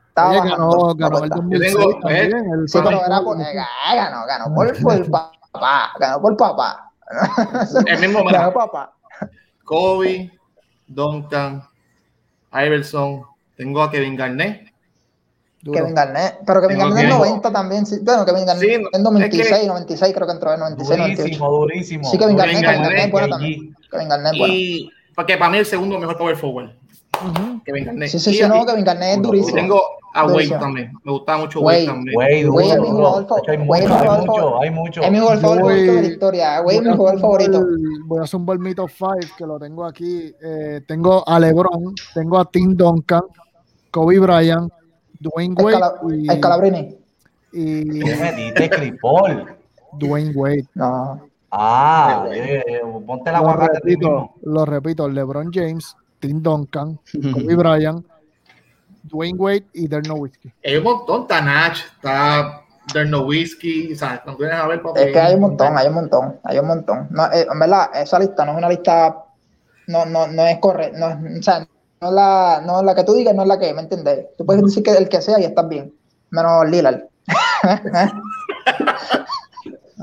[0.08, 1.36] estaba ganó, ganó el cuenta.
[1.36, 2.32] 2006 Yo tengo, también.
[2.36, 3.44] eh, el Sí, pero era por, eh,
[3.94, 6.83] ganó, ganó por, por papá, ganó por papá.
[7.86, 8.94] El mismo, mira, papá.
[9.64, 10.30] Kobe,
[10.86, 11.62] Duncan,
[12.52, 13.22] Iverson.
[13.56, 14.68] Tengo a Kevin Garnett.
[15.62, 15.78] Duro.
[15.78, 18.88] Kevin Garnett, pero Kevin Garnett en que- 90 también, sí, bueno, Kevin Garnett Sí, no,
[18.92, 21.22] en 96, es que- 96 creo que entró en 96, 98.
[21.22, 22.10] Durísimo, durísimo.
[22.10, 23.76] Sí, Kevin Garnett, Garnett, Garnett, bueno también.
[23.90, 24.52] Kevin Garnett, bueno.
[24.54, 26.70] Y porque para mí el segundo mejor power forward.
[27.24, 27.62] Ujú.
[27.64, 28.10] Kevin Garnett.
[28.10, 29.54] Sí, sí, Y- sí, no, y- Kevin Garnett es durísimo.
[29.56, 29.82] tengo
[30.14, 30.60] a Wade Durísimo.
[30.60, 30.92] también.
[31.04, 31.76] Me gustaba mucho Wade.
[31.78, 32.42] Wade también.
[32.46, 35.02] Duro, Güey, es mi jugador fa- De hecho, Hay mucho.
[35.02, 37.66] Es mi jugador favorito de la historia, güey, es voy mi a jugador favorito.
[38.06, 40.32] Voy a zumbar mi top 5, que lo tengo aquí.
[40.42, 43.22] Eh, tengo a LeBron, tengo a Tim Duncan,
[43.90, 44.72] Kobe Bryant,
[45.20, 46.96] Dwayne Wade Escala- y, Escalabrini.
[47.52, 48.00] y
[48.54, 49.46] ¿Qué Clipol?
[49.92, 50.64] Dwayne Wade.
[50.74, 51.20] No.
[51.50, 54.34] Ah, eh, eh, ponte la Lo repito, mismo.
[54.42, 56.98] lo repito, LeBron James, Tim Duncan,
[57.32, 58.04] Kobe Bryant,
[59.14, 60.52] Dwayne Wade y Dirk Nowitzki.
[60.64, 61.22] Hay un montón.
[61.22, 62.62] Está Nach, está
[62.92, 63.92] Dirk Nowitzki.
[63.92, 66.58] O sea, cuando vienes a ver, Es que hay un montón, hay un montón, hay
[66.58, 67.06] un montón.
[67.10, 69.16] No, eh, en verdad, esa lista no es una lista,
[69.86, 71.60] no, no, no es correcta, no es, o sea,
[72.00, 74.26] no es la, no la que tú digas, no es la que, ¿me entiendes?
[74.36, 75.94] Tú puedes decir que el que sea y estás bien,
[76.30, 77.04] menos Lillard.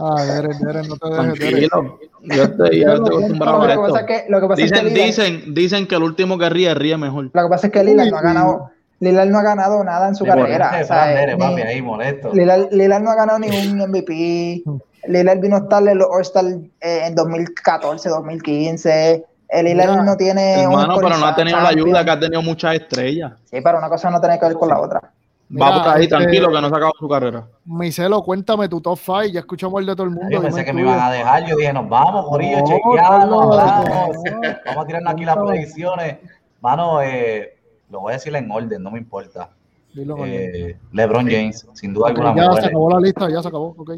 [0.04, 1.40] Ah, Derek, Derek, no te dejes.
[1.40, 2.00] Tranquilo.
[2.24, 4.14] Yo estoy, yo estoy acostumbrado Lo a que pasa esto.
[4.14, 6.50] es que, lo que pasa es que Dicen, Lillard, dicen, dicen que el último que
[6.50, 7.30] ríe, ríe mejor.
[7.34, 10.16] lo que pasa es que Lillard no ha ganado, Lillard no ha ganado nada en
[10.16, 10.72] su Le carrera.
[10.80, 12.32] ni- papi, ahí molesto.
[12.34, 14.64] Lillard, Lillard no ha ganado ni un MVP.
[15.08, 16.46] Lillard vino a estar en los All-Star
[16.80, 19.26] eh, en 2014, 2015.
[19.50, 22.42] El Lillard no tiene un Hermano, pero no ha tenido la ayuda que ha tenido
[22.42, 23.34] muchas estrellas.
[23.50, 25.02] Sí, pero una cosa no tiene que ver con la otra.
[25.50, 27.44] Mira, Va por ahí, este- tranquilo, que no se acabó su carrera.
[27.66, 29.24] Miselo, cuéntame tu top 5.
[29.34, 30.30] Ya escuchamos el de todo el mundo.
[30.32, 31.44] Yo pensé que me iban a dejar.
[31.46, 33.50] Yo dije, nos vamos, Corillo, No, chequeamos, no.
[33.50, 36.18] Vamos a tirarnos aquí las predicciones.
[36.62, 37.58] Mano, eh,
[37.92, 39.50] lo voy a decir en orden, no me importa.
[39.96, 43.76] Eh, LeBron James, sin duda alguna, ya se acabó la lista, ya se acabó.
[43.78, 43.92] ok.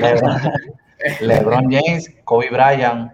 [0.00, 0.36] LeBron,
[1.22, 3.12] LeBron James, Kobe Bryant,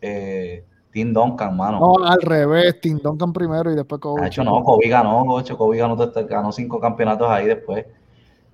[0.00, 1.78] eh, Tim Duncan, mano.
[1.78, 4.22] No, al revés, Tim Duncan primero y después Kobe.
[4.22, 7.86] De hecho, no, Kobe ganó, ocho, Kobe ganó, todo- ganó cinco campeonatos ahí después.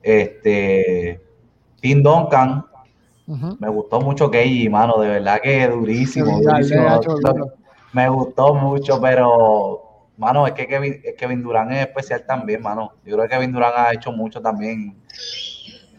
[0.02, 1.18] Este,
[1.80, 2.66] Tim Duncan,
[3.58, 7.00] me gustó mucho Keiji, mano, de verdad que durísimo, Sí, durísimo.
[7.94, 9.83] Me gustó mucho, pero,
[10.16, 12.92] mano, es que Kevin, es Kevin Durant es especial también, mano.
[13.04, 14.96] Yo creo que Kevin Durant ha hecho mucho también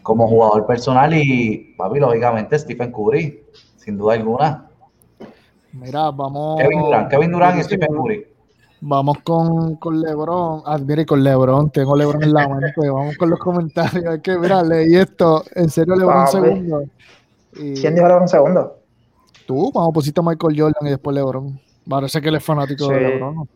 [0.02, 3.44] como jugador personal y, papi, lógicamente Stephen Curry,
[3.76, 4.70] sin duda alguna.
[5.72, 6.60] Mira, vamos.
[6.60, 8.26] Kevin Durant, Kevin Durant y Stephen Curry.
[8.80, 10.62] Vamos con, con LeBron.
[10.64, 11.70] Ah, mire, con LeBron.
[11.70, 12.88] Tengo LeBron en la mente.
[12.88, 14.14] Vamos con los comentarios.
[14.14, 15.42] Es que, mira, leí esto.
[15.54, 16.30] En serio, LeBron Papi.
[16.32, 16.84] segundo.
[17.54, 18.78] Y ¿Quién dijo LeBron segundo?
[19.46, 21.58] tú, vamos, pusiste a Michael Jordan y después LeBron.
[21.88, 23.00] Parece que él es fanático de.
[23.00, 23.34] LeBron.
[23.34, 23.48] ¿no?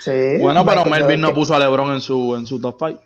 [0.00, 0.38] Sí.
[0.40, 3.00] Bueno, pero Michael Melvin no puso a LeBron en su, en su top 5.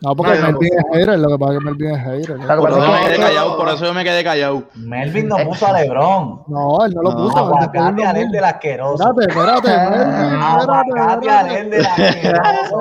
[0.00, 1.18] No, porque No, yo no Melvin es hater.
[1.18, 2.36] Lo que pasa es que Melvin es hater.
[2.36, 4.62] Por eso pasa me quedé que- callado, por eso yo me quedé callado.
[4.76, 6.42] Melvin no puso a LeBron.
[6.46, 7.36] No, él no lo puso.
[7.36, 8.32] Aguacate puso.
[8.32, 9.10] del asqueroso.
[9.10, 10.40] Espérate, espérate, Melvin.
[10.40, 12.78] Aguacate Espérate, Alén del asqueroso.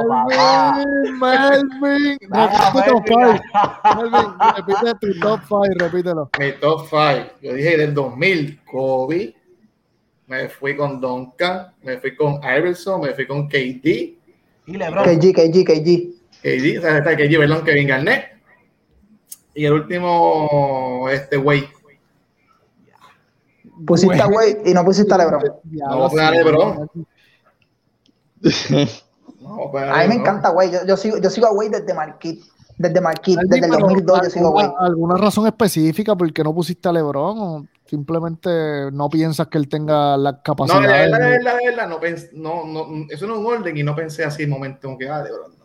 [1.20, 2.18] Melvin, Melvin.
[2.30, 3.42] Repite tu top Melvin.
[3.42, 3.96] five.
[3.96, 6.30] Melvin, repite tu top 5, repítelo.
[6.40, 7.30] Mi top 5.
[7.42, 9.36] Yo dije del 2000, Kobe.
[10.28, 11.74] Me fui con Duncan.
[11.82, 13.02] Me fui con Iverson.
[13.02, 14.18] Me fui con KD.
[14.68, 15.04] Y LeBron.
[15.06, 16.18] KG, KG, KG.
[16.42, 18.38] KD, o sea, está KD, perdón, Kevin Garnett.
[19.56, 21.70] Y el último, este, Wade.
[23.86, 25.42] Pusiste a Wade y no pusiste a LeBron.
[25.64, 26.32] No, pues, sé.
[26.32, 26.90] LeBron.
[29.40, 30.72] No, A mí me encanta Wade.
[30.72, 32.44] Yo, yo sigo, yo sigo a Wade desde Marquit.
[32.78, 34.68] Desde Marquit, desde el pero 2002 yo sigo a Wade.
[34.68, 37.70] ¿alguna, alguna razón específica por qué no pusiste a LeBron?
[37.88, 38.50] ¿O simplemente
[38.92, 42.00] no piensas que él tenga las No, de verdad, de verdad, de verdad, no
[42.34, 45.10] no, no, eso no es un orden y no pensé así en momento como que,
[45.10, 45.57] ah, de verdad.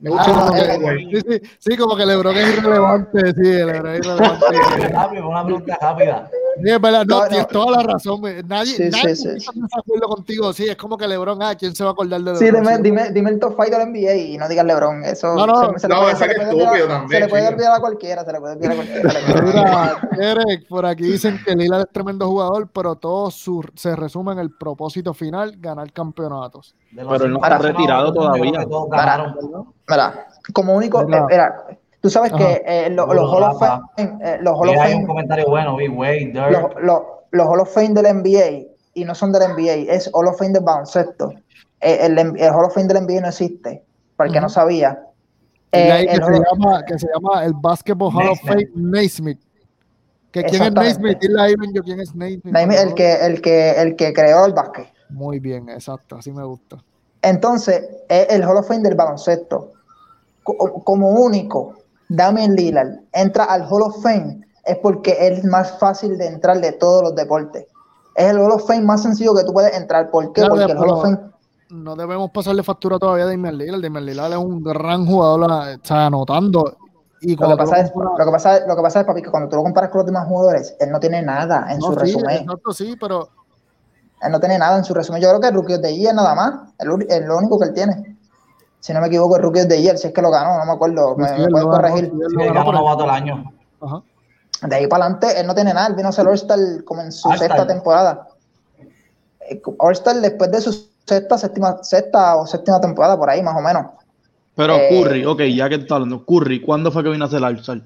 [0.00, 0.98] Me gusta Ah, eh, Wade.
[1.12, 4.88] sí, sí, sí, como que LeBron es irrelevante, sí, LeBron es irrelevante.
[4.88, 6.30] Rápido, una pregunta rápida.
[6.62, 7.28] Sí, es verdad, no, No, no.
[7.28, 8.20] tienes toda la razón.
[8.46, 10.52] Nadie, Sí, nadie sí, sí, está de acuerdo contigo.
[10.52, 12.38] Sí, es como que LeBron, ah, ¿quién se va a acordar de LeBron?
[12.38, 12.82] Sí, dime, Sí.
[12.82, 15.04] dime, dime el top 5 del NBA y no digas LeBron.
[15.04, 17.20] Eso No, no, se, le no, puede, se le que puede estúpido olvidar- también, se
[17.20, 19.10] le puede olvidar a cualquiera, se le puede olvidar a cualquiera.
[19.10, 19.42] se.
[19.42, 24.32] Mira, Derek, por aquí dicen que Lillard es tremendo jugador, pero todo su- se resume
[24.32, 26.74] en el propósito final, ganar campeonatos.
[26.94, 28.60] Pero él no está retirado todavía.
[28.60, 29.34] que Para.
[29.90, 31.18] Mira, como único, Mira.
[31.18, 31.64] eh, mira,
[32.00, 32.38] tú sabes Ajá.
[32.46, 33.58] que eh, lo- los Hall of.
[33.58, 36.50] Fame, eh, los Hall of Mira, hay un Fame, comentario bueno, vi Wade, Dirk.
[36.50, 37.02] los, los,
[37.32, 40.52] los Hall of Fame del NBA y no son del NBA, es Hall of Fame
[40.52, 41.32] del baloncesto.
[41.80, 43.82] Eh, el, el Hall of Fame del NBA no existe,
[44.16, 44.98] para el que no sabía.
[45.72, 48.76] Eh, que, el se llama, que se llama el Basketball Hall of Fame Naismith.
[48.76, 49.40] Naismith.
[50.32, 50.72] ¿Que ¿Quién es.
[50.72, 51.18] Naismith?
[51.20, 52.52] Dile ahí, Benjo, ¿quién es Naismith?
[52.54, 54.86] Naime- el que, el que, el que creó el básquet.
[55.08, 56.76] Muy bien, exacto, así me gusta.
[57.22, 59.72] Entonces, es el Hall of Fame del baloncesto.
[60.42, 61.74] Co- Como único,
[62.08, 66.72] Damian Lillard entra al Hall of Fame es porque es más fácil de entrar de
[66.72, 67.66] todos los deportes.
[68.14, 70.10] Es el Hall of Fame más sencillo que tú puedes entrar.
[70.10, 70.40] ¿Por qué?
[70.42, 71.18] Claro, Porque el Hall of Fame.
[71.70, 73.80] No debemos pasarle factura todavía a Damian Lillard.
[73.80, 76.76] Damian Lillard es un gran jugador, sea, anotando.
[77.22, 79.22] Y Lo que, pasa es, comparas- lo, que pasa es, lo que pasa es, papi,
[79.22, 81.86] que cuando tú lo comparas con los demás jugadores, él no tiene nada en No,
[81.86, 82.36] su sí, resumen.
[82.38, 83.28] exacto, sí, pero
[84.22, 85.22] Él no tiene nada en su resumen.
[85.22, 86.54] Yo creo que el Rookie the Year nada más.
[86.78, 88.09] El, es lo único que él tiene.
[88.80, 90.64] Si no me equivoco, el Rookie of the Year, si es que lo ganó, no
[90.64, 91.16] me acuerdo.
[91.16, 92.10] Me, sí, me lo ganó, corregir.
[92.10, 93.52] sí, ganó novato del año.
[93.80, 94.02] Ajá.
[94.66, 95.88] De ahí para adelante, él no tiene nada.
[95.88, 98.28] Él vino a ser All-Star como en su sexta temporada.
[99.48, 100.72] Eh, All-Star después de su
[101.06, 103.86] sexta, séptima, sexta o séptima temporada, por ahí más o menos.
[104.54, 107.42] Pero Eh, Curry, ok, ya que está hablando, Curry, ¿cuándo fue que vino a hacer
[107.42, 107.80] All-Star?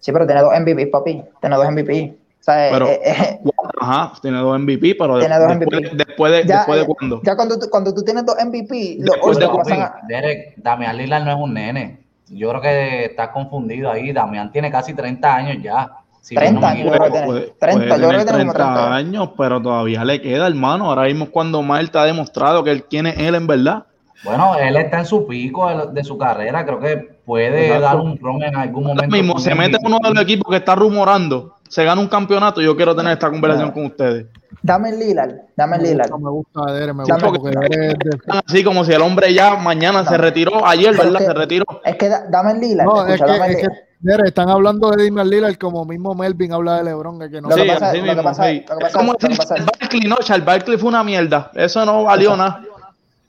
[0.00, 1.24] Sí, pero tiene dos MVP, papi.
[1.40, 2.18] Tiene dos MVP.
[2.44, 3.40] O sea, Pero- eh, eh,
[3.80, 5.96] Ajá, tiene dos MVP, pero Tiene dos después, MVP.
[5.96, 7.20] después de, ya, después de eh, cuándo.
[7.24, 10.96] ya cuando, tú, cuando tú tienes dos MVP, los Después de pasan a- Derek, Damian
[10.98, 12.00] Lillard no es un nene.
[12.28, 14.12] Yo creo que estás confundido ahí.
[14.12, 15.90] Damian tiene casi 30 años ya.
[16.20, 16.98] Si bien 30 me años, equivoco.
[16.98, 17.26] creo que tiene.
[17.26, 18.94] Puede, 30, puede yo creo tener que tiene como 30 30.
[18.94, 20.84] años, pero todavía le queda, hermano.
[20.90, 23.84] Ahora mismo es cuando Mal te ha demostrado que él es él en verdad.
[24.22, 26.64] Bueno, él está en su pico de, de su carrera.
[26.64, 26.96] Creo que
[27.26, 27.84] puede Exacto.
[27.86, 29.16] dar un ron en algún Ahora momento.
[29.16, 32.60] mismo se mete uno de los equipos que está rumorando, se gana un campeonato.
[32.60, 34.26] Yo quiero tener esta conversación con ustedes.
[34.62, 36.10] Dame Lillard, dame Me Lillard.
[36.10, 37.94] gusta, me gusta, Derek, me Dame- gusta porque
[38.46, 41.20] Así como si el hombre ya mañana se retiró, ayer, Pero ¿verdad?
[41.22, 41.64] es que- Se retiró.
[41.84, 42.86] Es que da- dame Lillard.
[42.86, 43.72] No, es que, dame es que, Lillard.
[44.00, 47.56] Derek, están hablando de Damian Lillard como mismo Melvin habla de LeBron, que no Lo
[47.56, 48.60] que Sí, pasa- así lo que mismo, pasa- sí.
[48.60, 51.50] lo que Es pasa- como lo decir pasa- Barkley, no, Charles Barkley fue una mierda.
[51.54, 52.60] Eso no valió nada.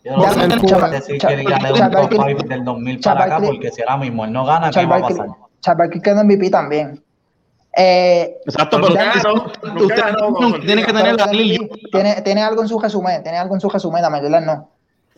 [0.03, 2.35] Yo no Ya, sé el qué Char- decir Char- que diga Char- un top Barkley-
[2.37, 4.95] five del 2000 Char- para acá, porque si ahora mismo él no gana, ¿qué va
[4.97, 5.27] a pasar?
[5.61, 7.01] Charles Barkley quedó MVP también.
[7.77, 8.97] Eh, Exacto, Pero usted-
[10.65, 11.27] tiene- que tener la
[11.91, 14.69] tiene, tiene algo en su resumen, tiene algo en su resumen, dame Lillard no.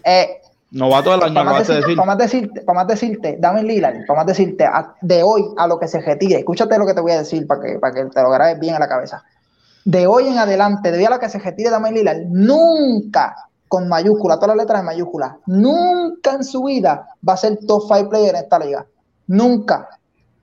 [0.03, 1.95] Eh, Novato del año, para, más decirte, decir.
[1.95, 5.67] para más decirte, para más decirte, dame Lillard, para más decirte, a- de hoy a
[5.67, 8.05] lo que se retire, escúchate lo que te voy a decir para que, para que
[8.05, 9.23] te lo grabes bien a la cabeza.
[9.85, 13.35] De hoy en adelante, de hoy a lo que se retire Dame Lillard, nunca,
[13.69, 17.83] con mayúscula, todas las letras en mayúscula, nunca en su vida va a ser top
[17.87, 18.85] 5 player en esta liga.
[19.27, 19.87] Nunca.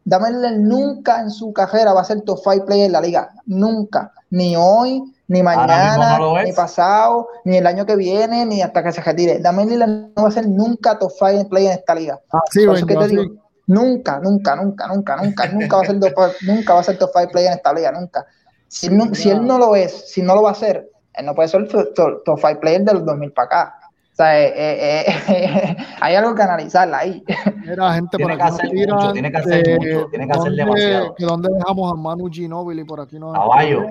[0.05, 3.31] Dame Lillard nunca en su carrera va a ser top 5 player en la liga.
[3.47, 4.13] Nunca.
[4.31, 8.93] Ni hoy, ni mañana, no ni pasado, ni el año que viene, ni hasta que
[8.93, 9.39] se retire.
[9.39, 12.21] Dame Lillard no va a ser nunca top 5 player en esta liga.
[12.31, 15.87] Así, Por eso Benjo, que te digo, Nunca, nunca, nunca, nunca, nunca, nunca va a
[15.87, 18.27] ser top, nunca va a ser top 5 player en esta liga, nunca.
[18.69, 21.35] Si, no, si él no lo es, si no lo va a hacer, él no
[21.35, 23.79] puede ser top, top 5 player de los 2000 para acá.
[24.15, 27.25] O sea, eh, eh, eh, hay algo que analizar ahí.
[27.67, 30.33] Mira, gente, Tiene por que hacer tiran mucho, tiene que hacer de mucho, tiene que
[30.33, 31.15] hacer demasiado.
[31.17, 33.85] que dónde dejamos a Manu Ginóbili por aquí nos Caballo.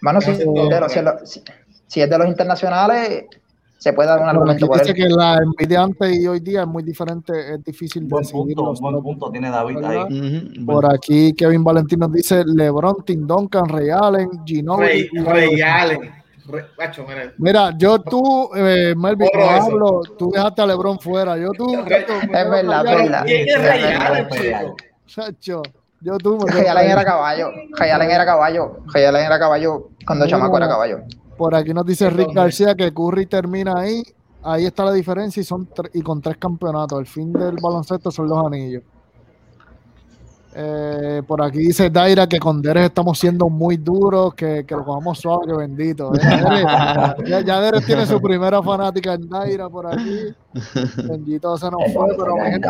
[0.00, 1.00] Mano, si, Eh, es de los, si,
[1.40, 1.44] si-
[1.86, 3.26] si es de los internacionales,
[3.78, 4.92] se puede dar un argumento por él.
[4.94, 8.74] que la envidia antes y hoy día es muy diferente, es difícil Buen decidir punto,
[8.82, 10.06] buen punto tiene David ¿Verdad?
[10.10, 10.46] ahí.
[10.58, 10.66] Ujú.
[10.66, 15.08] Por aquí Kevin Valentín nos dice LeBron, Tim Duncan, Ray Allen, Ginobili.
[15.12, 16.00] y Rey Allen.
[16.48, 21.36] Re- macho, mira, Mira, yo tú, eh, Melvin, no hablo, tú dejaste a LeBron fuera.
[21.36, 22.84] Yo tú, yo tú, Es verdad.
[25.06, 25.62] Chacho,
[26.00, 27.48] yo tú me Jay quedo Allen era caballo.
[27.78, 28.76] Jay Allen era caballo.
[28.88, 30.26] Jay Allen era caballo cuando.
[30.26, 30.98] Chamaco era caballo.
[31.36, 34.02] Por aquí nos dice Rick García que Curry termina ahí.
[34.42, 36.98] Ahí está la diferencia y son y con tres campeonatos.
[37.00, 38.82] El fin del baloncesto son los anillos.
[40.58, 44.86] Eh, por aquí dice Daira que con Deres estamos siendo muy duros, que, que lo
[44.86, 46.14] cojamos suave, que bendito.
[46.14, 46.18] Eh,
[47.26, 50.34] ya, ya Deres tiene su primera fanática en Daira por aquí.
[51.04, 52.68] Bendito se nos fue, pero mi gente,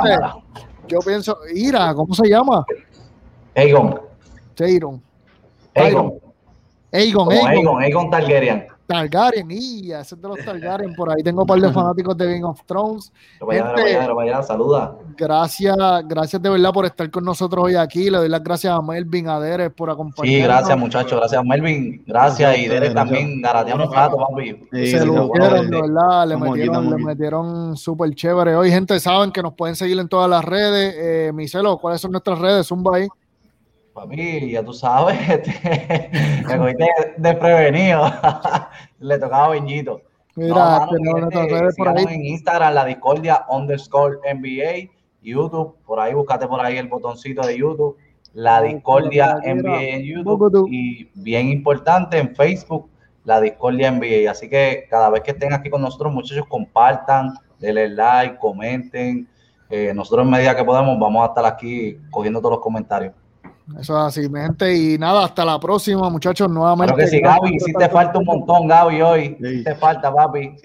[0.89, 2.65] yo pienso, Ira, ¿cómo se llama?
[3.55, 4.01] Aegon,
[4.57, 5.01] Tyron.
[5.77, 6.15] Aegon,
[6.91, 7.49] Aegon, como Aegon.
[7.51, 8.67] Aegon, Aegon Targaryen.
[8.87, 10.95] Targaryen, y ese es de los Targaryen.
[10.95, 13.13] Por ahí tengo un par de fanáticos de Game of Thrones.
[13.39, 13.83] Pero vaya, Gente.
[13.97, 14.97] vaya, vaya, saluda.
[15.17, 15.77] Gracias,
[16.07, 18.11] gracias de verdad por estar con nosotros hoy aquí.
[18.11, 20.37] Le doy las gracias a Melvin Aderes por acompañarnos.
[20.37, 24.57] Sí, gracias muchachos, gracias Melvin, gracias y Derek también, garateamos un rato, papi.
[24.73, 28.57] Sí, Se lucieron, bueno, de verdad, le metieron, le metieron súper chévere.
[28.57, 30.95] Hoy, gente, saben que nos pueden seguir en todas las redes.
[30.97, 32.67] Eh, Micelo, ¿cuáles son nuestras redes?
[32.67, 33.09] Zumba ahí.
[33.97, 36.11] Papi, ya tú sabes, este,
[36.47, 36.87] me cogiste
[37.17, 38.03] desprevenido.
[39.01, 40.03] Le tocaba Benjito.
[40.35, 41.31] Mira, mano,
[41.79, 42.05] por ahí.
[42.11, 44.93] en Instagram, la discordia underscore NBA,
[45.23, 47.97] YouTube, por ahí búscate por ahí el botoncito de YouTube,
[48.35, 50.03] la discordia NBA en.
[50.03, 52.91] YouTube y bien importante en Facebook,
[53.25, 54.31] la discordia NBA.
[54.31, 59.27] Así que cada vez que estén aquí con nosotros, muchachos, compartan, denle like, comenten.
[59.71, 63.15] Eh, nosotros en medida que podamos vamos a estar aquí cogiendo todos los comentarios.
[63.73, 64.75] Eso es así, mi gente.
[64.75, 66.49] Y nada, hasta la próxima, muchachos.
[66.49, 66.95] Nuevamente.
[66.95, 69.37] Claro que sí, gracias Gaby, por sí te falta un montón, Gaby, hoy.
[69.41, 69.65] Sí.
[69.65, 70.57] Te falta, papi.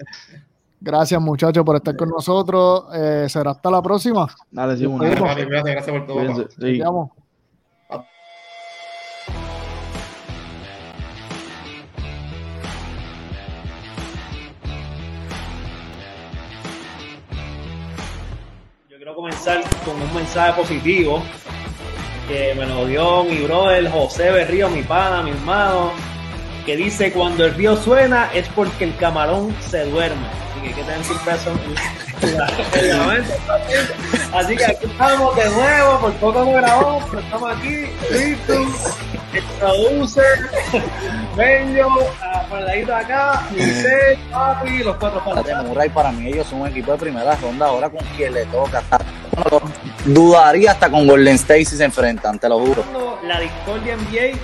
[0.80, 2.84] Gracias, muchachos, por estar con nosotros.
[2.94, 4.28] Eh, será hasta la próxima.
[4.50, 4.86] Dale, sí.
[4.86, 6.48] Papi, cuídate, gracias por todo.
[6.60, 6.78] sí.
[18.88, 21.20] Yo quiero comenzar con un mensaje positivo
[22.28, 25.92] que me lo dio mi brother José Berrío, mi pana, mi hermano,
[26.64, 30.26] que dice cuando el río suena es porque el camarón se duerme.
[30.26, 31.52] Así que hay que tener siempre eso.
[34.32, 38.96] Así que aquí estamos de nuevo, por poco no grabamos, pero estamos aquí, listos,
[39.32, 40.50] el producer,
[41.36, 41.88] Benjo,
[42.48, 45.64] por el ladito de acá, Michelle, papi, los cuatro patas.
[45.64, 48.82] Murray para mí ellos son un equipo de primera ronda ahora con quien le toca
[50.04, 52.84] dudaría hasta con Golden State si se enfrentan te lo juro
[53.26, 54.38] la Discordia NBA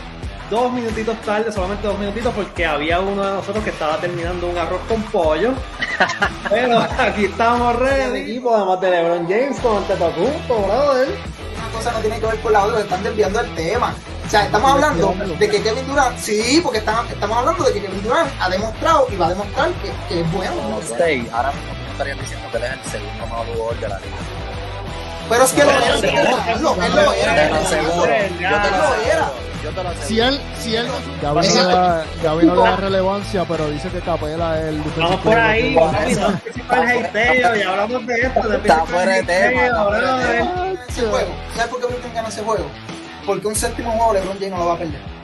[0.51, 4.57] dos minutitos tarde, solamente dos minutitos, porque había uno de nosotros que estaba terminando un
[4.57, 5.53] arroz con pollo.
[6.51, 8.21] Pero aquí estamos ready.
[8.21, 11.09] equipo, además de LeBron James con Antetokounmpo, brother.
[11.59, 13.95] Una cosa no tiene que ver con la otra, están desviando el tema.
[14.27, 17.81] O sea, estamos hablando de que Kevin Durant, sí, porque estamos, estamos hablando de que
[17.81, 20.55] Kevin Durant ha demostrado y va a demostrar que, que es bueno.
[20.55, 23.81] Golden State ahora mismo tú no estarías diciendo que él es el segundo mejor jugador
[23.81, 24.38] de la liga
[25.29, 27.45] Pero es que lo era, él lo era.
[27.45, 29.33] Él yo te lo era.
[29.63, 30.87] yo te lo Si él, si él,
[31.21, 34.83] Gaby no, le da, Gaby no le da relevancia, pero dice que Capela es el
[34.97, 35.95] Vamos por ahí, con
[36.89, 38.53] el hateo, y hablamos de esto.
[38.55, 39.69] Está fuera de el tema.
[41.55, 42.65] ¿Sabes por qué Brooklyn gana ese juego?
[43.27, 45.18] Porque un séptimo juego LeBron James no lo va a perder.